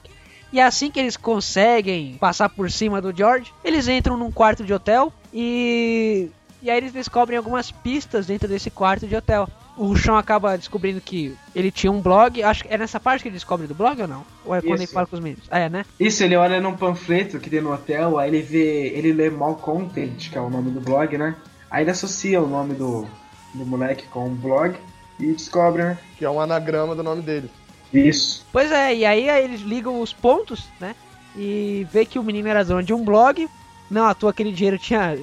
E 0.53 0.61
assim 0.61 0.89
que 0.89 0.99
eles 0.99 1.17
conseguem 1.17 2.15
passar 2.17 2.47
por 2.47 2.71
cima 2.71 3.01
do 3.01 3.15
George, 3.15 3.51
eles 3.63 3.87
entram 3.87 4.15
num 4.15 4.31
quarto 4.31 4.63
de 4.63 4.71
hotel 4.71 5.11
e. 5.37 6.31
E 6.59 6.71
aí 6.71 6.77
eles 6.77 6.91
descobrem 6.91 7.37
algumas 7.37 7.69
pistas 7.69 8.25
dentro 8.25 8.47
desse 8.47 8.71
quarto 8.71 9.05
de 9.05 9.15
hotel. 9.15 9.47
O 9.77 9.95
Sean 9.95 10.17
acaba 10.17 10.57
descobrindo 10.57 10.99
que 10.99 11.37
ele 11.53 11.69
tinha 11.69 11.91
um 11.91 12.01
blog. 12.01 12.41
Acho 12.41 12.63
que 12.63 12.73
é 12.73 12.77
nessa 12.79 12.99
parte 12.99 13.21
que 13.21 13.27
ele 13.27 13.35
descobre 13.35 13.67
do 13.67 13.75
blog 13.75 14.01
ou 14.01 14.07
não? 14.07 14.25
Ou 14.43 14.55
é 14.55 14.61
quando 14.61 14.73
Isso. 14.73 14.83
ele 14.83 14.91
fala 14.91 15.05
com 15.05 15.15
os 15.15 15.21
meninos? 15.21 15.45
É, 15.51 15.69
né? 15.69 15.85
Isso, 15.99 16.23
ele 16.23 16.35
olha 16.35 16.59
num 16.59 16.75
panfleto 16.75 17.39
que 17.39 17.47
tem 17.47 17.61
no 17.61 17.71
hotel, 17.71 18.17
aí 18.17 18.29
ele 18.31 18.41
vê. 18.41 18.87
Ele 18.87 19.13
lê 19.13 19.29
Mal 19.29 19.55
Content, 19.55 20.31
que 20.31 20.37
é 20.37 20.41
o 20.41 20.49
nome 20.49 20.71
do 20.71 20.81
blog, 20.81 21.15
né? 21.15 21.35
Aí 21.69 21.83
ele 21.83 21.91
associa 21.91 22.41
o 22.41 22.47
nome 22.47 22.73
do, 22.73 23.05
do 23.53 23.63
moleque 23.63 24.07
com 24.07 24.25
o 24.25 24.31
blog 24.31 24.75
e 25.19 25.33
descobre, 25.33 25.83
né? 25.83 25.97
Que 26.17 26.25
é 26.25 26.29
um 26.29 26.41
anagrama 26.41 26.95
do 26.95 27.03
nome 27.03 27.21
dele. 27.21 27.51
Isso. 27.93 28.43
Pois 28.51 28.71
é, 28.71 28.95
e 28.95 29.05
aí 29.05 29.29
eles 29.29 29.61
ligam 29.61 30.01
os 30.01 30.11
pontos, 30.11 30.65
né? 30.79 30.95
E 31.35 31.85
vê 31.91 32.03
que 32.03 32.17
o 32.17 32.23
menino 32.23 32.47
era 32.47 32.65
dono 32.65 32.81
de 32.81 32.93
um 32.93 33.05
blog. 33.05 33.47
Não 33.89 34.05
à 34.05 34.13
toa 34.13 34.31
aquele 34.31 34.51
dinheiro 34.51 34.77
tinha. 34.77 35.17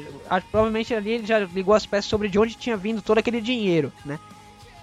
Provavelmente 0.50 0.94
ali 0.94 1.12
ele 1.12 1.26
já 1.26 1.38
ligou 1.38 1.74
as 1.74 1.86
peças 1.86 2.06
sobre 2.06 2.28
de 2.28 2.38
onde 2.38 2.54
tinha 2.54 2.76
vindo 2.76 3.02
todo 3.02 3.18
aquele 3.18 3.40
dinheiro, 3.40 3.92
né? 4.04 4.18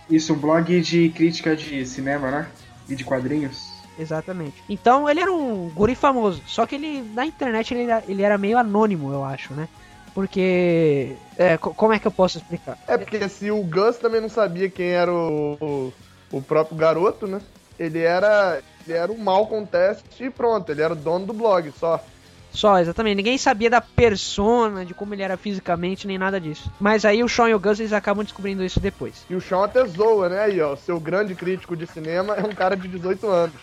Isso, 0.10 0.34
um 0.34 0.38
blog 0.38 0.80
de 0.82 1.10
crítica 1.10 1.56
de 1.56 1.86
cinema, 1.86 2.30
né? 2.30 2.48
E 2.88 2.96
de 2.96 3.04
quadrinhos. 3.04 3.72
Exatamente. 3.98 4.64
Então 4.70 5.10
ele 5.10 5.20
era 5.20 5.32
um 5.32 5.70
guri 5.70 5.96
famoso. 5.96 6.42
Só 6.46 6.66
que 6.66 6.76
ele 6.76 7.02
na 7.14 7.26
internet 7.26 7.74
ele 7.74 7.84
era, 7.84 8.04
ele 8.08 8.22
era 8.22 8.38
meio 8.38 8.58
anônimo, 8.58 9.12
eu 9.12 9.24
acho, 9.24 9.54
né? 9.54 9.68
Porque. 10.14 11.16
É, 11.38 11.58
como 11.58 11.94
é 11.94 12.00
que 12.00 12.08
eu 12.08 12.12
posso 12.12 12.38
explicar? 12.38 12.78
É 12.88 12.98
porque 12.98 13.28
se 13.30 13.50
o 13.50 13.64
Gus 13.64 13.98
também 13.98 14.22
não 14.22 14.30
sabia 14.30 14.70
quem 14.70 14.90
era 14.90 15.12
o, 15.12 15.58
o, 15.60 15.94
o 16.38 16.42
próprio 16.42 16.78
garoto, 16.78 17.26
né? 17.26 17.42
ele 17.82 18.00
era, 18.00 18.62
ele 18.86 18.96
era 18.96 19.12
o 19.12 19.18
mal 19.18 19.48
contest 19.48 20.04
e 20.20 20.30
pronto, 20.30 20.72
ele 20.72 20.84
era 20.84 20.94
o 20.94 20.96
dono 20.96 21.26
do 21.26 21.34
blog 21.34 21.72
só. 21.80 22.04
Só, 22.52 22.80
exatamente. 22.80 23.16
Ninguém 23.16 23.38
sabia 23.38 23.70
da 23.70 23.82
persona, 23.82 24.86
de 24.86 24.94
como 24.94 25.14
ele 25.14 25.24
era 25.24 25.38
fisicamente, 25.38 26.06
nem 26.06 26.18
nada 26.18 26.40
disso. 26.40 26.72
Mas 26.80 27.06
aí 27.06 27.24
o 27.24 27.30
Sean 27.30 27.50
e 27.50 27.54
o 27.54 27.60
Gus, 27.60 27.80
eles 27.80 27.94
acabam 27.94 28.24
descobrindo 28.24 28.64
isso 28.64 28.80
depois. 28.80 29.26
E 29.30 29.36
o 29.36 29.42
Sean 29.42 29.64
até 29.64 29.86
zoa, 29.86 30.30
né? 30.30 30.42
Aí, 30.42 30.62
ó, 30.62 30.76
seu 30.76 31.00
grande 31.00 31.34
crítico 31.34 31.76
de 31.76 31.88
cinema 31.88 32.36
é 32.36 32.44
um 32.44 32.54
cara 32.54 32.76
de 32.76 32.88
18 32.88 33.28
anos. 33.28 33.56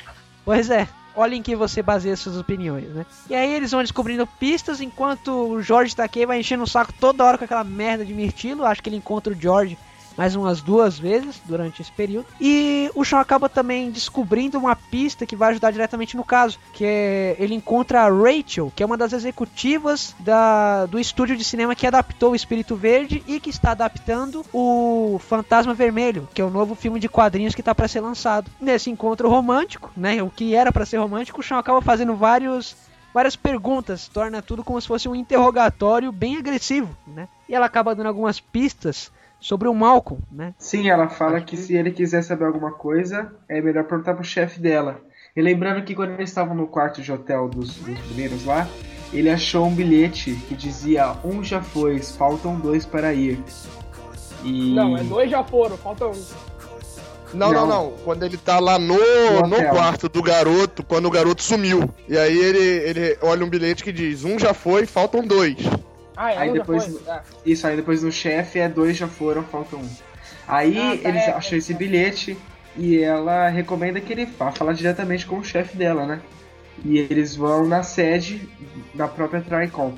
Pois 0.45 0.71
é. 0.71 0.89
Olha 1.15 1.35
em 1.35 1.43
que 1.43 1.57
você 1.57 1.83
baseia 1.83 2.17
suas 2.17 2.37
opiniões, 2.37 2.89
né? 2.91 3.05
E 3.29 3.35
aí 3.35 3.53
eles 3.53 3.73
vão 3.73 3.83
descobrindo 3.83 4.25
pistas, 4.39 4.81
enquanto 4.81 5.33
o 5.33 5.61
Jorge 5.61 5.97
tá 5.97 6.05
aqui 6.05 6.25
vai 6.25 6.39
enchendo 6.39 6.63
o 6.63 6.67
saco 6.67 6.93
toda 7.01 7.25
hora 7.25 7.37
com 7.37 7.45
aquela 7.45 7.65
merda 7.65 8.05
de 8.05 8.15
mirtilo. 8.15 8.65
Acho 8.65 8.81
que 8.81 8.89
ele 8.89 8.97
encontra 8.97 9.33
o 9.33 9.37
George 9.37 9.77
mais 10.19 10.35
umas 10.35 10.61
duas 10.61 10.99
vezes 10.99 11.41
durante 11.45 11.81
esse 11.81 11.93
período. 11.93 12.27
E 12.41 12.91
o 12.93 13.05
Sean 13.05 13.21
acaba 13.21 13.49
também 13.49 13.89
descobrindo 13.89 14.59
uma 14.59 14.75
pista 14.75 15.25
que 15.25 15.37
vai 15.37 15.51
ajudar 15.51 15.71
diretamente 15.71 16.17
no 16.17 16.25
caso, 16.25 16.59
que 16.73 16.85
é 16.85 17.37
ele 17.39 17.55
encontra 17.55 18.03
a 18.03 18.11
Rachel, 18.11 18.73
que 18.75 18.83
é 18.83 18.87
uma 18.87 18.97
das 18.97 19.13
executivas 19.13 20.17
da, 20.19 20.87
do 20.87 20.99
estúdio 20.99 21.37
de 21.37 21.45
cinema 21.45 21.77
que 21.77 21.87
adaptou 21.87 22.33
o 22.33 22.37
Espírito 22.37 22.75
Verde 22.75 23.23
e 23.29 23.39
que 23.39 23.51
está 23.51 23.71
adaptando 23.71 24.45
o 24.53 25.21
Fantasma 25.21 25.73
Vermelho, 25.73 26.29
que 26.35 26.43
é 26.43 26.45
o 26.45 26.51
novo 26.51 26.75
filme 26.75 26.99
de 26.99 27.09
quadrinhos 27.09 27.55
que 27.55 27.61
está 27.61 27.73
para 27.73 27.87
ser 27.87 28.01
lançado. 28.01 28.51
Nesse 28.61 28.91
encontro 28.91 29.29
romântico, 29.29 29.93
né, 29.97 30.21
o 30.21 30.31
que 30.31 30.53
era 30.53 30.73
para 30.73 30.85
ser 30.85 30.97
romântico, 30.97 31.41
o 31.41 31.45
Sean 31.45 31.59
acaba 31.59 31.81
fazendo 31.81 32.17
vários 32.17 32.77
várias 33.15 33.37
perguntas, 33.37 34.07
torna 34.07 34.43
tudo 34.43 34.63
como 34.63 34.81
se 34.81 34.87
fosse 34.87 35.09
um 35.09 35.15
interrogatório 35.15 36.13
bem 36.13 36.37
agressivo, 36.37 36.95
né? 37.07 37.27
E 37.49 37.55
ela 37.55 37.67
acaba 37.67 37.95
dando 37.95 38.07
algumas 38.07 38.39
pistas 38.39 39.11
sobre 39.41 39.69
o 39.69 39.75
Malcolm, 39.75 40.23
né? 40.31 40.55
Sim, 40.59 40.89
ela 40.89 41.09
fala 41.09 41.41
que 41.41 41.57
se 41.57 41.75
ele 41.75 41.91
quiser 41.91 42.23
saber 42.23 42.45
alguma 42.45 42.73
coisa, 42.73 43.33
é 43.49 43.61
melhor 43.61 43.85
perguntar 43.85 44.15
pro 44.15 44.25
chefe 44.25 44.61
dela. 44.61 45.01
E 45.37 45.41
lembrando 45.43 45.85
que 45.85 45.95
quando 45.95 46.13
eles 46.13 46.31
estavam 46.31 46.55
no 46.55 46.67
quarto 46.67 47.01
de 47.01 47.13
hotel 47.13 47.49
dos, 47.49 47.77
dos 47.77 47.99
meninos 48.11 48.45
lá, 48.45 48.69
ele 49.13 49.31
achou 49.31 49.67
um 49.67 49.75
bilhete 49.75 50.35
que 50.49 50.55
dizia 50.55 51.15
um 51.25 51.43
já 51.43 51.63
foi, 51.63 52.01
faltam 52.01 52.59
dois 52.59 52.85
para 52.85 53.15
ir. 53.15 53.43
E... 54.45 54.75
Não, 54.75 54.97
é 54.97 55.03
dois 55.03 55.31
já 55.31 55.43
foram, 55.45 55.77
falta 55.77 56.07
um. 56.07 56.25
Não, 57.33 57.53
não, 57.53 57.67
Não. 57.67 57.67
não. 57.67 57.93
Quando 58.05 58.23
ele 58.23 58.37
tá 58.37 58.59
lá 58.59 58.79
no, 58.79 58.97
No 59.43 59.49
no 59.49 59.69
quarto 59.69 60.09
do 60.09 60.23
garoto, 60.23 60.83
quando 60.83 61.07
o 61.07 61.11
garoto 61.11 61.43
sumiu. 61.43 61.89
E 62.09 62.17
aí 62.17 62.37
ele, 62.37 62.59
ele 62.59 63.19
olha 63.23 63.45
um 63.45 63.51
bilhete 63.51 63.85
que 63.85 63.93
diz: 63.93 64.25
um 64.25 64.39
já 64.39 64.55
foi, 64.55 64.87
faltam 64.87 65.27
dois. 65.27 65.57
Ah, 66.21 66.33
é 66.33 66.39
Aí 66.39 66.51
um 66.51 66.55
depois. 66.55 67.09
Ah. 67.09 67.23
isso 67.47 67.67
aí 67.67 67.77
depois 67.77 68.03
no 68.03 68.11
chefe 68.11 68.59
é 68.59 68.69
dois 68.69 68.97
já 68.97 69.07
foram, 69.07 69.43
faltam 69.45 69.79
um. 69.79 69.89
Aí 70.49 70.77
Ah, 70.79 70.99
tá, 71.03 71.09
eles 71.11 71.23
é, 71.23 71.31
acham 71.31 71.57
esse 71.59 71.73
bilhete 71.75 72.37
e 72.77 72.99
ela 72.99 73.49
recomenda 73.49 74.01
que 74.01 74.13
ele 74.13 74.27
vá 74.27 74.51
falar 74.51 74.73
diretamente 74.73 75.25
com 75.27 75.39
o 75.39 75.45
chefe 75.45 75.77
dela, 75.77 76.05
né? 76.07 76.21
E 76.85 76.99
eles 76.99 77.37
vão 77.37 77.67
na 77.67 77.83
sede 77.83 78.49
da 78.95 79.07
própria 79.07 79.41
Tricom. 79.41 79.95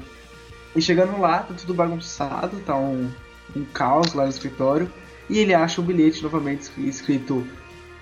E 0.76 0.80
chegando 0.82 1.18
lá, 1.20 1.40
tá 1.40 1.54
tudo 1.54 1.74
bagunçado, 1.74 2.58
tá 2.60 2.76
um, 2.76 3.10
um 3.56 3.64
caos 3.64 4.12
lá 4.14 4.24
no 4.24 4.30
escritório. 4.30 4.90
E 5.28 5.38
ele 5.38 5.54
acha 5.54 5.80
o 5.80 5.84
bilhete 5.84 6.22
novamente 6.22 6.62
escri- 6.62 6.88
escrito: 6.88 7.46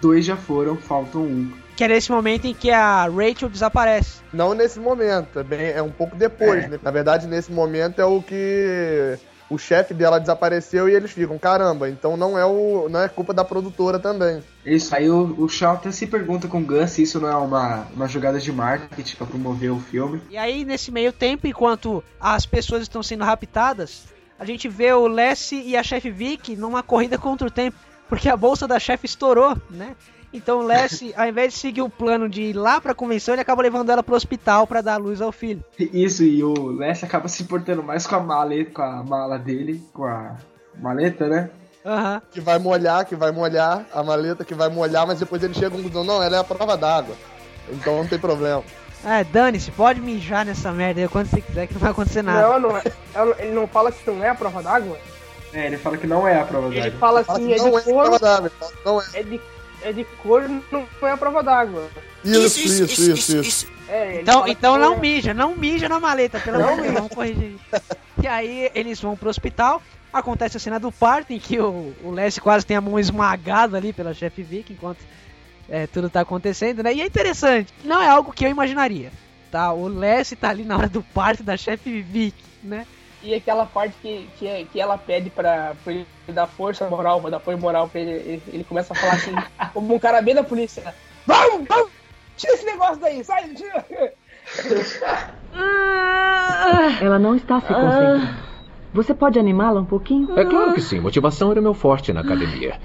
dois 0.00 0.24
já 0.24 0.36
foram, 0.36 0.76
faltam 0.76 1.22
um. 1.22 1.52
Que 1.78 1.84
é 1.84 1.88
nesse 1.88 2.10
momento 2.10 2.44
em 2.44 2.52
que 2.52 2.72
a 2.72 3.04
Rachel 3.04 3.48
desaparece. 3.48 4.18
Não 4.32 4.52
nesse 4.52 4.80
momento, 4.80 5.38
é, 5.38 5.44
bem, 5.44 5.70
é 5.70 5.80
um 5.80 5.92
pouco 5.92 6.16
depois, 6.16 6.64
É. 6.64 6.68
né? 6.70 6.78
Na 6.82 6.90
verdade, 6.90 7.28
nesse 7.28 7.52
momento 7.52 8.00
é 8.00 8.04
o 8.04 8.20
que 8.20 9.16
o 9.48 9.56
chefe 9.56 9.94
dela 9.94 10.18
desapareceu 10.18 10.88
e 10.88 10.92
eles 10.92 11.12
ficam, 11.12 11.38
caramba, 11.38 11.88
então 11.88 12.16
não 12.16 12.36
é 12.36 12.44
o 12.44 12.88
não 12.90 13.00
é 13.00 13.08
culpa 13.08 13.32
da 13.32 13.44
produtora 13.44 14.00
também. 14.00 14.42
Isso 14.66 14.92
aí 14.92 15.08
o, 15.08 15.36
o 15.38 15.48
Shaw 15.48 15.74
até 15.74 15.92
se 15.92 16.08
pergunta 16.08 16.48
com 16.48 16.58
o 16.58 16.64
Gus 16.64 16.90
se 16.90 17.02
isso 17.04 17.20
não 17.20 17.28
é 17.28 17.36
uma, 17.36 17.86
uma 17.94 18.08
jogada 18.08 18.40
de 18.40 18.50
marketing 18.50 19.14
pra 19.14 19.28
promover 19.28 19.70
o 19.70 19.78
filme. 19.78 20.20
E 20.28 20.36
aí, 20.36 20.64
nesse 20.64 20.90
meio 20.90 21.12
tempo, 21.12 21.46
enquanto 21.46 22.02
as 22.20 22.44
pessoas 22.44 22.82
estão 22.82 23.04
sendo 23.04 23.22
raptadas, 23.22 24.06
a 24.36 24.44
gente 24.44 24.68
vê 24.68 24.92
o 24.92 25.06
Lessie 25.06 25.62
e 25.64 25.76
a 25.76 25.82
chefe 25.84 26.10
Vic 26.10 26.56
numa 26.56 26.82
corrida 26.82 27.16
contra 27.16 27.46
o 27.46 27.50
tempo, 27.52 27.78
porque 28.08 28.28
a 28.28 28.36
bolsa 28.36 28.66
da 28.66 28.80
chefe 28.80 29.06
estourou, 29.06 29.56
né? 29.70 29.94
Então 30.32 30.58
o 30.60 30.62
Lessie, 30.62 31.14
ao 31.16 31.26
invés 31.26 31.52
de 31.54 31.58
seguir 31.58 31.80
o 31.82 31.88
plano 31.88 32.28
de 32.28 32.42
ir 32.42 32.52
lá 32.52 32.80
pra 32.80 32.94
convenção, 32.94 33.34
ele 33.34 33.40
acaba 33.40 33.62
levando 33.62 33.90
ela 33.90 34.02
pro 34.02 34.14
hospital 34.14 34.66
pra 34.66 34.80
dar 34.82 34.96
luz 34.98 35.20
ao 35.22 35.32
filho. 35.32 35.64
Isso, 35.78 36.22
e 36.22 36.42
o 36.44 36.52
Leslie 36.68 37.06
acaba 37.06 37.28
se 37.28 37.42
importando 37.42 37.82
mais 37.82 38.06
com 38.06 38.14
a 38.16 38.20
maleta, 38.20 38.70
com 38.72 38.82
a 38.82 39.02
mala 39.02 39.38
dele, 39.38 39.82
com 39.92 40.04
a 40.04 40.36
maleta, 40.78 41.26
né? 41.28 41.50
Aham. 41.86 42.20
Que 42.30 42.40
vai 42.40 42.58
molhar, 42.58 43.06
que 43.06 43.16
vai 43.16 43.32
molhar, 43.32 43.86
a 43.94 44.02
maleta 44.02 44.44
que 44.44 44.52
vai 44.54 44.68
molhar, 44.68 45.06
mas 45.06 45.18
depois 45.18 45.42
eles 45.42 45.56
chegam 45.56 45.78
e 45.78 45.82
dizem, 45.82 46.04
não, 46.04 46.22
ela 46.22 46.36
é 46.36 46.40
a 46.40 46.44
prova 46.44 46.76
d'água. 46.76 47.14
Então 47.70 47.96
não 47.96 48.06
tem 48.06 48.18
problema. 48.18 48.62
É, 49.04 49.22
dane-se, 49.24 49.70
pode 49.70 50.00
mijar 50.00 50.44
nessa 50.44 50.72
merda 50.72 51.00
aí 51.00 51.08
quando 51.08 51.28
você 51.28 51.40
quiser 51.40 51.66
que 51.68 51.74
não 51.74 51.80
vai 51.80 51.90
acontecer 51.92 52.20
nada. 52.20 52.42
Não, 52.58 52.68
não 52.68 52.76
é. 52.76 52.82
ela- 53.14 53.36
Ele 53.38 53.52
não 53.52 53.66
fala 53.66 53.90
que 53.92 54.10
não 54.10 54.22
é 54.22 54.28
a 54.28 54.34
prova 54.34 54.62
d'água? 54.62 54.98
É, 55.54 55.66
ele 55.66 55.78
fala 55.78 55.96
que 55.96 56.06
não 56.06 56.26
é 56.28 56.38
a 56.40 56.44
prova 56.44 56.66
Ele 56.66 56.80
d'água. 56.80 56.98
fala 56.98 57.24
Fala 57.24 57.38
assim, 57.38 57.46
que 57.48 57.54
é 57.54 57.56
não 57.58 57.66
é 57.68 57.70
de 57.70 57.90
a 57.90 57.94
prova 57.94 58.10
cor. 58.10 58.18
d'água, 58.18 58.50
não 58.84 59.00
é. 59.00 59.04
É 59.14 59.22
de, 59.22 59.40
é 59.82 59.92
de 59.92 60.04
cor, 60.22 60.48
não 60.70 60.86
é 61.02 61.10
a 61.10 61.16
prova 61.16 61.42
d'água. 61.42 61.88
Isso, 62.24 62.60
isso, 62.60 63.12
isso, 63.12 63.36
isso. 63.38 63.66
É, 63.88 64.12
ele 64.14 64.22
Então, 64.22 64.34
fala 64.34 64.44
que 64.46 64.50
então 64.52 64.76
não 64.78 64.94
é- 64.94 64.98
mija, 64.98 65.32
não 65.32 65.56
mija 65.56 65.88
na 65.88 65.98
maleta, 66.00 66.38
pelo 66.40 66.58
Não 66.58 66.64
amor 66.68 66.76
de 66.76 66.82
Deus, 66.82 66.94
vamos 66.94 67.14
corrigir 67.14 67.52
isso. 67.54 67.82
E 68.22 68.26
aí 68.26 68.70
eles 68.74 69.00
vão 69.00 69.16
pro 69.16 69.30
hospital, 69.30 69.80
acontece 70.12 70.56
a 70.56 70.60
cena 70.60 70.78
do 70.78 70.90
parto, 70.92 71.32
em 71.32 71.38
que 71.38 71.58
o, 71.58 71.94
o 72.02 72.10
Leslie 72.10 72.42
quase 72.42 72.66
tem 72.66 72.76
a 72.76 72.80
mão 72.80 72.98
esmagada 72.98 73.76
ali 73.76 73.92
pela 73.92 74.12
chefe 74.12 74.42
Vic, 74.42 74.72
enquanto 74.72 74.98
é, 75.70 75.86
tudo 75.86 76.10
tá 76.10 76.20
acontecendo, 76.20 76.82
né? 76.82 76.92
E 76.92 77.00
é 77.00 77.06
interessante, 77.06 77.72
não 77.84 78.02
é 78.02 78.08
algo 78.08 78.32
que 78.32 78.44
eu 78.44 78.50
imaginaria, 78.50 79.10
tá? 79.50 79.72
O 79.72 79.86
Leslie 79.88 80.36
tá 80.36 80.50
ali 80.50 80.64
na 80.64 80.76
hora 80.76 80.88
do 80.88 81.02
parto 81.02 81.42
da 81.42 81.56
chefe 81.56 82.02
Vic, 82.02 82.34
né? 82.62 82.86
E 83.22 83.34
aquela 83.34 83.66
parte 83.66 83.94
que, 84.00 84.28
que, 84.38 84.46
é- 84.46 84.64
que 84.64 84.80
ela 84.80 84.96
pede 84.96 85.28
pra, 85.30 85.74
pra 85.82 85.92
ele 85.92 86.06
dar 86.28 86.46
força 86.46 86.88
moral, 86.88 87.20
pra 87.20 87.30
dar 87.30 87.36
apoio 87.38 87.58
moral 87.58 87.88
pra 87.88 88.00
ele, 88.00 88.10
ele, 88.12 88.42
ele 88.52 88.64
começa 88.64 88.92
a 88.92 88.96
falar 88.96 89.14
assim, 89.14 89.34
como 89.74 89.94
um 89.94 89.98
cara 89.98 90.22
bem 90.22 90.34
da 90.34 90.44
polícia. 90.44 90.94
Vamos, 91.26 91.66
vamos! 91.68 91.90
Tira 92.36 92.52
esse 92.54 92.64
negócio 92.64 93.00
daí, 93.00 93.22
sai, 93.24 93.48
tira! 93.48 93.84
Ela 97.00 97.18
não 97.18 97.34
está 97.34 97.60
se 97.60 97.66
concentrando. 97.66 98.28
Você 98.92 99.14
pode 99.14 99.38
animá-la 99.38 99.80
um 99.80 99.84
pouquinho? 99.84 100.38
É 100.38 100.44
claro 100.44 100.72
que 100.72 100.80
sim, 100.80 101.00
motivação 101.00 101.50
era 101.50 101.60
o 101.60 101.62
meu 101.62 101.74
forte 101.74 102.12
na 102.12 102.20
academia. 102.20 102.78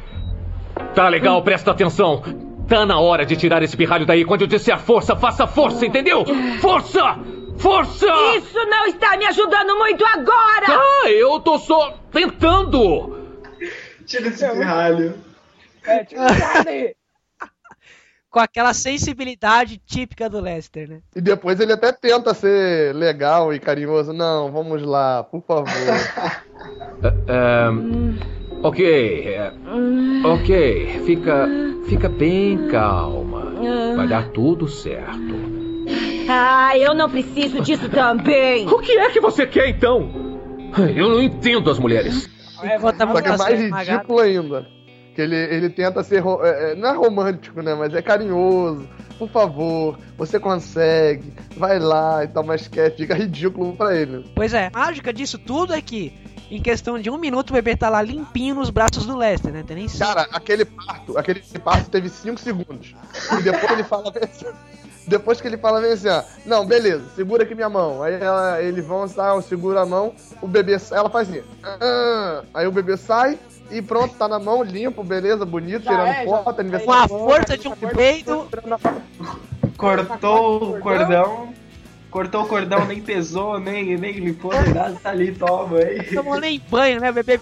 Tá 0.93 1.07
legal, 1.07 1.41
presta 1.41 1.71
atenção. 1.71 2.21
Tá 2.67 2.85
na 2.85 2.99
hora 2.99 3.25
de 3.25 3.35
tirar 3.35 3.61
esse 3.63 3.75
pirralho 3.77 4.05
daí. 4.05 4.25
Quando 4.25 4.41
eu 4.41 4.47
disser 4.47 4.77
força, 4.79 5.15
faça 5.15 5.47
força, 5.47 5.85
entendeu? 5.85 6.25
Força! 6.59 7.17
Força! 7.57 8.07
Isso 8.37 8.65
não 8.65 8.87
está 8.87 9.17
me 9.17 9.25
ajudando 9.25 9.77
muito 9.77 10.05
agora! 10.05 10.67
Ah, 10.69 11.09
eu 11.09 11.39
tô 11.39 11.57
só 11.57 11.97
tentando! 12.11 13.39
Tira 14.05 14.27
esse 14.27 14.47
pirralho. 14.49 15.15
É, 15.85 16.03
tira 16.03 16.25
esse. 16.27 16.95
Com 18.29 18.39
aquela 18.39 18.73
sensibilidade 18.73 19.77
típica 19.77 20.27
do 20.27 20.39
Lester, 20.41 20.89
né? 20.89 21.01
E 21.15 21.21
depois 21.21 21.59
ele 21.59 21.71
até 21.71 21.91
tenta 21.91 22.33
ser 22.33 22.93
legal 22.95 23.53
e 23.53 23.59
carinhoso. 23.59 24.11
Não, 24.11 24.51
vamos 24.51 24.81
lá, 24.83 25.23
por 25.23 25.41
favor. 25.43 25.67
É, 27.27 27.67
ok, 28.65 29.27
é, 29.27 29.53
ok, 30.25 31.01
fica, 31.05 31.49
fica 31.89 32.07
bem 32.07 32.69
calma. 32.69 33.51
Vai 33.97 34.07
dar 34.07 34.29
tudo 34.29 34.69
certo. 34.69 35.72
Ah, 36.29 36.77
eu 36.77 36.93
não 36.93 37.09
preciso 37.09 37.61
disso 37.61 37.89
também. 37.89 38.67
O 38.67 38.79
que 38.79 38.91
é 38.97 39.09
que 39.09 39.19
você 39.19 39.45
quer 39.45 39.69
então? 39.69 40.09
Eu 40.95 41.09
não 41.09 41.21
entendo 41.21 41.69
as 41.69 41.77
mulheres. 41.77 42.29
A 42.59 42.79
Só 42.79 43.21
que 43.21 43.27
é 43.27 43.37
mais 43.37 43.59
ridículo 43.59 44.19
ainda. 44.19 44.67
Que 45.13 45.21
ele, 45.21 45.35
ele 45.35 45.69
tenta 45.69 46.01
ser. 46.03 46.23
é, 46.43 46.71
é, 46.71 46.75
não 46.75 46.89
é 46.89 46.93
romântico, 46.93 47.61
né? 47.61 47.75
Mas 47.75 47.93
é 47.93 48.01
carinhoso. 48.01 48.87
Por 49.19 49.29
favor, 49.29 49.97
você 50.17 50.39
consegue. 50.39 51.31
Vai 51.55 51.77
lá 51.77 52.23
e 52.23 52.27
tal, 52.27 52.43
mas 52.43 52.67
quer. 52.67 52.95
Fica 52.95 53.13
ridículo 53.13 53.75
pra 53.75 53.95
ele. 53.95 54.25
Pois 54.35 54.53
é, 54.53 54.71
a 54.73 54.77
mágica 54.77 55.13
disso 55.13 55.37
tudo 55.37 55.73
é 55.73 55.81
que, 55.81 56.11
em 56.49 56.59
questão 56.59 56.97
de 56.97 57.11
um 57.11 57.17
minuto, 57.17 57.51
o 57.51 57.53
bebê 57.53 57.75
tá 57.75 57.89
lá 57.89 58.01
limpinho 58.01 58.55
nos 58.55 58.71
braços 58.71 59.05
do 59.05 59.15
Lester, 59.15 59.53
né? 59.53 59.63
Tem 59.65 59.75
nem 59.75 59.87
Cara, 59.87 60.27
aquele 60.31 60.65
parto, 60.65 61.17
aquele 61.17 61.43
parto 61.63 61.91
teve 61.91 62.09
5 62.09 62.39
segundos. 62.39 62.95
E 63.37 63.43
depois 63.43 63.71
ele 63.71 63.83
fala 63.83 64.11
Depois 65.05 65.41
que 65.41 65.47
ele 65.47 65.57
fala 65.57 65.81
bem 65.81 65.91
assim, 65.91 66.07
ó, 66.07 66.23
não, 66.45 66.65
beleza, 66.65 67.03
segura 67.15 67.43
aqui 67.43 67.53
minha 67.53 67.69
mão. 67.69 68.01
Aí 68.01 68.13
ela, 68.15 68.61
eles 68.61 68.85
vão, 68.85 69.07
sai, 69.07 69.41
segura 69.41 69.81
a 69.81 69.85
mão, 69.85 70.13
o 70.41 70.47
bebê 70.47 70.79
sai, 70.79 70.97
ela 70.99 71.09
faz 71.09 71.29
assim. 71.29 71.41
"Ah", 71.63 72.41
aí 72.53 72.65
o 72.67 72.71
bebê 72.71 72.95
sai 72.95 73.37
e 73.69 73.81
pronto, 73.81 74.15
tá 74.15 74.27
na 74.27 74.39
mão, 74.39 74.63
limpo, 74.63 75.03
beleza, 75.03 75.45
bonito, 75.45 75.83
Já 75.83 75.91
tirando 75.91 76.07
é, 76.07 76.23
já- 76.23 76.29
foto, 76.29 76.55
Com 76.55 76.61
aniversário. 76.61 77.03
a 77.03 77.07
força 77.07 77.57
de 77.57 77.67
um 77.67 77.71
peido. 77.71 78.47
Cortou 79.77 80.75
o 80.75 80.79
cordão. 80.79 81.49
Cortou 82.09 82.43
o 82.43 82.47
cordão, 82.47 82.85
nem 82.85 83.01
pesou, 83.01 83.59
nem, 83.59 83.97
nem 83.97 84.13
limpou, 84.13 84.51
nem 84.53 84.71
nada, 84.73 84.95
tá 85.01 85.09
ali, 85.09 85.31
toma 85.33 85.79
aí. 85.79 86.03
Tomou 86.13 86.39
nem 86.39 86.61
banho, 86.69 87.01
né? 87.01 87.09
O 87.09 87.13
bebê 87.13 87.39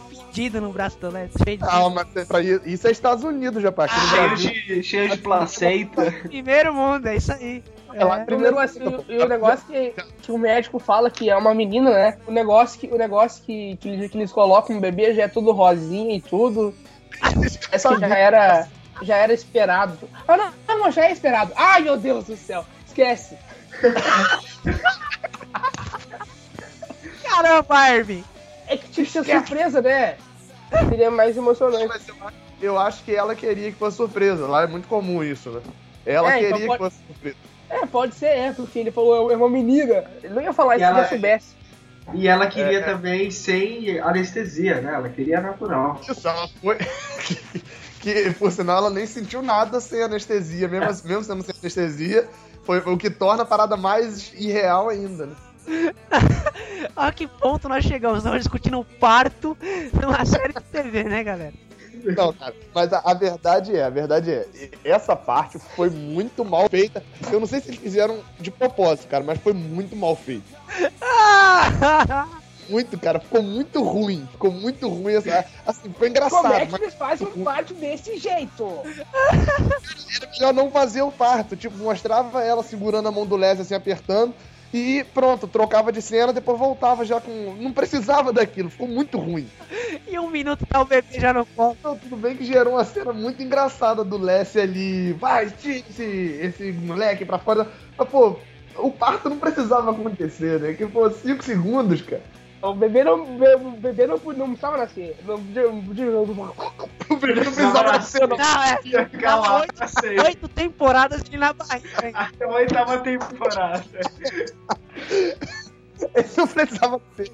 no 0.61 0.71
braço 0.71 0.97
do. 0.97 1.11
Cheio 1.43 1.57
de... 1.57 1.63
Ah, 1.63 1.89
mas 1.89 2.15
é 2.15 2.25
pra 2.25 2.41
isso, 2.41 2.87
é 2.87 2.91
Estados 2.91 3.23
Unidos, 3.23 3.61
já, 3.61 3.71
no 3.71 3.87
Cheio 4.09 4.35
de, 4.65 4.83
cheio 4.83 5.09
de 5.09 5.17
placenta. 5.17 6.11
Primeiro 6.23 6.73
mundo, 6.73 7.07
é 7.07 7.15
isso 7.17 7.31
aí. 7.33 7.63
É 7.93 8.05
lá, 8.05 8.19
E 8.19 8.23
o 8.23 8.25
primeiro 8.25 8.55
negócio, 8.55 9.05
e 9.09 9.17
o 9.17 9.27
negócio 9.27 9.65
que, 9.67 9.93
que 10.21 10.31
o 10.31 10.37
médico 10.37 10.79
fala 10.79 11.09
que 11.09 11.29
é 11.29 11.35
uma 11.35 11.53
menina, 11.53 11.91
né? 11.91 12.17
O 12.25 12.31
negócio 12.31 12.79
que, 12.79 12.87
o 12.87 12.97
negócio 12.97 13.43
que, 13.43 13.75
que, 13.77 13.89
eles, 13.89 14.09
que 14.09 14.17
eles 14.17 14.31
colocam 14.31 14.75
no 14.75 14.81
bebê 14.81 15.13
já 15.13 15.23
é 15.23 15.27
tudo 15.27 15.51
rosinha 15.51 16.15
e 16.15 16.21
tudo. 16.21 16.73
Parece 17.19 17.59
que 17.59 17.99
já 17.99 18.17
era, 18.17 18.67
já 19.01 19.17
era 19.17 19.33
esperado. 19.33 19.97
Ah, 20.27 20.37
não, 20.37 20.53
não, 20.77 20.91
já 20.91 21.05
é 21.05 21.11
esperado. 21.11 21.51
Ai, 21.55 21.81
meu 21.81 21.97
Deus 21.97 22.25
do 22.25 22.37
céu. 22.37 22.65
Esquece. 22.87 23.37
Caramba, 27.23 27.75
Armin! 27.75 28.23
É 28.71 28.77
que 28.77 28.89
tinha 28.89 29.05
que 29.05 29.11
ser 29.11 29.25
surpresa, 29.25 29.81
né? 29.81 30.15
Seria 30.87 31.11
mais 31.11 31.35
emocionante. 31.35 31.83
Eu, 32.61 32.77
acho- 32.79 33.03
que 33.03 33.13
ela 33.13 33.35
queria 33.35 33.71
que 33.71 33.77
fosse 33.77 33.97
surpresa. 33.97 34.47
Lá 34.47 34.63
é 34.63 34.67
muito 34.67 34.87
comum 34.87 35.21
isso, 35.23 35.49
né? 35.49 35.61
Ela 36.05 36.33
É, 36.35 36.39
então 36.39 36.51
queria 36.53 36.67
pode- 36.67 36.79
que 36.79 36.83
fosse 36.89 37.05
surpresa. 37.07 37.35
É, 37.69 37.85
pode 37.85 38.15
ser, 38.15 38.25
é, 38.27 38.51
porque 38.53 38.79
ele 38.79 38.91
falou, 38.91 39.31
é 39.31 39.35
uma 39.35 39.49
menina. 39.49 40.05
Ele 40.23 40.33
não 40.33 40.41
ia 40.41 40.53
falar 40.53 40.75
isso 40.77 40.85
E 40.85 40.87
se 40.87 40.91
ela- 40.91 40.99
ele 41.01 41.09
soubesse. 41.09 41.55
E 42.13 42.27
ela 42.27 42.47
queria 42.47 42.79
É. 42.79 42.83
também 42.83 43.29
sem 43.31 43.99
anestesia, 43.99 44.81
né? 44.81 44.93
Ela 44.93 45.09
queria 45.09 45.39
natural. 45.41 45.99
Isso, 46.09 46.27
ela 46.27 46.47
foi. 46.61 46.77
que, 47.99 48.31
por 48.39 48.51
sinal, 48.51 48.77
ela 48.77 48.89
nem 48.89 49.05
sentiu 49.05 49.41
nada 49.41 49.79
sem 49.79 50.01
anestesia, 50.01 50.67
mesmo, 50.67 50.89
assim- 50.89 51.07
mesmo 51.07 51.23
sendo 51.23 51.43
sem 51.43 51.53
anestesia. 51.61 52.27
Foi, 52.63 52.79
foi 52.81 52.93
o 52.93 52.97
que 52.97 53.09
torna 53.09 53.43
a 53.43 53.45
parada 53.45 53.75
mais 53.77 54.31
irreal 54.33 54.89
ainda, 54.89 55.25
né? 55.27 55.35
A 56.95 57.11
que 57.11 57.27
ponto 57.27 57.69
nós 57.69 57.83
chegamos? 57.85 58.19
Estamos 58.19 58.39
discutindo 58.39 58.79
o 58.79 58.85
parto 58.85 59.57
numa 59.93 60.25
série 60.25 60.53
de 60.53 60.61
TV, 60.61 61.03
né, 61.03 61.23
galera? 61.23 61.53
Não, 62.03 62.33
cara, 62.33 62.55
mas 62.73 62.91
a, 62.93 62.99
a 62.99 63.13
verdade 63.13 63.75
é, 63.75 63.83
a 63.83 63.89
verdade 63.89 64.31
é, 64.31 64.47
essa 64.83 65.15
parte 65.15 65.59
foi 65.59 65.89
muito 65.89 66.43
mal 66.43 66.67
feita. 66.69 67.03
Eu 67.31 67.39
não 67.39 67.45
sei 67.45 67.61
se 67.61 67.69
eles 67.69 67.79
fizeram 67.79 68.19
de 68.39 68.49
propósito, 68.49 69.07
cara, 69.07 69.23
mas 69.23 69.39
foi 69.39 69.53
muito 69.53 69.95
mal 69.95 70.15
feito. 70.15 70.45
Muito, 72.69 72.97
cara, 72.97 73.19
ficou 73.19 73.43
muito 73.43 73.83
ruim. 73.83 74.25
Ficou 74.31 74.49
muito 74.49 74.87
ruim. 74.87 75.15
Assim, 75.15 75.29
assim, 75.67 75.93
foi 75.97 76.07
engraçado. 76.07 76.41
Como 76.43 76.53
é 76.53 76.65
que 76.65 76.71
mas 76.71 76.81
eles 76.81 76.93
fazem 76.93 77.27
um 77.27 77.43
parto 77.43 77.73
desse 77.73 78.17
jeito? 78.17 78.65
era 80.15 80.31
melhor 80.31 80.53
não 80.53 80.71
fazer 80.71 81.01
o 81.01 81.11
parto. 81.11 81.57
Tipo, 81.57 81.75
mostrava 81.77 82.41
ela 82.41 82.63
segurando 82.63 83.09
a 83.09 83.11
mão 83.11 83.25
do 83.25 83.35
Leslie, 83.35 83.63
assim, 83.63 83.73
apertando. 83.73 84.33
E 84.73 85.03
pronto, 85.13 85.47
trocava 85.47 85.91
de 85.91 86.01
cena, 86.01 86.31
depois 86.31 86.57
voltava 86.57 87.03
já 87.03 87.19
com. 87.19 87.55
Não 87.59 87.73
precisava 87.73 88.31
daquilo, 88.31 88.69
ficou 88.69 88.87
muito 88.87 89.17
ruim. 89.17 89.45
E 90.07 90.17
um 90.17 90.29
minuto 90.29 90.65
tá 90.65 90.81
o 90.81 90.85
bebê 90.85 91.19
já 91.19 91.33
no 91.33 91.45
colo. 91.45 91.75
Não, 91.83 91.97
tudo 91.97 92.15
bem 92.15 92.37
que 92.37 92.45
gerou 92.45 92.73
uma 92.75 92.85
cena 92.85 93.11
muito 93.11 93.43
engraçada 93.43 94.03
do 94.03 94.17
Leslie 94.17 94.63
ali. 94.63 95.13
Vai, 95.13 95.49
tira 95.49 95.79
esse, 95.89 96.03
esse 96.41 96.71
moleque 96.71 97.25
pra 97.25 97.37
fora. 97.37 97.67
Mas, 97.97 98.07
pô, 98.07 98.37
o 98.77 98.89
parto 98.91 99.29
não 99.29 99.37
precisava 99.39 99.91
acontecer, 99.91 100.59
né? 100.61 100.73
Que, 100.73 100.85
pô, 100.87 101.09
5 101.09 101.43
segundos, 101.43 102.01
cara. 102.01 102.21
O 102.61 102.73
bebê 102.75 103.03
não, 103.03 103.23
o 103.23 103.71
bebê 103.71 104.05
não, 104.07 104.17
não 104.17 104.47
precisava 104.49 104.77
nascer. 104.77 105.17
Não, 105.25 105.35
de- 105.37 105.93
de- 105.95 106.05
O 107.09 107.13
não 107.13 107.19
precisava 107.19 107.83
nascer, 107.83 108.27
não. 108.27 108.37
Não, 108.37 108.63
é. 108.63 108.79
Oito, 109.61 110.25
oito 110.25 110.47
temporadas 110.49 111.23
de 111.23 111.37
na 111.37 111.53
barriga? 111.53 111.89
Até 112.13 112.45
a 112.45 112.47
oitava 112.49 112.97
temporada. 112.99 113.83
Ele 116.15 116.29
não 116.35 116.47
precisava 116.47 117.01
ser. 117.15 117.31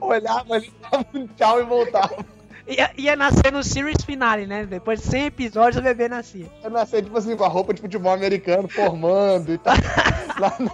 Olhava 0.00 0.54
ali, 0.54 0.72
dava 0.90 1.06
um 1.14 1.26
tchau 1.28 1.60
e 1.60 1.64
voltava. 1.64 2.24
Ia, 2.66 2.90
ia 2.96 3.16
nascer 3.16 3.52
no 3.52 3.62
series 3.62 4.04
finale, 4.04 4.46
né? 4.46 4.64
Depois 4.64 5.00
de 5.00 5.06
100 5.06 5.26
episódios 5.26 5.76
o 5.76 5.82
bebê 5.82 6.08
nascia. 6.08 6.46
Eu 6.62 6.70
nasci, 6.70 7.02
tipo 7.02 7.18
assim, 7.18 7.36
com 7.36 7.44
a 7.44 7.48
roupa 7.48 7.74
de 7.74 7.80
futebol 7.80 8.12
americano, 8.12 8.68
formando 8.68 9.52
e 9.52 9.58
tal. 9.58 9.74
Lá 10.38 10.54
no... 10.58 10.70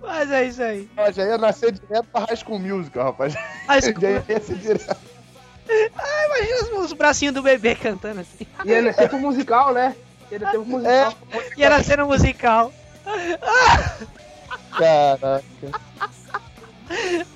Mas 0.00 0.30
é 0.30 0.44
isso 0.44 0.62
aí. 0.62 0.88
Ó, 0.96 1.10
já 1.10 1.24
ia 1.24 1.38
nascer 1.38 1.72
direto 1.72 2.06
pra 2.12 2.26
High 2.26 2.36
School 2.36 2.58
Musical, 2.58 3.04
rapaz. 3.04 3.34
High 3.66 3.80
School- 3.82 4.00
Já 4.00 4.10
ia 4.10 4.40
ser 4.40 4.56
direto. 4.56 5.11
Ah, 5.68 6.26
imagina 6.26 6.78
os, 6.80 6.86
os 6.86 6.92
bracinhos 6.92 7.34
do 7.34 7.42
bebê 7.42 7.74
cantando 7.74 8.20
assim. 8.20 8.46
Ia 8.64 8.82
nascer 8.82 9.08
pro 9.08 9.18
musical, 9.18 9.72
né? 9.72 9.94
Ia 10.30 10.38
nascer 10.38 10.58
pro 10.58 10.66
musical. 10.66 11.14
É, 11.32 11.60
Ia 11.60 11.70
nascer 11.70 11.98
no 11.98 12.06
musical. 12.06 12.72
Caraca. 14.76 15.42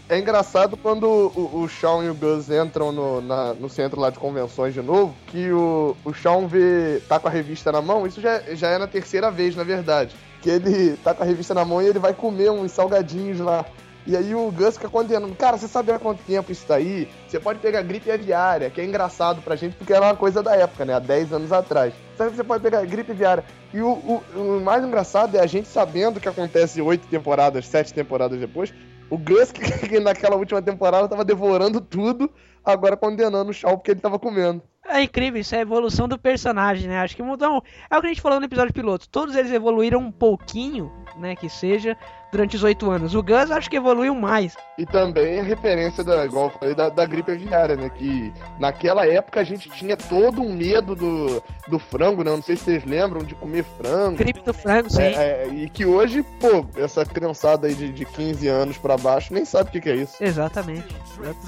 É 0.09 0.19
engraçado 0.19 0.77
quando 0.77 1.05
o, 1.05 1.63
o 1.63 1.69
Shawn 1.69 2.05
e 2.05 2.11
o 2.11 2.15
Gus 2.15 2.51
entram 2.51 2.93
no, 2.93 3.21
na- 3.23 3.55
no 3.55 3.69
centro 3.71 3.99
lá 4.01 4.11
de 4.11 4.19
convenções 4.19 4.75
de 4.75 4.83
novo, 4.83 5.15
que 5.29 5.51
o, 5.51 5.97
o 6.05 6.13
Shawn 6.13 6.47
vê, 6.47 7.01
tá 7.09 7.19
com 7.19 7.27
a 7.29 7.31
revista 7.31 7.73
na 7.73 7.81
mão, 7.81 8.07
isso 8.07 8.21
já, 8.21 8.41
já 8.55 8.69
é 8.69 8.79
na 8.79 8.87
terceira 8.87 9.31
vez, 9.31 9.57
na 9.57 9.65
verdade. 9.65 10.15
Que 10.43 10.51
ele 10.51 10.97
tá 10.99 11.15
com 11.15 11.23
a 11.23 11.27
revista 11.27 11.55
na 11.55 11.65
mão 11.65 11.81
e 11.81 11.87
ele 11.87 11.99
vai 11.99 12.13
comer 12.13 12.51
uns 12.51 12.73
salgadinhos 12.73 13.41
lá. 13.41 13.65
E 14.07 14.17
aí 14.17 14.35
o 14.35 14.51
Gus 14.53 14.77
fica 14.77 14.89
condenando, 14.89 15.35
cara, 15.35 15.59
você 15.59 15.67
sabe 15.67 15.91
há 15.91 15.99
quanto 15.99 16.23
tempo 16.23 16.53
isso 16.53 16.65
tá 16.65 16.77
aí? 16.77 17.09
Você 17.27 17.41
pode 17.41 17.59
pegar 17.59 17.83
gripe 17.83 18.11
aviária, 18.11 18.71
que 18.71 18.81
é 18.81 18.85
engraçado 18.85 19.43
pra 19.43 19.57
gente, 19.57 19.75
porque 19.75 19.93
era 19.93 20.07
uma 20.07 20.15
coisa 20.15 20.43
da 20.43 20.55
época, 20.55 20.85
né? 20.85 20.95
Há 20.95 21.01
10 21.01 21.33
anos 21.33 21.53
atrás. 21.53 21.93
Sabe 22.17 22.31
que 22.31 22.37
você 22.37 22.45
pode 22.45 22.63
pegar 22.63 22.85
gripe 22.87 23.11
aviária. 23.11 23.45
E 23.75 23.83
o, 23.83 23.89
o, 23.89 24.23
o 24.37 24.61
mais 24.61 24.85
engraçado 24.85 25.37
é 25.37 25.41
a 25.41 25.47
gente 25.47 25.67
sabendo 25.67 26.21
que 26.21 26.29
acontece 26.29 26.81
oito 26.81 27.07
temporadas, 27.09 27.67
sete 27.67 27.93
temporadas 27.93 28.39
depois, 28.39 28.73
o 29.11 29.19
Gus, 29.19 29.51
que 29.53 29.99
naquela 30.01 30.37
última 30.37 30.63
temporada 30.63 31.09
tava 31.09 31.25
devorando 31.25 31.81
tudo, 31.81 32.31
agora 32.65 32.97
condenando 32.97 33.51
o 33.51 33.55
Shaw 33.55 33.77
porque 33.77 33.91
ele 33.91 34.01
tava 34.01 34.19
comendo. 34.19 34.63
É 34.89 35.03
incrível, 35.03 35.41
isso 35.41 35.55
é 35.55 35.59
a 35.59 35.63
evolução 35.63 36.07
do 36.07 36.17
personagem, 36.17 36.89
né? 36.89 37.01
Acho 37.01 37.17
que 37.17 37.23
mudou. 37.23 37.63
É 37.91 37.97
o 37.97 38.01
que 38.01 38.07
a 38.07 38.09
gente 38.09 38.21
falou 38.21 38.39
no 38.39 38.47
episódio 38.47 38.73
piloto. 38.73 39.09
Todos 39.09 39.35
eles 39.35 39.51
evoluíram 39.51 39.99
um 39.99 40.13
pouquinho, 40.13 40.93
né? 41.17 41.35
Que 41.35 41.49
seja, 41.49 41.97
durante 42.37 42.55
os 42.55 42.63
oito 42.63 42.91
anos. 42.91 43.15
O 43.15 43.23
Gus 43.23 43.51
acho 43.51 43.71
que 43.71 43.77
evoluiu 43.77 44.15
mais. 44.15 44.55
E 44.77 44.85
também 44.85 45.41
a 45.41 45.43
referência, 45.43 46.05
da, 46.05 46.27
igual 46.27 46.47
eu 46.47 46.51
falei, 46.51 46.75
da, 46.75 46.91
da 46.91 47.07
gripe 47.07 47.33
aviária, 47.33 47.77
né? 47.77 47.89
Que 47.89 48.33
naquela 48.61 49.07
época 49.07 49.41
a 49.41 49.45
gente 49.45 49.71
tinha 49.71 49.97
todo 49.97 50.43
um 50.43 50.53
medo 50.53 50.95
do, 50.95 51.43
do 51.67 51.79
frango, 51.79 52.23
né? 52.23 52.31
Não 52.31 52.43
sei 52.43 52.57
se 52.57 52.65
vocês 52.65 52.85
lembram 52.85 53.25
de 53.25 53.35
comer 53.35 53.65
frango. 53.79 54.19
Gripe 54.19 54.43
do 54.43 54.53
frango, 54.53 54.91
sim. 54.91 55.01
É, 55.01 55.45
é, 55.45 55.49
e 55.49 55.71
que 55.71 55.87
hoje, 55.87 56.23
pô, 56.39 56.67
essa 56.77 57.07
criançada 57.07 57.69
aí 57.69 57.75
de, 57.75 57.91
de 57.91 58.05
15 58.05 58.47
anos 58.49 58.77
pra 58.77 58.99
baixo 58.99 59.33
nem 59.33 59.47
sabe 59.47 59.71
o 59.71 59.73
que, 59.73 59.81
que 59.81 59.89
é 59.89 59.97
isso. 59.97 60.23
Exatamente. 60.23 60.95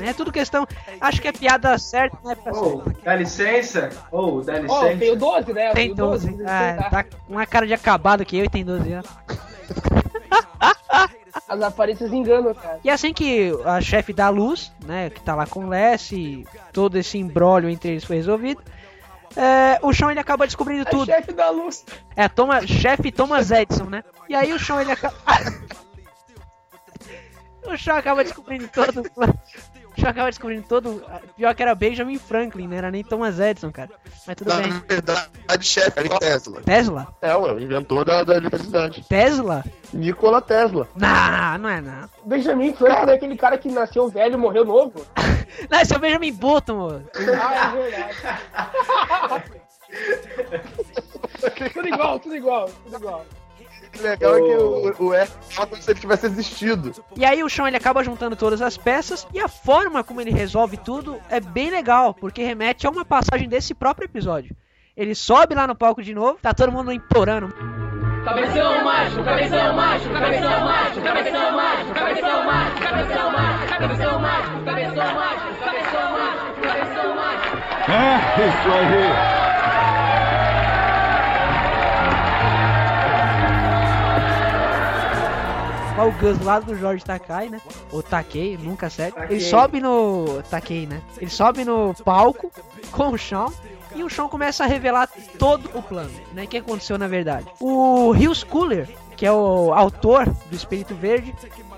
É 0.01 0.15
tudo 0.15 0.33
questão. 0.33 0.67
Acho 1.01 1.21
que 1.21 1.29
é 1.29 1.33
piada 1.33 1.77
certa, 1.77 2.17
né? 2.25 2.35
Pra 2.35 2.53
Ô, 2.53 2.83
dá 3.05 3.15
licença? 3.15 3.91
Ô, 4.11 4.41
dá 4.41 4.55
Ó, 4.55 4.59
licença. 4.59 4.87
eu 4.87 4.99
tenho 4.99 5.17
12, 5.17 5.53
né? 5.53 5.73
Tem 5.73 5.85
tenho 5.85 5.95
12. 5.95 6.31
12. 6.31 6.45
Ah, 6.47 6.89
tá 6.91 7.05
com 7.05 7.11
uma 7.29 7.45
cara 7.45 7.67
de 7.67 7.75
acabado 7.75 8.25
que 8.25 8.39
eu 8.39 8.45
e 8.47 8.49
tem 8.49 8.65
12 8.65 8.91
anos. 8.91 9.11
As 11.49 11.63
aparências 11.63 12.13
enganam, 12.13 12.55
cara. 12.55 12.81
E 12.85 12.91
assim 12.91 13.13
que 13.13 13.51
a 13.65 13.81
chefe 13.81 14.13
dá 14.13 14.29
luz, 14.29 14.73
né, 14.85 15.09
que 15.09 15.21
tá 15.21 15.35
lá 15.35 15.47
com 15.47 15.65
o 15.65 15.71
Les, 15.71 16.11
todo 16.73 16.99
esse 16.99 17.17
embrólio 17.17 17.71
entre 17.71 17.93
eles 17.93 18.05
foi 18.05 18.17
resolvido, 18.17 18.63
é, 19.37 19.79
o 19.83 19.93
Sean 19.93 20.11
ele 20.11 20.21
acaba 20.21 20.47
descobrindo 20.47 20.83
A 20.83 20.91
tudo. 20.91 21.07
chefe 21.07 21.33
da 21.33 21.51
luz. 21.51 21.85
É, 22.17 22.29
toma, 22.29 22.67
chefe 22.67 23.13
Thomas 23.13 23.51
Edison, 23.51 23.85
né? 23.85 24.03
E 24.29 24.35
aí 24.35 24.53
o 24.53 24.59
Sean 24.59 24.81
ele 24.81 24.93
acaba. 24.93 25.15
o 27.67 27.79
Sean 27.79 27.97
acaba 27.97 28.25
descobrindo 28.25 28.69
todo 28.69 29.01
o 29.01 29.11
plano. 29.11 29.39
Sean 29.99 30.11
acaba 30.11 30.29
descobrindo 30.29 30.67
todo. 30.69 31.03
Pior 31.37 31.55
que 31.55 31.63
era 31.63 31.75
Benjamin 31.75 32.19
Franklin, 32.19 32.67
não 32.69 32.77
era 32.77 32.91
nem 32.91 33.03
Thomas 33.05 33.39
Edison, 33.39 33.71
cara. 33.73 33.91
Mas 34.27 34.37
tudo 34.37 34.49
Na 34.49 34.57
bem. 34.57 34.71
verdade, 34.89 35.29
chefe, 35.63 36.01
é 36.01 36.19
Tesla. 36.19 36.61
Tesla? 36.63 37.09
É, 37.21 37.35
o 37.37 37.59
inventor 37.59 38.05
da, 38.05 38.23
da 38.25 38.37
eletricidade. 38.37 39.05
Tesla? 39.09 39.65
Nikola 39.93 40.41
Tesla. 40.43 40.87
Não, 40.95 41.59
não 41.59 41.69
é 41.69 41.81
não. 41.81 42.09
Benjamin 42.25 42.75
Franklin 42.75 43.11
é 43.11 43.15
aquele 43.15 43.37
cara 43.37 43.57
que 43.59 43.69
nasceu 43.71 44.09
velho 44.09 44.35
e 44.35 44.37
morreu 44.37 44.65
novo. 44.65 45.05
Não, 45.71 45.81
esse 45.81 45.93
é 45.95 45.97
o 45.97 46.01
Benjamin 46.01 46.33
Button, 46.33 46.77
mano. 46.77 47.11
Ah, 47.43 47.75
é 47.79 47.83
verdade. 47.83 49.63
tudo 51.73 51.89
igual, 51.89 52.21
tudo 52.21 52.37
igual, 52.37 52.71
tudo 52.85 52.97
igual. 52.97 53.25
O 53.99 54.03
legal 54.03 54.37
é 54.37 54.41
que 54.41 54.57
o, 55.03 55.07
o 55.07 55.15
F 55.15 55.33
fala 55.51 55.67
como 55.69 55.83
se 55.83 55.91
ele 55.91 56.01
tivesse 56.01 56.27
existido. 56.27 56.93
E 57.17 57.25
aí 57.25 57.43
o 57.43 57.49
Sean 57.49 57.69
ele 57.69 57.77
acaba 57.77 58.05
juntando 58.05 58.37
todas 58.37 58.61
as 58.61 58.77
peças 58.77 59.27
e 59.33 59.41
a 59.41 59.49
forma 59.49 60.05
como 60.05 60.21
ele 60.21 60.31
resolve 60.31 60.77
tudo 60.77 61.19
é 61.31 61.41
bem 61.41 61.71
legal, 61.71 62.15
porque 62.15 62.43
remete 62.43 62.87
a 62.87 62.91
uma 62.91 63.05
passagem 63.05 63.49
desse 63.49 63.75
próprio 63.75 64.07
episódio. 64.07 64.55
Ele 64.97 65.15
sobe 65.15 65.55
lá 65.55 65.67
no 65.67 65.77
palco 65.77 66.03
de 66.03 66.13
novo, 66.13 66.39
tá 66.43 66.53
todo 66.53 66.73
mundo 66.73 66.93
implorando. 66.93 67.55
Cabeção 68.25 68.85
macho, 68.85 69.23
cabeção 69.23 69.73
macho, 69.75 70.11
cabeção 70.11 70.61
macho, 70.61 71.01
cabeção 71.01 71.53
macho, 71.53 71.95
cabeção 71.95 72.45
macho, 72.45 72.75
cabeção 72.83 73.31
macho, 73.31 73.67
cabeção 73.69 74.19
macho, 74.21 74.65
cabeção 74.65 75.13
macho, 75.13 75.55
cabeção 75.63 76.13
macho, 76.13 76.61
cabeção 76.61 77.15
macho. 77.15 77.57
É, 77.89 78.49
isso 78.49 78.73
aí. 78.73 79.48
O 86.05 86.13
Gus 86.13 86.39
lado 86.41 86.67
do 86.67 86.77
Jorge 86.77 87.05
Takai, 87.05 87.49
né? 87.49 87.61
Ou 87.93 88.03
Takei, 88.03 88.57
nunca 88.57 88.89
certo. 88.91 89.21
Ele 89.23 89.41
sobe 89.41 89.81
no. 89.81 90.43
Takei, 90.51 90.87
né? 90.87 91.01
Ele 91.19 91.31
sobe 91.31 91.65
no 91.65 91.95
palco 92.05 92.51
com 92.91 93.11
o 93.11 93.19
Sean. 93.19 93.49
E 93.95 94.05
o 94.05 94.11
Sean 94.11 94.29
começa 94.29 94.65
a 94.65 94.67
revelar 94.67 95.09
todo 95.39 95.71
o 95.75 95.83
plano, 95.83 96.13
né? 96.33 96.45
O 96.45 96.47
que 96.47 96.59
aconteceu 96.59 96.99
na 96.99 97.09
verdade? 97.09 97.47
O 97.59 98.11
Hughes 98.11 98.45
Cooler, 98.45 98.89
que 99.17 99.27
é 99.27 99.33
o 99.33 99.73
autor 99.73 100.27
do 100.27 100.55
Espírito 100.55 100.95
Verde, 100.95 101.35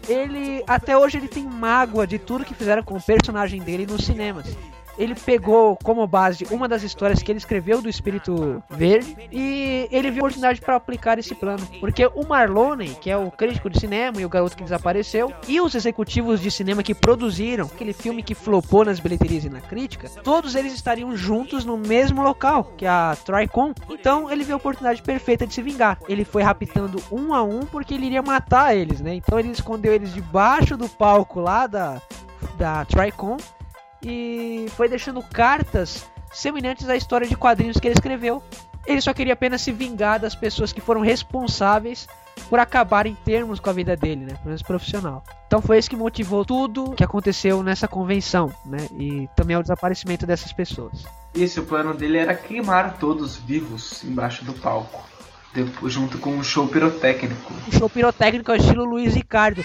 ele 0.09 0.63
até 0.67 0.99
hoje 0.99 1.19
ele 1.19 1.29
tem 1.29 1.45
mágoa 1.45 2.07
de 2.07 2.19
tudo 2.19 2.45
que 2.45 2.55
fizeram 2.55 2.83
com 2.83 2.97
o 2.97 3.03
personagem 3.03 3.63
dele 3.63 3.87
nos 3.87 4.05
cinemas. 4.05 4.47
Ele 5.01 5.15
pegou 5.15 5.79
como 5.83 6.07
base 6.07 6.47
uma 6.51 6.69
das 6.69 6.83
histórias 6.83 7.23
que 7.23 7.33
ele 7.33 7.39
escreveu 7.39 7.81
do 7.81 7.89
Espírito 7.89 8.63
Verde 8.69 9.17
e 9.33 9.89
ele 9.91 10.11
viu 10.11 10.23
a 10.23 10.27
oportunidade 10.27 10.61
para 10.61 10.77
aplicar 10.77 11.19
esse 11.19 11.35
plano. 11.35 11.67
Porque 11.81 12.07
o 12.15 12.27
Marlone, 12.29 12.91
que 13.01 13.09
é 13.09 13.17
o 13.17 13.31
crítico 13.31 13.71
de 13.71 13.81
cinema 13.81 14.21
e 14.21 14.27
o 14.27 14.29
garoto 14.29 14.55
que 14.55 14.63
desapareceu, 14.63 15.33
e 15.49 15.59
os 15.59 15.75
executivos 15.75 16.39
de 16.39 16.51
cinema 16.51 16.83
que 16.83 16.95
produziram 16.95 17.65
aquele 17.65 17.95
filme 17.95 18.23
que 18.23 18.35
flopou 18.35 18.85
nas 18.85 19.01
bilheterias 19.01 19.47
e 19.47 19.49
na 19.49 19.63
crítica, 19.63 20.07
todos 20.23 20.55
eles 20.55 20.75
estariam 20.75 21.17
juntos 21.17 21.65
no 21.65 21.79
mesmo 21.79 22.23
local, 22.23 22.75
que 22.77 22.85
é 22.85 22.89
a 22.91 23.17
Tricon. 23.25 23.73
Então 23.89 24.31
ele 24.31 24.45
viu 24.45 24.55
a 24.55 24.59
oportunidade 24.59 25.01
perfeita 25.01 25.47
de 25.47 25.55
se 25.55 25.63
vingar. 25.63 25.99
Ele 26.11 26.27
foi 26.27 26.43
raptando 26.43 27.03
um 27.11 27.33
a 27.33 27.43
um 27.43 27.61
porque 27.61 27.95
ele 27.95 28.05
iria 28.05 28.21
matar 28.21 28.77
eles, 28.77 29.01
né? 29.01 29.15
Então 29.15 29.39
ele 29.39 29.51
escondeu 29.51 29.95
eles 29.95 30.13
debaixo 30.13 30.77
do 30.77 30.91
palco 30.91 31.41
lá 31.41 31.67
da, 31.67 32.03
da 32.59 32.85
Tricon 32.85 33.39
e 34.03 34.67
foi 34.77 34.89
deixando 34.89 35.23
cartas 35.23 36.07
semelhantes 36.33 36.89
à 36.89 36.97
história 36.97 37.27
de 37.27 37.37
quadrinhos 37.37 37.79
que 37.79 37.87
ele 37.87 37.95
escreveu. 37.95 38.43
Ele 38.87 39.01
só 39.01 39.13
queria 39.13 39.35
apenas 39.35 39.61
se 39.61 39.73
vingar 39.73 40.19
das 40.19 40.35
pessoas 40.35 40.73
que 40.73 40.81
foram 40.81 41.01
responsáveis 41.01 42.09
por 42.49 42.59
acabar 42.59 43.07
em 43.07 43.15
termos 43.15 43.61
com 43.61 43.69
a 43.69 43.73
vida 43.73 43.97
dele, 43.97 44.25
né? 44.25 44.33
Pelo 44.35 44.47
menos 44.47 44.63
profissional. 44.63 45.23
Então 45.47 45.61
foi 45.61 45.79
isso 45.79 45.91
que 45.91 45.97
motivou 45.97 46.45
tudo 46.45 46.93
que 46.93 47.05
aconteceu 47.05 47.63
nessa 47.63 47.87
convenção, 47.87 48.53
né? 48.65 48.79
E 48.99 49.29
também 49.37 49.57
o 49.57 49.63
desaparecimento 49.63 50.27
dessas 50.27 50.53
pessoas. 50.53 51.05
Isso, 51.35 51.61
o 51.61 51.65
plano 51.65 51.95
dele 51.95 52.19
era 52.19 52.35
queimar 52.35 52.97
todos 52.99 53.37
vivos 53.37 54.03
embaixo 54.05 54.45
do 54.45 54.55
palco. 54.55 55.09
Depois, 55.53 55.93
junto 55.93 56.19
com 56.19 56.31
um 56.31 56.45
show 56.45 56.67
pirotécnico. 56.69 57.53
Um 57.69 57.73
show 57.73 57.91
pirotécnico 57.91 58.51
ao 58.51 58.57
estilo 58.57 58.85
Luiz 58.85 59.15
Ricardo. 59.15 59.63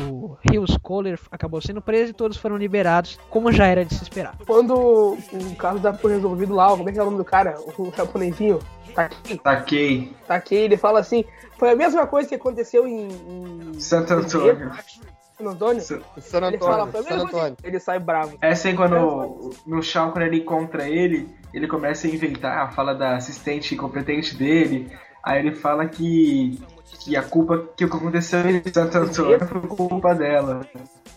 O 0.00 0.36
Rios 0.48 0.76
Kohler 0.82 1.18
acabou 1.30 1.60
sendo 1.60 1.80
preso 1.80 2.10
e 2.10 2.14
todos 2.14 2.36
foram 2.36 2.56
liberados, 2.56 3.18
como 3.28 3.52
já 3.52 3.66
era 3.66 3.84
de 3.84 3.94
se 3.94 4.02
esperar. 4.02 4.36
Quando 4.46 4.74
o 4.74 5.56
caso 5.56 5.78
da 5.78 5.92
foi 5.92 6.12
resolvido 6.12 6.54
lá, 6.54 6.68
como 6.68 6.88
é 6.88 6.92
que 6.92 6.98
é 6.98 7.02
o 7.02 7.06
nome 7.06 7.18
do 7.18 7.24
cara? 7.24 7.56
O 7.76 7.92
japonesinho? 7.96 8.58
Takei. 8.94 9.38
Taquei. 9.38 10.12
Takei, 10.26 10.64
ele 10.64 10.76
fala 10.76 11.00
assim, 11.00 11.24
foi 11.56 11.70
a 11.70 11.76
mesma 11.76 12.06
coisa 12.06 12.28
que 12.28 12.34
aconteceu 12.34 12.86
em... 12.86 13.08
em... 13.08 13.80
Santo 13.80 14.14
Antônio. 14.14 14.72
Santo 15.36 15.50
Antônio? 15.50 15.80
San 15.80 15.96
Ele 16.38 16.56
Antônio, 16.56 16.58
fala, 16.58 16.86
foi 16.86 17.00
a 17.00 17.02
San 17.02 17.10
mesma 17.10 17.30
coisa. 17.30 17.46
Antônio. 17.46 17.56
Ele 17.62 17.80
sai 17.80 17.98
bravo. 17.98 18.38
É 18.40 18.48
assim 18.50 18.74
quando 18.74 19.54
no 19.66 19.82
chão, 19.82 20.10
quando 20.10 20.24
ele 20.24 20.38
encontra 20.38 20.88
ele, 20.88 21.28
ele 21.54 21.68
começa 21.68 22.06
a 22.06 22.10
inventar, 22.10 22.72
fala 22.74 22.94
da 22.94 23.16
assistente 23.16 23.74
incompetente 23.74 24.36
dele. 24.36 24.90
Aí 25.28 25.40
ele 25.40 25.54
fala 25.54 25.86
que, 25.86 26.58
que 27.00 27.14
a 27.14 27.22
culpa 27.22 27.68
que 27.76 27.84
o 27.84 27.90
que 27.90 27.96
aconteceu 27.96 28.48
em 28.48 28.62
Santo 28.72 28.96
Antônio 28.96 29.38
foi 29.46 29.60
culpa 29.60 30.14
dela. 30.14 30.66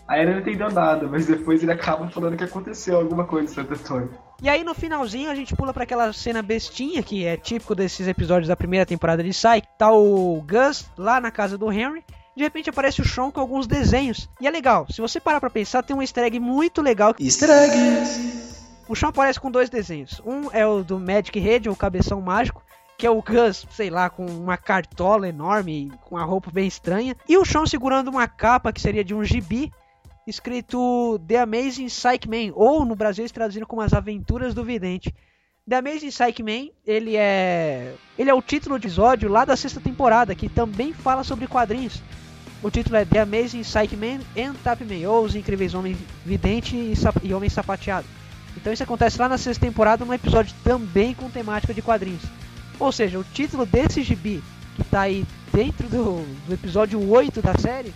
Aí 0.06 0.20
ele 0.20 0.32
não 0.32 0.40
entendeu 0.40 0.70
nada, 0.70 1.08
mas 1.08 1.24
depois 1.24 1.62
ele 1.62 1.72
acaba 1.72 2.06
falando 2.10 2.36
que 2.36 2.44
aconteceu 2.44 2.98
alguma 2.98 3.24
coisa 3.24 3.50
em 3.50 3.54
Santo 3.54 3.72
Antônio. 3.72 4.10
E 4.42 4.50
aí 4.50 4.62
no 4.62 4.74
finalzinho 4.74 5.30
a 5.30 5.34
gente 5.34 5.56
pula 5.56 5.72
para 5.72 5.84
aquela 5.84 6.12
cena 6.12 6.42
bestinha 6.42 7.02
que 7.02 7.24
é 7.24 7.38
típico 7.38 7.74
desses 7.74 8.06
episódios 8.06 8.48
da 8.48 8.56
primeira 8.56 8.84
temporada 8.84 9.24
de 9.24 9.30
Psyche. 9.30 9.66
Tá 9.78 9.90
o 9.90 10.44
Gus 10.46 10.84
lá 10.98 11.18
na 11.18 11.30
casa 11.30 11.56
do 11.56 11.72
Henry. 11.72 12.04
De 12.36 12.42
repente 12.42 12.68
aparece 12.68 13.00
o 13.00 13.08
Sean 13.08 13.30
com 13.30 13.40
alguns 13.40 13.66
desenhos. 13.66 14.28
E 14.42 14.46
é 14.46 14.50
legal, 14.50 14.86
se 14.90 15.00
você 15.00 15.18
parar 15.20 15.40
pra 15.40 15.48
pensar, 15.48 15.82
tem 15.82 15.96
um 15.96 16.02
easter 16.02 16.24
egg 16.24 16.38
muito 16.38 16.82
legal. 16.82 17.14
Easter 17.18 17.48
eggs. 17.48 18.60
O 18.86 18.94
Sean 18.94 19.08
aparece 19.08 19.40
com 19.40 19.50
dois 19.50 19.70
desenhos. 19.70 20.20
Um 20.22 20.50
é 20.52 20.66
o 20.66 20.84
do 20.84 21.00
Magic 21.00 21.38
Head, 21.38 21.70
o 21.70 21.76
Cabeção 21.76 22.20
Mágico, 22.20 22.62
que 23.02 23.06
é 23.08 23.10
o 23.10 23.20
Gus, 23.20 23.66
sei 23.72 23.90
lá, 23.90 24.08
com 24.08 24.24
uma 24.24 24.56
cartola 24.56 25.28
enorme, 25.28 25.90
com 26.04 26.16
a 26.16 26.22
roupa 26.22 26.52
bem 26.52 26.68
estranha. 26.68 27.16
E 27.28 27.36
o 27.36 27.44
Sean 27.44 27.66
segurando 27.66 28.06
uma 28.06 28.28
capa 28.28 28.72
que 28.72 28.80
seria 28.80 29.02
de 29.02 29.12
um 29.12 29.24
gibi, 29.24 29.72
escrito 30.24 31.20
The 31.26 31.40
Amazing 31.40 31.86
Psyche 31.86 32.28
Man, 32.28 32.52
ou 32.54 32.84
no 32.84 32.94
Brasil 32.94 33.22
eles 33.22 33.32
traduziram 33.32 33.66
como 33.66 33.82
As 33.82 33.92
Aventuras 33.92 34.54
do 34.54 34.62
Vidente. 34.62 35.12
The 35.68 35.78
Amazing 35.78 36.10
Psyche 36.10 36.44
Man, 36.44 36.68
ele 36.86 37.16
é 37.16 37.92
ele 38.16 38.30
é 38.30 38.34
o 38.34 38.40
título 38.40 38.78
do 38.78 38.82
episódio 38.82 39.28
lá 39.28 39.44
da 39.44 39.56
sexta 39.56 39.80
temporada, 39.80 40.32
que 40.32 40.48
também 40.48 40.92
fala 40.92 41.24
sobre 41.24 41.48
quadrinhos. 41.48 42.00
O 42.62 42.70
título 42.70 42.98
é 42.98 43.04
The 43.04 43.18
Amazing 43.18 43.62
Psyche 43.62 43.96
Man 43.96 44.20
and 44.38 44.54
Tap 44.62 44.80
Man, 44.82 45.08
ou 45.10 45.24
Os 45.24 45.34
Incríveis 45.34 45.74
Homem 45.74 45.98
Vidente 46.24 46.76
e, 46.76 46.94
Sap 46.94 47.16
e 47.20 47.34
Homem 47.34 47.50
Sapateado. 47.50 48.06
Então 48.56 48.72
isso 48.72 48.84
acontece 48.84 49.20
lá 49.20 49.28
na 49.28 49.38
sexta 49.38 49.66
temporada, 49.66 50.04
num 50.04 50.14
episódio 50.14 50.54
também 50.62 51.14
com 51.14 51.28
temática 51.28 51.74
de 51.74 51.82
quadrinhos. 51.82 52.22
Ou 52.78 52.92
seja, 52.92 53.18
o 53.18 53.24
título 53.24 53.64
desse 53.66 54.02
gibi, 54.02 54.42
que 54.76 54.84
tá 54.84 55.02
aí 55.02 55.24
dentro 55.52 55.88
do, 55.88 56.24
do 56.46 56.54
episódio 56.54 57.00
8 57.08 57.42
da 57.42 57.54
série, 57.54 57.92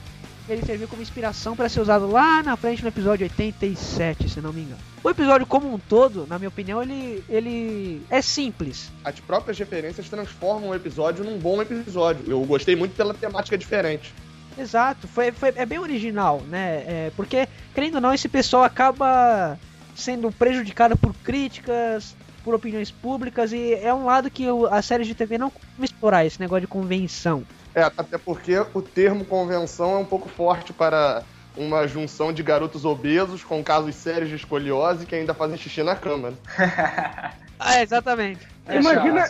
ele 0.48 0.64
serviu 0.64 0.86
como 0.86 1.02
inspiração 1.02 1.56
para 1.56 1.68
ser 1.68 1.80
usado 1.80 2.08
lá 2.08 2.42
na 2.42 2.56
frente 2.56 2.82
no 2.82 2.88
episódio 2.88 3.24
87, 3.24 4.28
se 4.28 4.40
não 4.40 4.52
me 4.52 4.62
engano. 4.62 4.80
O 5.02 5.10
episódio 5.10 5.46
como 5.46 5.72
um 5.72 5.78
todo, 5.78 6.26
na 6.28 6.38
minha 6.38 6.48
opinião, 6.48 6.82
ele, 6.82 7.22
ele 7.28 8.02
é 8.08 8.22
simples. 8.22 8.92
As 9.04 9.18
próprias 9.18 9.58
referências 9.58 10.08
transformam 10.08 10.70
o 10.70 10.74
episódio 10.74 11.24
num 11.24 11.38
bom 11.38 11.60
episódio. 11.60 12.24
Eu 12.28 12.40
gostei 12.44 12.76
muito 12.76 12.94
pela 12.94 13.12
temática 13.12 13.58
diferente. 13.58 14.14
Exato, 14.58 15.06
foi, 15.08 15.32
foi, 15.32 15.52
é 15.54 15.66
bem 15.66 15.78
original, 15.78 16.40
né? 16.48 16.84
É, 16.86 17.12
porque, 17.14 17.46
querendo 17.74 17.96
ou 17.96 18.00
não, 18.00 18.14
esse 18.14 18.28
pessoal 18.28 18.64
acaba 18.64 19.58
sendo 19.94 20.30
prejudicado 20.30 20.96
por 20.96 21.14
críticas, 21.14 22.14
por 22.46 22.54
opiniões 22.54 22.92
públicas, 22.92 23.52
e 23.52 23.74
é 23.74 23.92
um 23.92 24.06
lado 24.06 24.30
que 24.30 24.48
o- 24.48 24.66
as 24.66 24.86
séries 24.86 25.08
de 25.08 25.16
TV 25.16 25.36
não 25.36 25.50
costumam 25.50 25.84
explorar, 25.84 26.24
esse 26.24 26.38
negócio 26.38 26.60
de 26.60 26.68
convenção. 26.68 27.42
É, 27.74 27.82
até 27.82 28.16
porque 28.16 28.56
o 28.72 28.80
termo 28.80 29.24
convenção 29.24 29.94
é 29.94 29.98
um 29.98 30.04
pouco 30.04 30.28
forte 30.28 30.72
para 30.72 31.24
uma 31.56 31.88
junção 31.88 32.32
de 32.32 32.44
garotos 32.44 32.84
obesos 32.84 33.42
com 33.42 33.64
casos 33.64 33.96
sérios 33.96 34.28
de 34.28 34.36
escoliose 34.36 35.06
que 35.06 35.16
ainda 35.16 35.34
fazem 35.34 35.58
xixi 35.58 35.82
na 35.82 35.96
cama. 35.96 36.30
Né? 36.30 36.36
Ah, 37.58 37.80
exatamente. 37.82 38.46
Imagina, 38.70 39.24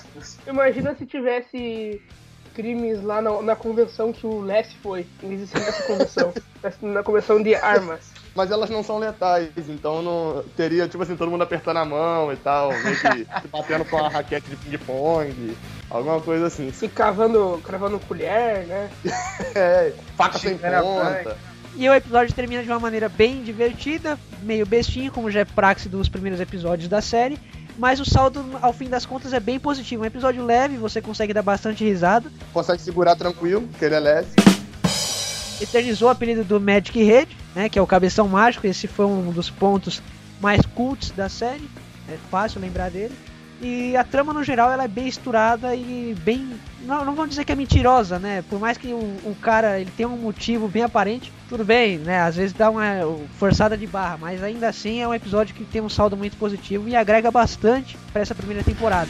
imagina 0.49 0.95
se 0.97 1.07
tivesse 1.07 2.03
crimes 2.53 3.01
lá 3.03 3.23
na, 3.23 3.41
na 3.41 3.55
convenção 3.57 4.13
que 4.13 4.27
o 4.27 4.41
Les 4.41 4.73
foi, 4.83 5.07
em 5.23 5.29
vez 5.29 5.41
de 5.43 5.47
ser 5.47 5.61
nessa 5.61 5.83
convenção, 5.85 6.35
na 6.83 7.05
convenção 7.05 7.41
de 7.41 7.55
armas. 7.55 8.11
Mas 8.37 8.51
elas 8.51 8.69
não 8.69 8.83
são 8.83 8.99
letais, 8.99 9.51
então 9.69 10.03
não 10.03 10.45
teria, 10.55 10.87
tipo 10.87 11.03
assim, 11.03 11.17
todo 11.17 11.31
mundo 11.31 11.43
apertando 11.43 11.79
a 11.79 11.85
mão 11.87 12.31
e 12.31 12.37
tal, 12.37 12.69
meio 12.69 12.97
que 12.97 13.25
se 13.41 13.49
batendo 13.51 13.85
com 13.87 13.97
a 13.97 14.09
raquete 14.09 14.51
de 14.51 14.57
ping-pong, 14.57 15.57
alguma 15.89 16.21
coisa 16.21 16.47
assim. 16.47 16.71
Se 16.71 16.87
cavando, 16.87 17.59
cravando 17.65 17.99
colher, 18.01 18.67
né? 18.67 18.91
É, 19.55 19.93
faca 20.17 20.39
sem 20.39 20.59
ponta. 20.59 21.37
E 21.77 21.89
o 21.89 21.95
episódio 21.95 22.35
termina 22.35 22.63
de 22.63 22.69
uma 22.69 22.79
maneira 22.79 23.09
bem 23.09 23.43
divertida, 23.43 24.19
meio 24.43 24.67
bestinho, 24.67 25.11
como 25.11 25.31
já 25.31 25.41
é 25.41 25.45
praxe 25.45 25.89
dos 25.89 26.09
primeiros 26.09 26.41
episódios 26.41 26.89
da 26.89 27.01
série. 27.01 27.39
Mas 27.79 28.01
o 28.01 28.05
saldo, 28.05 28.45
ao 28.61 28.73
fim 28.73 28.89
das 28.89 29.05
contas, 29.05 29.33
é 29.33 29.41
bem 29.41 29.59
positivo. 29.59 30.03
Um 30.03 30.07
episódio 30.07 30.45
leve, 30.45 30.77
você 30.77 31.01
consegue 31.03 31.35
dar 31.35 31.43
bastante 31.43 31.85
risada. 31.85 32.31
Consegue 32.53 32.81
segurar 32.81 33.17
tranquilo, 33.17 33.63
porque 33.69 33.85
ele 33.85 33.95
é 33.95 34.01
leve. 34.01 34.46
Eternizou 35.61 36.09
o 36.09 36.11
apelido 36.11 36.45
do 36.45 36.61
Magic 36.61 37.03
Head, 37.03 37.37
né, 37.55 37.69
que 37.69 37.79
é 37.79 37.83
o 37.83 37.87
cabeção 37.87 38.29
mágico. 38.29 38.67
Esse 38.67 38.87
foi 38.87 39.07
um 39.07 39.31
dos 39.31 39.51
pontos 39.51 40.03
mais 40.41 40.65
cults 40.67 41.11
da 41.11 41.29
série. 41.29 41.69
É 42.09 42.17
fácil 42.31 42.61
lembrar 42.61 42.91
dele. 42.91 43.15
E 43.61 43.97
a 43.97 44.05
trama, 44.05 44.35
no 44.35 44.45
geral, 44.45 44.71
ela 44.71 44.85
é 44.85 44.89
bem 44.89 45.09
estourada 45.09 45.75
e 45.75 46.15
bem... 46.23 46.47
Não, 46.83 47.05
não 47.05 47.15
vamos 47.15 47.31
dizer 47.31 47.45
que 47.45 47.53
é 47.53 47.55
mentirosa, 47.55 48.19
né? 48.19 48.45
Por 48.51 48.61
mais 48.61 48.77
que 48.77 48.89
o, 48.89 48.99
o 49.25 49.35
cara 49.41 49.81
ele 49.81 49.91
tenha 49.97 50.09
um 50.09 50.19
motivo 50.19 50.69
bem 50.69 50.83
aparente, 50.83 51.33
tudo 51.49 51.65
bem, 51.65 51.97
né? 51.97 52.21
Às 52.21 52.37
vezes 52.37 52.53
dá 52.53 52.69
uma 52.69 52.85
forçada 53.39 53.77
de 53.77 53.87
barra, 53.87 54.19
mas 54.21 54.43
ainda 54.43 54.69
assim 54.69 55.01
é 55.01 55.09
um 55.09 55.15
episódio 55.15 55.55
que 55.55 55.65
tem 55.65 55.81
um 55.81 55.89
saldo 55.89 56.17
muito 56.17 56.37
positivo 56.37 56.87
e 56.87 56.95
agrega 56.95 57.31
bastante 57.31 57.97
para 58.13 58.21
essa 58.21 58.35
primeira 58.35 58.63
temporada. 58.63 59.09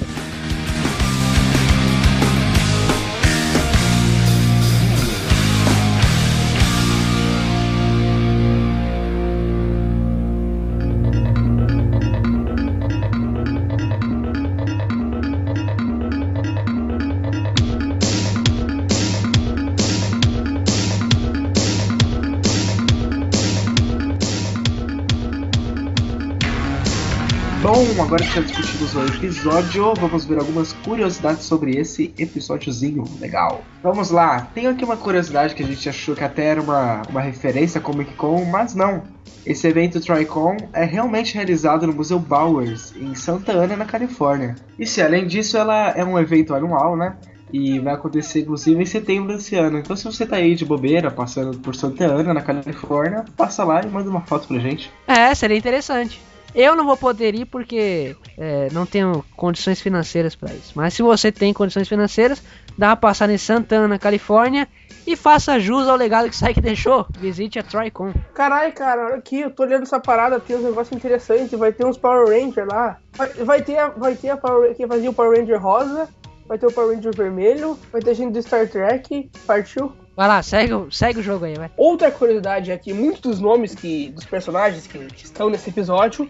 Bom, 27.96 28.02
agora 28.02 28.22
que 28.22 28.34
já 28.34 28.42
discutimos 28.42 28.94
o 28.94 29.06
episódio, 29.06 29.94
vamos 29.94 30.26
ver 30.26 30.38
algumas 30.38 30.74
curiosidades 30.74 31.44
sobre 31.44 31.78
esse 31.78 32.12
episódiozinho 32.18 33.04
legal. 33.18 33.62
Vamos 33.82 34.10
lá, 34.10 34.42
tem 34.54 34.66
aqui 34.66 34.84
uma 34.84 34.98
curiosidade 34.98 35.54
que 35.54 35.62
a 35.62 35.66
gente 35.66 35.88
achou 35.88 36.14
que 36.14 36.22
até 36.22 36.44
era 36.44 36.60
uma, 36.60 37.00
uma 37.08 37.22
referência 37.22 37.78
a 37.78 37.82
Comic 37.82 38.12
Con, 38.12 38.44
mas 38.44 38.74
não. 38.74 39.02
Esse 39.46 39.66
evento 39.66 39.98
Tricon 39.98 40.58
é 40.74 40.84
realmente 40.84 41.34
realizado 41.34 41.86
no 41.86 41.94
Museu 41.94 42.18
Bowers, 42.18 42.94
em 42.96 43.14
Santa 43.14 43.52
Ana, 43.52 43.76
na 43.76 43.86
Califórnia. 43.86 44.56
E 44.78 44.86
se 44.86 45.00
além 45.00 45.26
disso, 45.26 45.56
ela 45.56 45.88
é 45.92 46.04
um 46.04 46.18
evento 46.18 46.54
anual, 46.54 46.98
né? 46.98 47.16
E 47.50 47.78
vai 47.78 47.94
acontecer, 47.94 48.40
inclusive, 48.40 48.82
em 48.82 48.84
setembro 48.84 49.34
desse 49.34 49.56
ano. 49.56 49.78
Então, 49.78 49.96
se 49.96 50.04
você 50.04 50.26
tá 50.26 50.36
aí 50.36 50.54
de 50.54 50.66
bobeira, 50.66 51.10
passando 51.10 51.56
por 51.60 51.74
Santa 51.74 52.04
Ana, 52.04 52.34
na 52.34 52.42
Califórnia, 52.42 53.24
passa 53.34 53.64
lá 53.64 53.80
e 53.80 53.86
manda 53.86 54.10
uma 54.10 54.20
foto 54.20 54.48
pra 54.48 54.58
gente. 54.58 54.92
É, 55.08 55.34
seria 55.34 55.56
interessante. 55.56 56.20
Eu 56.56 56.74
não 56.74 56.86
vou 56.86 56.96
poder 56.96 57.34
ir 57.34 57.44
porque 57.44 58.16
é, 58.38 58.68
não 58.72 58.86
tenho 58.86 59.22
condições 59.36 59.78
financeiras 59.78 60.34
para 60.34 60.54
isso. 60.54 60.72
Mas 60.74 60.94
se 60.94 61.02
você 61.02 61.30
tem 61.30 61.52
condições 61.52 61.86
financeiras, 61.86 62.42
dá 62.78 62.88
uma 62.88 62.96
passada 62.96 63.30
em 63.30 63.36
Santana, 63.36 63.86
na 63.86 63.98
Califórnia 63.98 64.66
e 65.06 65.14
faça 65.14 65.60
jus 65.60 65.86
ao 65.86 65.96
legado 65.96 66.30
que 66.30 66.34
o 66.34 66.40
Psyche 66.40 66.62
deixou. 66.62 67.06
Visite 67.18 67.58
a 67.58 67.62
Tricon. 67.62 68.10
Caralho, 68.32 68.72
cara, 68.72 69.16
aqui, 69.16 69.40
eu 69.40 69.50
tô 69.50 69.64
olhando 69.64 69.82
essa 69.82 70.00
parada, 70.00 70.40
tem 70.40 70.56
uns 70.56 70.64
negócios 70.64 70.96
interessantes, 70.96 71.52
vai 71.58 71.72
ter 71.72 71.84
uns 71.84 71.98
Power 71.98 72.26
Ranger 72.26 72.66
lá. 72.66 72.96
Vai, 73.12 73.28
vai 73.28 73.62
ter, 73.62 73.90
vai 73.90 74.14
ter 74.14 74.30
a 74.30 74.36
Power, 74.38 74.74
quem 74.74 74.88
fazia 74.88 75.10
o 75.10 75.14
Power 75.14 75.38
Ranger 75.38 75.62
rosa, 75.62 76.08
vai 76.48 76.56
ter 76.56 76.66
o 76.66 76.72
Power 76.72 76.96
Ranger 76.96 77.14
vermelho, 77.14 77.78
vai 77.92 78.00
ter 78.00 78.14
gente 78.14 78.32
do 78.32 78.42
Star 78.42 78.66
Trek, 78.66 79.30
partiu. 79.46 79.92
Vai 80.16 80.28
lá, 80.28 80.42
segue, 80.42 80.72
segue 80.90 81.20
o 81.20 81.22
jogo 81.22 81.44
aí, 81.44 81.54
vai. 81.54 81.70
Outra 81.76 82.10
curiosidade 82.10 82.70
é 82.72 82.78
que 82.78 82.92
muitos 82.92 83.20
dos 83.20 83.38
nomes 83.40 83.74
que, 83.74 84.08
dos 84.10 84.24
personagens 84.24 84.86
que, 84.86 84.98
que 85.06 85.24
estão 85.26 85.50
nesse 85.50 85.68
episódio 85.68 86.28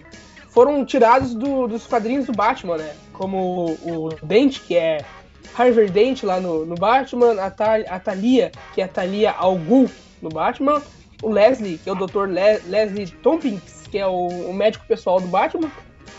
foram 0.49 0.84
tirados 0.84 1.34
do- 1.34 1.68
dos 1.68 1.87
quadrinhos 1.87 2.26
do 2.26 2.32
Batman, 2.32 2.78
né? 2.78 2.93
Como 3.12 3.76
o, 3.82 4.07
o 4.07 4.09
Dente, 4.26 4.61
que 4.61 4.76
é 4.76 4.99
Harvey 5.57 5.89
Dent 5.89 6.24
lá 6.24 6.41
no, 6.41 6.66
no 6.66 6.74
Batman, 6.74 7.41
a, 7.41 7.49
Thal- 7.51 7.84
a 7.89 8.01
Thalia, 8.01 8.51
que 8.74 8.80
é 8.80 8.84
a 8.84 8.89
Thalia 8.89 9.30
Al 9.32 9.57
Ghul 9.57 9.89
no 10.20 10.30
Batman, 10.30 10.82
o 11.22 11.30
Leslie, 11.30 11.78
que 11.78 11.89
é 11.89 11.93
o 11.93 11.95
Dr. 11.95 12.26
Le- 12.26 12.61
Leslie 12.66 13.07
Tompkins, 13.22 13.87
que 13.91 13.99
é 13.99 14.07
o, 14.07 14.26
o 14.26 14.53
médico 14.53 14.84
pessoal 14.89 15.20
do 15.20 15.28
Batman, 15.28 15.70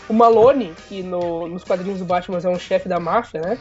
o 0.08 0.14
Malone, 0.14 0.72
que 0.88 1.02
no- 1.02 1.46
nos 1.48 1.64
quadrinhos 1.64 1.98
do 1.98 2.06
Batman 2.06 2.38
é 2.42 2.48
um 2.48 2.58
chefe 2.58 2.88
da 2.88 2.98
máfia, 2.98 3.42
né? 3.42 3.58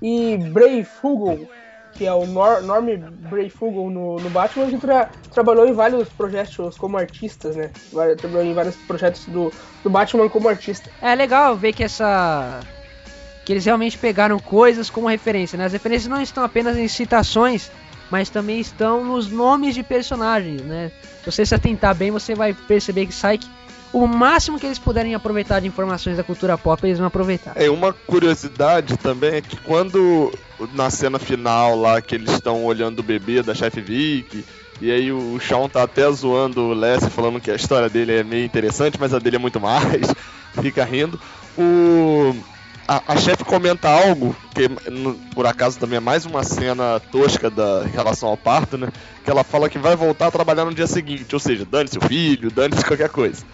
E 0.00 0.38
Bray 0.38 0.84
Fugel, 0.84 1.48
que 1.94 2.06
é 2.06 2.12
o 2.12 2.26
Nor 2.26 2.62
Norm 2.62 2.86
Bray 3.30 3.50
Fugel 3.50 3.90
no, 3.90 4.16
no 4.16 4.30
Batman, 4.30 4.68
que 4.70 4.78
tra- 4.78 5.10
trabalhou 5.32 5.66
em 5.66 5.72
vários 5.72 6.08
projetos 6.08 6.76
como 6.78 6.96
artistas, 6.96 7.56
né? 7.56 7.70
Trabalhou 8.18 8.44
em 8.44 8.54
vários 8.54 8.76
projetos 8.76 9.26
do, 9.26 9.52
do 9.82 9.90
Batman 9.90 10.28
como 10.28 10.48
artista. 10.48 10.90
É 11.02 11.14
legal 11.14 11.56
ver 11.56 11.72
que 11.72 11.84
essa. 11.84 12.60
que 13.44 13.52
eles 13.52 13.64
realmente 13.64 13.98
pegaram 13.98 14.38
coisas 14.38 14.88
como 14.88 15.08
referência, 15.08 15.56
né? 15.58 15.66
As 15.66 15.72
referências 15.72 16.08
não 16.08 16.20
estão 16.22 16.42
apenas 16.44 16.76
em 16.76 16.88
citações, 16.88 17.70
mas 18.10 18.30
também 18.30 18.60
estão 18.60 19.04
nos 19.04 19.30
nomes 19.30 19.74
de 19.74 19.82
personagens, 19.82 20.62
né? 20.62 20.90
Se 21.22 21.30
você 21.30 21.44
se 21.44 21.54
atentar 21.54 21.94
bem, 21.94 22.10
você 22.10 22.34
vai 22.34 22.54
perceber 22.54 23.04
que 23.06 23.12
Psyche, 23.12 23.46
o 23.92 24.06
máximo 24.06 24.58
que 24.58 24.66
eles 24.66 24.78
puderem 24.78 25.14
aproveitar 25.14 25.60
de 25.60 25.66
informações 25.66 26.16
da 26.16 26.22
cultura 26.22 26.56
pop, 26.56 26.86
eles 26.86 26.98
vão 26.98 27.06
aproveitar. 27.06 27.52
É, 27.56 27.70
uma 27.70 27.92
curiosidade 27.92 28.96
também 28.96 29.36
é 29.36 29.40
que 29.40 29.56
quando 29.56 30.32
na 30.74 30.90
cena 30.90 31.18
final 31.18 31.76
lá 31.76 32.00
que 32.00 32.14
eles 32.14 32.30
estão 32.30 32.64
olhando 32.64 33.00
o 33.00 33.02
bebê 33.02 33.42
da 33.42 33.54
chefe 33.54 33.80
Vic, 33.80 34.44
e 34.80 34.90
aí 34.90 35.12
o 35.12 35.38
Shawn 35.38 35.68
tá 35.68 35.82
até 35.82 36.10
zoando 36.10 36.62
o 36.62 36.72
Leslie 36.72 37.10
falando 37.10 37.40
que 37.40 37.50
a 37.50 37.56
história 37.56 37.88
dele 37.88 38.12
é 38.12 38.24
meio 38.24 38.44
interessante, 38.44 38.98
mas 38.98 39.12
a 39.12 39.18
dele 39.18 39.36
é 39.36 39.38
muito 39.38 39.58
mais, 39.60 40.06
fica 40.60 40.84
rindo. 40.84 41.20
O 41.58 42.34
a, 42.90 43.12
a 43.12 43.16
chefe 43.16 43.44
comenta 43.44 43.88
algo 43.88 44.34
que 44.52 44.68
por 45.32 45.46
acaso 45.46 45.78
também 45.78 45.98
é 45.98 46.00
mais 46.00 46.26
uma 46.26 46.42
cena 46.42 46.98
tosca 47.12 47.48
da 47.48 47.84
em 47.86 47.90
relação 47.90 48.28
ao 48.28 48.36
parto, 48.36 48.76
né? 48.76 48.88
Que 49.22 49.30
ela 49.30 49.44
fala 49.44 49.68
que 49.68 49.78
vai 49.78 49.94
voltar 49.94 50.26
a 50.26 50.30
trabalhar 50.32 50.64
no 50.64 50.74
dia 50.74 50.88
seguinte, 50.88 51.32
ou 51.32 51.38
seja, 51.38 51.64
dane-se 51.64 51.98
o 51.98 52.00
filho, 52.00 52.50
dane-se 52.50 52.82
qualquer 52.86 53.08
coisa. 53.08 53.44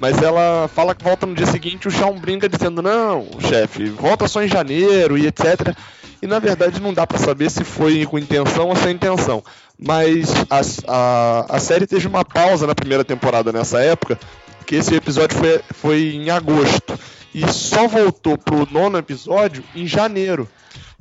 Mas 0.00 0.20
ela 0.22 0.68
fala 0.68 0.94
que 0.94 1.04
volta 1.04 1.26
no 1.26 1.34
dia 1.34 1.46
seguinte, 1.46 1.88
o 1.88 1.90
Shawn 1.90 2.18
brinca 2.18 2.48
dizendo: 2.48 2.82
Não, 2.82 3.28
chefe, 3.40 3.86
volta 3.90 4.28
só 4.28 4.42
em 4.42 4.48
janeiro 4.48 5.16
e 5.16 5.26
etc. 5.26 5.76
E 6.20 6.26
na 6.26 6.38
verdade 6.38 6.80
não 6.80 6.94
dá 6.94 7.06
pra 7.06 7.18
saber 7.18 7.50
se 7.50 7.64
foi 7.64 8.06
com 8.06 8.18
intenção 8.18 8.68
ou 8.68 8.76
sem 8.76 8.94
intenção. 8.94 9.42
Mas 9.78 10.32
a, 10.48 10.60
a, 10.88 11.56
a 11.56 11.60
série 11.60 11.86
teve 11.86 12.06
uma 12.06 12.24
pausa 12.24 12.66
na 12.66 12.74
primeira 12.74 13.04
temporada 13.04 13.52
nessa 13.52 13.80
época, 13.80 14.18
que 14.66 14.76
esse 14.76 14.94
episódio 14.94 15.36
foi, 15.36 15.60
foi 15.72 16.14
em 16.14 16.30
agosto. 16.30 16.98
E 17.34 17.46
só 17.52 17.88
voltou 17.88 18.38
pro 18.38 18.66
nono 18.70 18.96
episódio 18.96 19.62
em 19.74 19.86
janeiro. 19.86 20.48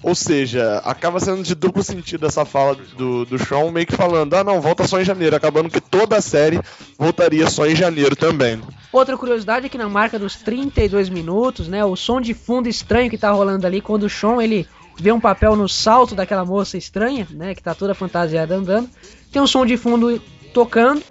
Ou 0.03 0.13
seja, 0.13 0.79
acaba 0.83 1.17
sendo 1.21 1.41
de 1.41 1.55
duplo 1.55 1.81
sentido 1.81 2.27
essa 2.27 2.43
fala 2.43 2.75
do, 2.75 3.23
do 3.23 3.39
Sean, 3.39 3.71
meio 3.71 3.87
que 3.87 3.95
falando, 3.95 4.33
ah 4.33 4.43
não, 4.43 4.59
volta 4.59 4.85
só 4.85 4.99
em 4.99 5.05
janeiro, 5.05 5.33
acabando 5.33 5.69
que 5.69 5.79
toda 5.79 6.17
a 6.17 6.21
série 6.21 6.59
voltaria 6.99 7.49
só 7.49 7.65
em 7.65 7.73
janeiro 7.73 8.13
também. 8.13 8.61
Outra 8.91 9.17
curiosidade 9.17 9.65
é 9.65 9.69
que 9.69 9.77
na 9.77 9.87
marca 9.87 10.19
dos 10.19 10.35
32 10.35 11.07
minutos, 11.07 11.69
né, 11.69 11.85
o 11.85 11.95
som 11.95 12.19
de 12.19 12.33
fundo 12.33 12.67
estranho 12.67 13.09
que 13.09 13.17
tá 13.17 13.31
rolando 13.31 13.65
ali 13.65 13.79
quando 13.79 14.03
o 14.03 14.09
Sean 14.09 14.43
ele 14.43 14.67
vê 14.99 15.11
um 15.11 15.21
papel 15.21 15.55
no 15.55 15.69
salto 15.69 16.13
daquela 16.13 16.43
moça 16.43 16.77
estranha, 16.77 17.25
né, 17.31 17.55
que 17.55 17.63
tá 17.63 17.73
toda 17.73 17.95
fantasiada 17.95 18.55
andando, 18.55 18.89
tem 19.31 19.41
um 19.41 19.47
som 19.47 19.65
de 19.65 19.77
fundo 19.77 20.21
tocando. 20.53 21.01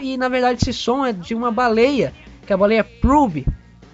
E 0.00 0.16
na 0.16 0.28
verdade 0.30 0.58
esse 0.62 0.72
som 0.72 1.04
é 1.04 1.12
de 1.12 1.34
uma 1.34 1.52
baleia, 1.52 2.14
que 2.46 2.52
é 2.52 2.54
a 2.54 2.58
baleia 2.58 2.82
Probe. 2.82 3.46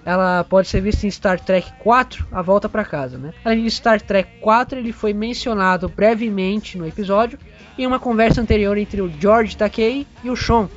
Ela 0.07 0.45
pode 0.45 0.69
ser 0.69 0.81
vista 0.81 1.05
em 1.05 1.11
Star 1.11 1.41
Trek 1.41 1.69
4, 1.81 2.29
A 2.31 2.41
Volta 2.41 2.69
para 2.69 2.85
Casa, 2.85 3.19
né? 3.19 3.35
Além 3.45 3.65
de 3.65 3.71
Star 3.73 4.01
Trek 4.01 4.39
4, 4.41 4.79
ele 4.79 4.93
foi 4.93 5.13
mencionado 5.13 5.89
brevemente 5.89 6.79
no 6.79 6.87
episódio 6.87 7.37
em 7.77 7.85
uma 7.85 7.99
conversa 7.99 8.41
anterior 8.41 8.79
entre 8.79 9.03
o 9.03 9.11
George 9.21 9.57
Takei 9.57 10.07
e 10.23 10.31
o 10.31 10.37
Sean. 10.37 10.69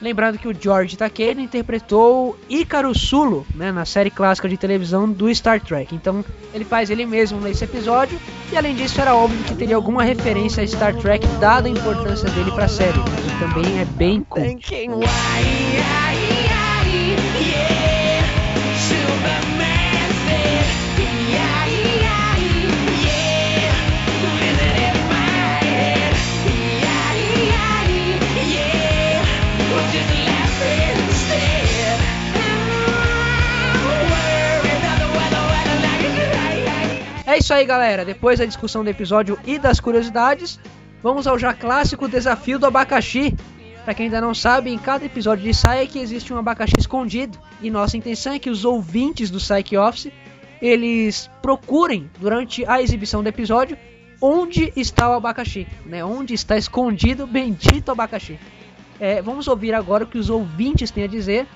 Lembrando 0.00 0.38
que 0.38 0.46
o 0.46 0.54
George 0.54 0.96
Takei 0.96 1.32
interpretou 1.32 2.38
Ícaro 2.48 2.96
Sulo, 2.96 3.44
né, 3.54 3.72
na 3.72 3.84
série 3.84 4.10
clássica 4.10 4.48
de 4.48 4.56
televisão 4.56 5.10
do 5.10 5.34
Star 5.34 5.60
Trek. 5.60 5.92
Então, 5.92 6.24
ele 6.54 6.64
faz 6.64 6.88
ele 6.88 7.04
mesmo 7.04 7.40
nesse 7.40 7.64
episódio, 7.64 8.20
e 8.52 8.56
além 8.56 8.76
disso 8.76 9.00
era 9.00 9.16
óbvio 9.16 9.42
que 9.44 9.54
teria 9.56 9.74
alguma 9.74 10.04
referência 10.04 10.62
a 10.62 10.66
Star 10.66 10.94
Trek 10.94 11.26
dada 11.40 11.66
a 11.66 11.70
importância 11.70 12.28
dele 12.30 12.52
para 12.52 12.66
a 12.66 12.68
série, 12.68 13.00
que 13.00 13.38
também 13.40 13.80
é 13.80 13.84
bem 13.84 14.24
cool. 14.28 14.44
É 37.36 37.38
isso 37.38 37.52
aí, 37.52 37.66
galera. 37.66 38.02
Depois 38.02 38.38
da 38.38 38.46
discussão 38.46 38.82
do 38.82 38.88
episódio 38.88 39.38
e 39.44 39.58
das 39.58 39.78
curiosidades, 39.78 40.58
vamos 41.02 41.26
ao 41.26 41.38
já 41.38 41.52
clássico 41.52 42.08
desafio 42.08 42.58
do 42.58 42.64
abacaxi. 42.64 43.36
Pra 43.84 43.92
quem 43.92 44.06
ainda 44.06 44.22
não 44.22 44.32
sabe, 44.32 44.72
em 44.72 44.78
cada 44.78 45.04
episódio 45.04 45.44
de 45.44 45.50
Psyche 45.50 45.98
existe 45.98 46.32
um 46.32 46.38
abacaxi 46.38 46.72
escondido. 46.78 47.38
E 47.60 47.70
nossa 47.70 47.94
intenção 47.94 48.32
é 48.32 48.38
que 48.38 48.48
os 48.48 48.64
ouvintes 48.64 49.28
do 49.28 49.36
Psyche 49.36 49.76
Office 49.76 50.10
eles 50.62 51.28
procurem 51.42 52.10
durante 52.18 52.64
a 52.64 52.80
exibição 52.80 53.22
do 53.22 53.28
episódio 53.28 53.76
onde 54.18 54.72
está 54.74 55.10
o 55.10 55.12
abacaxi, 55.12 55.68
né? 55.84 56.02
Onde 56.02 56.32
está 56.32 56.56
escondido 56.56 57.24
o 57.24 57.26
bendito 57.26 57.92
abacaxi. 57.92 58.38
É, 58.98 59.20
vamos 59.20 59.46
ouvir 59.46 59.74
agora 59.74 60.04
o 60.04 60.06
que 60.06 60.16
os 60.16 60.30
ouvintes 60.30 60.90
têm 60.90 61.04
a 61.04 61.06
dizer 61.06 61.46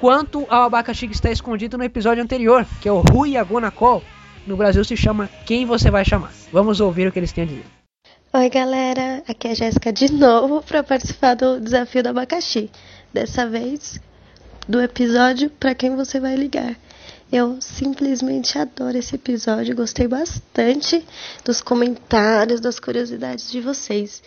quanto 0.00 0.46
ao 0.48 0.62
abacaxi 0.62 1.06
que 1.06 1.14
está 1.14 1.30
escondido 1.30 1.76
no 1.76 1.84
episódio 1.84 2.24
anterior, 2.24 2.66
que 2.80 2.88
é 2.88 2.92
o 2.92 3.00
Rui 3.00 3.36
Agonacol. 3.36 4.02
No 4.46 4.56
Brasil 4.56 4.84
se 4.84 4.96
chama 4.96 5.28
Quem 5.44 5.66
Você 5.66 5.90
Vai 5.90 6.04
Chamar. 6.04 6.32
Vamos 6.52 6.80
ouvir 6.80 7.08
o 7.08 7.12
que 7.12 7.18
eles 7.18 7.32
têm 7.32 7.42
a 7.42 7.46
dizer. 7.48 7.64
Oi, 8.32 8.48
galera. 8.48 9.20
Aqui 9.26 9.48
é 9.48 9.50
a 9.50 9.54
Jéssica 9.54 9.92
de 9.92 10.12
novo 10.12 10.62
para 10.62 10.84
participar 10.84 11.34
do 11.34 11.58
desafio 11.58 12.00
do 12.00 12.10
abacaxi. 12.10 12.70
Dessa 13.12 13.48
vez 13.48 14.00
do 14.68 14.80
episódio 14.80 15.50
Para 15.50 15.74
Quem 15.74 15.96
Você 15.96 16.20
Vai 16.20 16.36
Ligar. 16.36 16.76
Eu 17.32 17.60
simplesmente 17.60 18.56
adoro 18.56 18.96
esse 18.96 19.16
episódio, 19.16 19.74
gostei 19.74 20.06
bastante 20.06 21.04
dos 21.44 21.60
comentários, 21.60 22.60
das 22.60 22.78
curiosidades 22.78 23.50
de 23.50 23.60
vocês. 23.60 24.22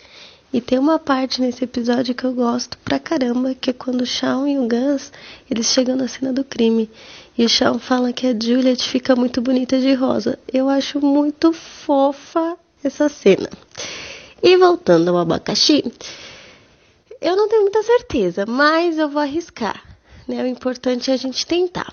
E 0.52 0.60
tem 0.60 0.78
uma 0.78 0.98
parte 0.98 1.40
nesse 1.40 1.64
episódio 1.64 2.14
que 2.14 2.24
eu 2.24 2.34
gosto 2.34 2.76
pra 2.78 2.98
caramba, 2.98 3.54
que 3.54 3.70
é 3.70 3.72
quando 3.72 4.02
o 4.02 4.06
Shawn 4.06 4.48
e 4.48 4.58
o 4.58 4.68
Gus, 4.68 5.12
eles 5.48 5.66
chegam 5.66 5.96
na 5.96 6.08
cena 6.08 6.32
do 6.32 6.42
crime. 6.42 6.90
E 7.36 7.44
o 7.44 7.48
Shawn 7.48 7.78
fala 7.78 8.12
que 8.12 8.26
a 8.26 8.32
Juliet 8.38 8.82
fica 8.82 9.14
muito 9.16 9.40
bonita 9.40 9.78
de 9.78 9.94
rosa. 9.94 10.38
Eu 10.52 10.68
acho 10.68 11.00
muito 11.00 11.52
fofa 11.52 12.56
essa 12.82 13.08
cena. 13.08 13.48
E 14.42 14.56
voltando 14.56 15.08
ao 15.10 15.18
abacaxi, 15.18 15.84
eu 17.20 17.36
não 17.36 17.48
tenho 17.48 17.62
muita 17.62 17.82
certeza, 17.82 18.44
mas 18.46 18.98
eu 18.98 19.08
vou 19.08 19.22
arriscar. 19.22 19.82
Né? 20.26 20.42
O 20.42 20.46
importante 20.46 21.10
é 21.10 21.14
a 21.14 21.16
gente 21.16 21.46
tentar. 21.46 21.92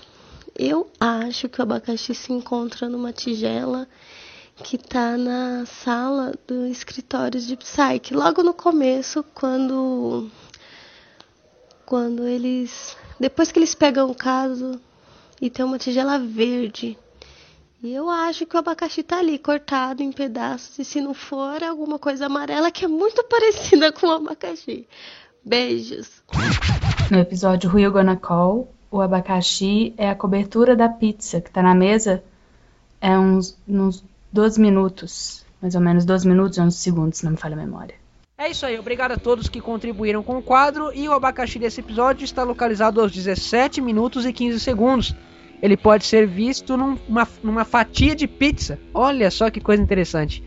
Eu 0.56 0.90
acho 0.98 1.48
que 1.48 1.60
o 1.60 1.62
abacaxi 1.62 2.14
se 2.14 2.32
encontra 2.32 2.88
numa 2.88 3.12
tigela 3.12 3.86
que 4.64 4.76
tá 4.76 5.16
na 5.16 5.64
sala 5.66 6.34
do 6.46 6.66
escritório 6.66 7.40
de 7.40 7.56
Psyche. 7.56 8.12
Logo 8.12 8.42
no 8.42 8.52
começo, 8.52 9.24
quando 9.34 10.28
quando 11.86 12.26
eles 12.26 12.96
depois 13.20 13.52
que 13.52 13.58
eles 13.58 13.74
pegam 13.74 14.10
o 14.10 14.14
caso 14.14 14.80
e 15.40 15.48
tem 15.48 15.64
uma 15.64 15.78
tigela 15.78 16.18
verde 16.18 16.98
E 17.82 17.92
eu 17.92 18.10
acho 18.10 18.44
que 18.44 18.56
o 18.56 18.58
abacaxi 18.58 19.02
tá 19.02 19.18
ali, 19.18 19.38
cortado 19.38 20.02
em 20.02 20.10
pedaços. 20.10 20.78
E 20.78 20.84
se 20.84 21.00
não 21.00 21.14
for, 21.14 21.62
alguma 21.62 21.98
coisa 21.98 22.26
amarela 22.26 22.70
que 22.70 22.84
é 22.84 22.88
muito 22.88 23.22
parecida 23.30 23.92
com 23.92 24.08
o 24.08 24.12
abacaxi. 24.12 24.86
Beijos. 25.44 26.22
No 27.10 27.18
episódio 27.18 27.70
Gonna 27.70 28.16
Call, 28.16 28.68
o 28.90 29.00
abacaxi 29.00 29.94
é 29.96 30.10
a 30.10 30.14
cobertura 30.14 30.74
da 30.74 30.88
pizza 30.88 31.40
que 31.40 31.50
tá 31.50 31.62
na 31.62 31.74
mesa. 31.74 32.22
É 33.00 33.16
uns, 33.16 33.56
uns 33.66 34.04
12 34.32 34.60
minutos. 34.60 35.44
Mais 35.62 35.74
ou 35.74 35.80
menos 35.80 36.04
12 36.04 36.28
minutos 36.28 36.58
e 36.58 36.60
11 36.60 36.76
segundos, 36.76 37.18
se 37.18 37.24
não 37.24 37.32
me 37.32 37.38
falha 37.38 37.54
a 37.54 37.58
memória. 37.58 37.94
É 38.40 38.48
isso 38.52 38.64
aí, 38.64 38.78
obrigado 38.78 39.10
a 39.10 39.16
todos 39.16 39.48
que 39.48 39.60
contribuíram 39.60 40.22
com 40.22 40.38
o 40.38 40.42
quadro. 40.42 40.92
E 40.94 41.08
o 41.08 41.12
abacaxi 41.12 41.58
desse 41.58 41.80
episódio 41.80 42.24
está 42.24 42.44
localizado 42.44 43.00
aos 43.00 43.10
17 43.10 43.80
minutos 43.80 44.24
e 44.24 44.32
15 44.32 44.60
segundos. 44.60 45.12
Ele 45.60 45.76
pode 45.76 46.06
ser 46.06 46.24
visto 46.24 46.76
numa, 46.76 47.26
numa 47.42 47.64
fatia 47.64 48.14
de 48.14 48.28
pizza. 48.28 48.78
Olha 48.94 49.28
só 49.28 49.50
que 49.50 49.60
coisa 49.60 49.82
interessante. 49.82 50.40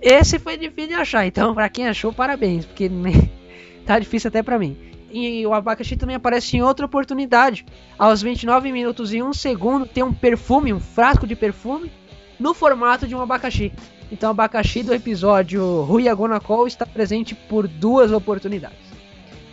Esse 0.00 0.38
foi 0.38 0.56
difícil 0.56 0.88
de 0.88 0.94
achar, 0.94 1.26
então 1.26 1.54
para 1.54 1.68
quem 1.68 1.88
achou, 1.88 2.10
parabéns, 2.10 2.64
porque 2.64 2.90
tá 3.84 3.98
difícil 3.98 4.28
até 4.28 4.42
para 4.42 4.58
mim. 4.58 4.74
E 5.12 5.46
o 5.46 5.52
abacaxi 5.52 5.98
também 5.98 6.16
aparece 6.16 6.56
em 6.56 6.62
outra 6.62 6.86
oportunidade. 6.86 7.66
Aos 7.98 8.22
29 8.22 8.72
minutos 8.72 9.12
e 9.12 9.22
1 9.22 9.34
segundo 9.34 9.84
tem 9.84 10.02
um 10.02 10.14
perfume, 10.14 10.72
um 10.72 10.80
frasco 10.80 11.26
de 11.26 11.36
perfume, 11.36 11.92
no 12.38 12.54
formato 12.54 13.06
de 13.06 13.14
um 13.14 13.20
abacaxi. 13.20 13.70
Então 14.10 14.28
o 14.28 14.32
abacaxi 14.32 14.82
do 14.82 14.92
episódio 14.92 15.82
Rui 15.82 16.08
Agona 16.08 16.40
Call 16.40 16.66
está 16.66 16.84
presente 16.84 17.34
por 17.34 17.68
duas 17.68 18.10
oportunidades. 18.10 18.78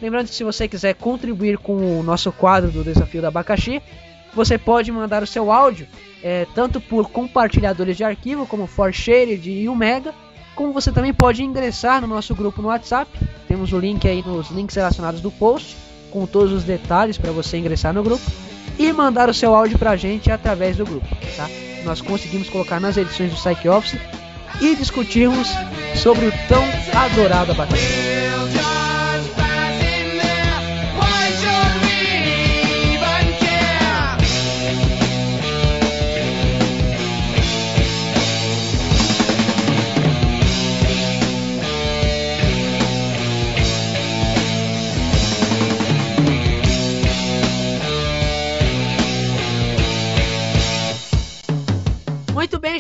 Lembrando 0.02 0.28
que 0.28 0.36
se 0.36 0.44
você 0.44 0.68
quiser 0.68 0.96
contribuir 0.96 1.58
com 1.58 2.00
o 2.00 2.04
nosso 2.04 2.32
quadro 2.32 2.72
do 2.72 2.84
Desafio 2.84 3.22
do 3.22 3.28
Abacaxi, 3.28 3.82
você 4.34 4.58
pode 4.58 4.92
mandar 4.92 5.24
o 5.24 5.28
seu 5.28 5.52
áudio 5.52 5.88
é, 6.24 6.46
tanto 6.54 6.80
por 6.82 7.10
compartilhadores 7.10 7.98
de 7.98 8.04
arquivo 8.04 8.46
como 8.46 8.68
ForShared 8.68 9.50
e 9.50 9.70
Omega, 9.70 10.14
como 10.56 10.74
você 10.74 10.92
também 10.92 11.14
pode 11.14 11.44
ingressar 11.44 12.02
no 12.02 12.08
nosso 12.08 12.34
grupo 12.34 12.62
no 12.62 12.68
WhatsApp. 12.70 13.10
Temos 13.48 13.72
o 13.74 13.80
link 13.80 14.08
aí 14.08 14.24
nos 14.24 14.50
links 14.50 14.76
relacionados 14.76 15.22
do 15.22 15.32
post, 15.32 15.78
com 16.12 16.26
todos 16.26 16.52
os 16.52 16.64
detalhes 16.64 17.18
para 17.18 17.32
você 17.32 17.58
ingressar 17.58 17.94
no 17.94 18.04
grupo 18.04 18.24
e 18.78 18.92
mandar 18.92 19.30
o 19.30 19.34
seu 19.34 19.56
áudio 19.56 19.78
para 19.78 19.92
a 19.92 19.96
gente 19.96 20.32
através 20.32 20.78
do 20.78 20.86
grupo, 20.86 21.08
tá? 21.36 21.48
Nós 21.84 22.02
conseguimos 22.02 22.50
colocar 22.50 22.80
nas 22.80 22.98
edições 22.98 23.32
do 23.32 23.38
Psych 23.38 23.68
Office 23.70 24.00
e 24.62 24.76
discutirmos 24.76 25.48
sobre 25.96 26.28
o 26.28 26.34
tão 26.48 26.64
adorado 26.94 27.52
abacaxi. 27.52 28.77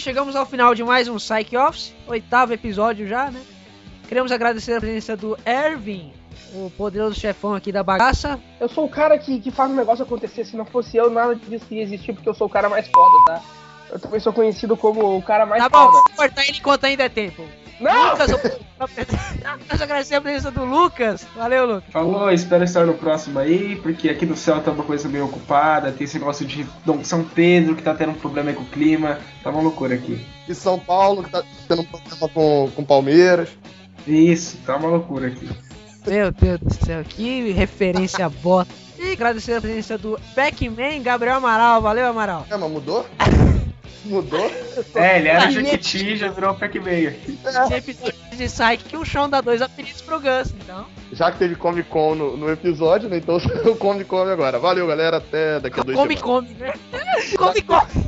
Chegamos 0.08 0.38
ao 0.38 0.46
final 0.46 0.74
de 0.74 0.86
mais 0.86 1.10
um 1.10 1.18
Psych 1.18 1.58
Office, 1.58 1.94
oitavo 2.08 2.54
episódio 2.54 3.06
já, 3.06 3.30
né? 3.30 3.42
Queremos 4.08 4.32
agradecer 4.32 4.74
a 4.74 4.80
presença 4.80 5.18
do 5.18 5.38
Ervin, 5.46 6.14
o 6.54 6.72
poderoso 6.78 7.20
chefão 7.20 7.54
aqui 7.54 7.74
da 7.74 7.84
bagaça. 7.84 8.40
Eu 8.58 8.70
sou 8.70 8.86
o 8.86 8.90
cara 8.90 9.20
que, 9.20 9.38
que 9.42 9.52
faz 9.52 9.70
o 9.70 9.76
negócio 9.76 10.06
acontecer. 10.06 10.46
Se 10.46 10.56
não 10.56 10.64
fosse 10.64 10.96
eu, 10.96 11.10
nada 11.10 11.36
disso 11.36 11.66
ia 11.72 11.84
existir, 11.84 12.14
porque 12.14 12.30
eu 12.30 12.34
sou 12.34 12.48
o 12.48 12.50
cara 12.50 12.70
mais 12.70 12.88
foda, 12.88 13.26
tá? 13.26 13.44
Eu 13.90 14.00
também 14.00 14.22
sou 14.22 14.32
conhecido 14.32 14.78
como 14.78 15.18
o 15.18 15.22
cara 15.22 15.46
mais 15.46 15.62
tá 15.62 15.70
foda. 15.70 15.88
bom, 15.88 15.92
vamos 15.92 16.14
cortar 16.14 16.48
ele 16.48 16.58
enquanto 16.58 16.86
ainda 16.86 17.04
é 17.04 17.10
tempo. 17.10 17.44
Não! 17.80 18.12
Lucas, 18.12 18.32
nós 19.70 19.82
agradecemos 19.82 20.12
a 20.12 20.22
presença 20.22 20.52
do 20.52 20.66
Lucas. 20.66 21.26
Valeu, 21.36 21.66
Lucas. 21.66 21.92
Falou, 21.92 22.32
espero 22.32 22.64
estar 22.64 22.86
no 22.86 22.94
próximo 22.94 23.40
aí, 23.40 23.76
porque 23.78 24.10
aqui 24.10 24.26
no 24.26 24.36
céu 24.36 24.62
tá 24.62 24.72
uma 24.72 24.84
coisa 24.84 25.08
meio 25.08 25.26
ocupada, 25.26 25.92
tem 25.92 26.06
esse 26.06 26.18
negócio 26.18 26.46
de 26.46 26.66
Dom 26.86 27.04
São 27.04 27.24
Pedro 27.24 27.76
que 27.76 27.84
tá 27.84 27.94
tendo 27.94 28.12
um 28.12 28.16
problema 28.16 28.50
aí 28.50 28.56
com 28.56 28.64
o 28.64 28.68
clima, 28.68 29.20
tá 29.44 29.50
uma 29.50 29.62
loucura 29.62 29.96
aqui. 29.96 30.26
E 30.48 30.56
São 30.56 30.80
Paulo, 30.80 31.24
que 31.24 31.30
tá 31.30 31.44
tendo 31.68 31.82
um 31.82 31.86
problema 31.86 32.30
com, 32.30 32.72
com 32.76 32.84
Palmeiras. 32.84 33.50
Isso, 34.06 34.58
tá 34.66 34.78
uma 34.78 34.88
loucura 34.88 35.28
aqui. 35.28 35.50
Meu 36.08 36.32
Deus 36.32 36.60
do 36.60 36.86
céu, 36.86 37.04
que 37.04 37.52
referência 37.52 38.30
bota. 38.42 38.72
E 38.98 39.12
agradecer 39.12 39.54
a 39.54 39.62
presença 39.62 39.98
do 39.98 40.20
Pac-Man 40.34 41.04
Gabriel 41.04 41.36
Amaral. 41.36 41.82
Valeu, 41.82 42.08
Amaral. 42.08 42.48
É, 42.50 42.58
mas 42.58 42.72
mudou? 42.72 43.06
Mudou? 44.06 44.52
É, 44.96 45.20
ele 45.20 45.28
era 45.28 45.52
Jequiti 45.52 46.14
e 46.14 46.18
já 46.18 46.30
virou 46.30 46.54
Pac-Man 46.54 47.10
aqui. 47.10 47.38
Tem 47.68 47.78
episódio 47.78 48.16
de 48.32 48.46
Psyche 48.46 48.84
que 48.84 48.98
o 48.98 49.04
chão 49.04 49.30
dá 49.30 49.42
dois 49.42 49.62
apelidos 49.62 50.02
pro 50.02 50.20
Gus, 50.20 50.52
então. 50.52 50.86
Já 51.12 51.32
que 51.32 51.40
teve 51.40 51.56
Comic 51.56 51.90
Con 51.90 52.16
no, 52.16 52.38
no 52.38 52.50
episódio, 52.50 53.10
né? 53.10 53.18
Então 53.18 53.38
o 53.66 53.76
Comic 53.76 54.06
Con 54.06 54.30
agora. 54.30 54.60
Valeu, 54.60 54.88
galera. 54.88 55.18
Até 55.18 55.60
daqui 55.60 55.80
a 55.80 55.84
dois 55.84 55.98
Come, 55.98 56.18
semanas. 56.18 56.48
come, 56.48 56.60
né? 56.60 56.74
Come, 57.38 57.62
come. 57.62 58.08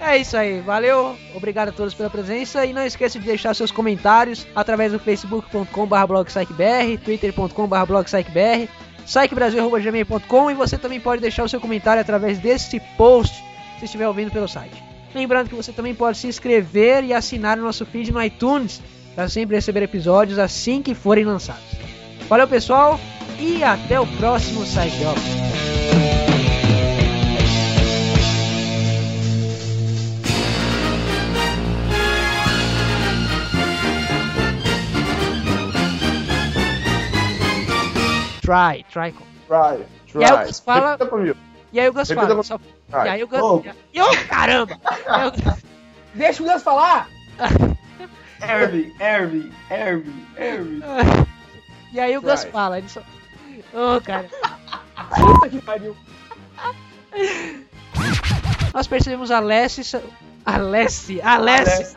É 0.00 0.18
isso 0.18 0.36
aí, 0.36 0.60
valeu, 0.60 1.16
obrigado 1.34 1.68
a 1.68 1.72
todos 1.72 1.94
pela 1.94 2.10
presença 2.10 2.64
e 2.64 2.72
não 2.72 2.84
esqueça 2.84 3.18
de 3.18 3.24
deixar 3.24 3.54
seus 3.54 3.70
comentários 3.70 4.46
através 4.54 4.92
do 4.92 4.98
twitter.com.br 4.98 6.06
blogpsychbr, 6.06 8.68
psychbrasil.gmail.com 9.04 10.50
e 10.50 10.54
você 10.54 10.76
também 10.76 11.00
pode 11.00 11.22
deixar 11.22 11.44
o 11.44 11.48
seu 11.48 11.60
comentário 11.60 12.00
através 12.00 12.38
desse 12.38 12.80
post 12.96 13.42
se 13.78 13.84
estiver 13.84 14.08
ouvindo 14.08 14.30
pelo 14.30 14.48
site. 14.48 14.82
Lembrando 15.14 15.48
que 15.48 15.54
você 15.54 15.72
também 15.72 15.94
pode 15.94 16.18
se 16.18 16.26
inscrever 16.26 17.04
e 17.04 17.12
assinar 17.12 17.58
o 17.58 17.62
nosso 17.62 17.86
feed 17.86 18.12
no 18.12 18.22
iTunes 18.22 18.82
para 19.14 19.28
sempre 19.28 19.56
receber 19.56 19.82
episódios 19.82 20.38
assim 20.38 20.82
que 20.82 20.94
forem 20.94 21.24
lançados. 21.24 21.64
Valeu 22.28 22.46
pessoal 22.46 23.00
e 23.38 23.62
até 23.62 23.98
o 23.98 24.06
próximo 24.06 24.64
Site 24.66 25.04
Office. 25.04 25.36
Try, 38.42 38.84
try. 38.92 39.12
Try, 39.48 39.84
E 40.14 40.24
aí 40.24 40.50
o 40.50 40.54
fala. 40.54 40.96
E 41.76 41.80
aí 41.80 41.88
o 41.90 41.92
Gus 41.92 42.10
fala. 42.10 42.42
só-. 42.42 42.58
E 43.04 43.08
aí 43.08 43.22
o 43.22 43.28
Gus. 43.28 43.38
Oh. 43.42 43.62
E 43.92 44.00
ô 44.00 44.06
caramba! 44.28 44.80
E 44.82 45.50
o- 45.52 45.56
Deixa 46.16 46.42
o 46.42 46.46
Gus 46.50 46.62
falar! 46.62 47.06
Ervin, 48.40 48.94
Ervin, 48.98 49.52
Ervin, 49.70 50.26
Ervin. 50.38 50.80
E 51.92 52.00
aí 52.00 52.16
o 52.16 52.22
Gus 52.22 52.44
fala. 52.44 52.78
Ele 52.78 52.88
só. 52.88 53.00
Ô 53.74 54.00
cara. 54.00 54.26
Puta 55.16 55.48
que 55.50 55.60
pariu. 55.60 55.94
Nós 58.72 58.86
percebemos 58.86 59.30
a 59.30 59.38
Lessie. 59.40 60.00
A 60.46 60.56
Lessie. 60.56 61.20
A 61.20 61.36
Lessie. 61.36 61.96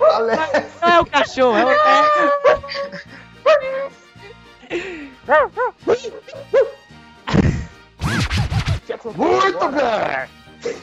Alessi, 0.00 0.66
Não 0.82 0.88
é 0.90 1.00
o 1.00 1.06
cachorro, 1.06 1.56
é 1.56 1.64
o. 1.64 1.70
Muito 9.16 9.68
bem! 9.70 10.74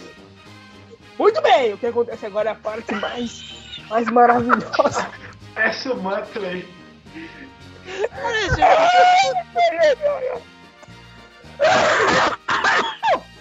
Muito 1.17 1.41
bem! 1.41 1.73
O 1.73 1.77
que 1.77 1.87
acontece 1.87 2.25
agora 2.25 2.49
é 2.49 2.51
a 2.51 2.55
parte 2.55 2.95
mais, 2.95 3.79
mais 3.89 4.07
maravilhosa. 4.09 5.07
Essa 5.55 5.93
Muttley. 5.93 6.67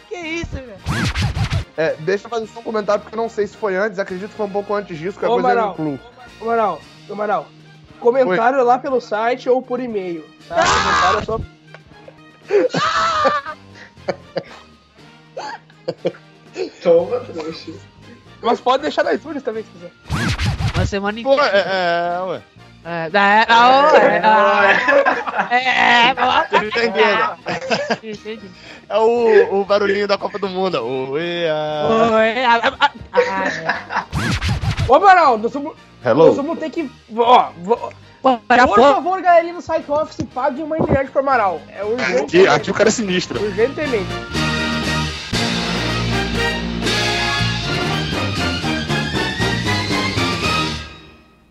Que 0.08 0.16
isso, 0.16 0.56
velho? 0.56 0.74
É, 1.76 1.94
deixa 2.00 2.26
eu 2.26 2.30
fazer 2.30 2.46
só 2.48 2.60
um 2.60 2.62
comentário, 2.62 3.02
porque 3.02 3.16
eu 3.16 3.22
não 3.22 3.28
sei 3.28 3.46
se 3.46 3.56
foi 3.56 3.76
antes, 3.76 3.98
acredito 3.98 4.30
que 4.30 4.36
foi 4.36 4.46
um 4.46 4.50
pouco 4.50 4.74
antes 4.74 4.98
disso, 4.98 5.18
que 5.18 5.24
a 5.24 5.28
coisa 5.28 5.48
Amaral. 5.48 5.72
incluo. 5.72 5.98
Ô, 6.40 6.44
Amaral, 6.44 6.80
ô, 7.08 7.12
Amaral. 7.12 7.46
Comentário 7.98 8.62
lá 8.64 8.78
pelo 8.78 9.00
site 9.00 9.48
ou 9.48 9.62
por 9.62 9.80
e-mail. 9.80 10.24
Tá? 10.48 10.56
Comentário 10.56 11.18
é 11.18 11.24
só. 11.24 11.40
Toma, 16.82 17.20
trouxa. 17.20 17.72
Mas 18.42 18.60
pode 18.60 18.82
deixar 18.82 19.04
no 19.04 19.12
iTunes 19.12 19.42
também 19.42 19.64
se 19.64 19.70
quiser. 19.70 19.92
Uma 20.74 20.86
semana 20.86 21.22
Pô, 21.22 21.34
inteira. 21.34 21.56
é, 21.56 22.16
é, 22.16 22.20
ué. 22.22 22.42
É, 22.82 23.10
ah, 23.12 23.14
é, 23.14 23.46
ah, 24.24 24.62
é, 25.50 26.06
é? 26.06 26.14
Entendi. 28.10 28.50
É 28.88 28.96
o, 28.96 29.60
o 29.60 29.64
barulhinho 29.66 30.08
da 30.08 30.16
Copa 30.16 30.38
do 30.38 30.48
Mundo. 30.48 30.82
O 30.82 31.18
EA. 31.18 31.86
Oi, 32.10 32.42
ah, 32.42 32.58
ah, 32.80 32.90
ah, 33.12 34.06
Ô, 34.88 34.94
Amaral, 34.94 35.36
nós 35.36 35.52
vamos, 35.52 35.74
Hello? 36.04 36.26
nós 36.28 36.36
vamos 36.36 36.58
ter 36.58 36.70
que. 36.70 36.90
Ó, 37.16 37.50
Já 38.56 38.66
por 38.66 38.74
foi? 38.74 38.82
favor, 38.84 39.22
galerinha 39.22 39.54
do 39.54 39.60
Psych 39.62 39.90
Office, 39.90 40.26
pague 40.34 40.62
uma 40.62 40.78
internet 40.78 41.10
pro 41.10 41.20
Amaral. 41.20 41.60
É 41.68 41.84
urgente. 41.84 42.38
Aqui, 42.38 42.46
aqui 42.46 42.70
o 42.70 42.74
cara 42.74 42.88
é 42.88 42.92
sinistro. 42.92 43.42
Urgentemente. 43.42 44.39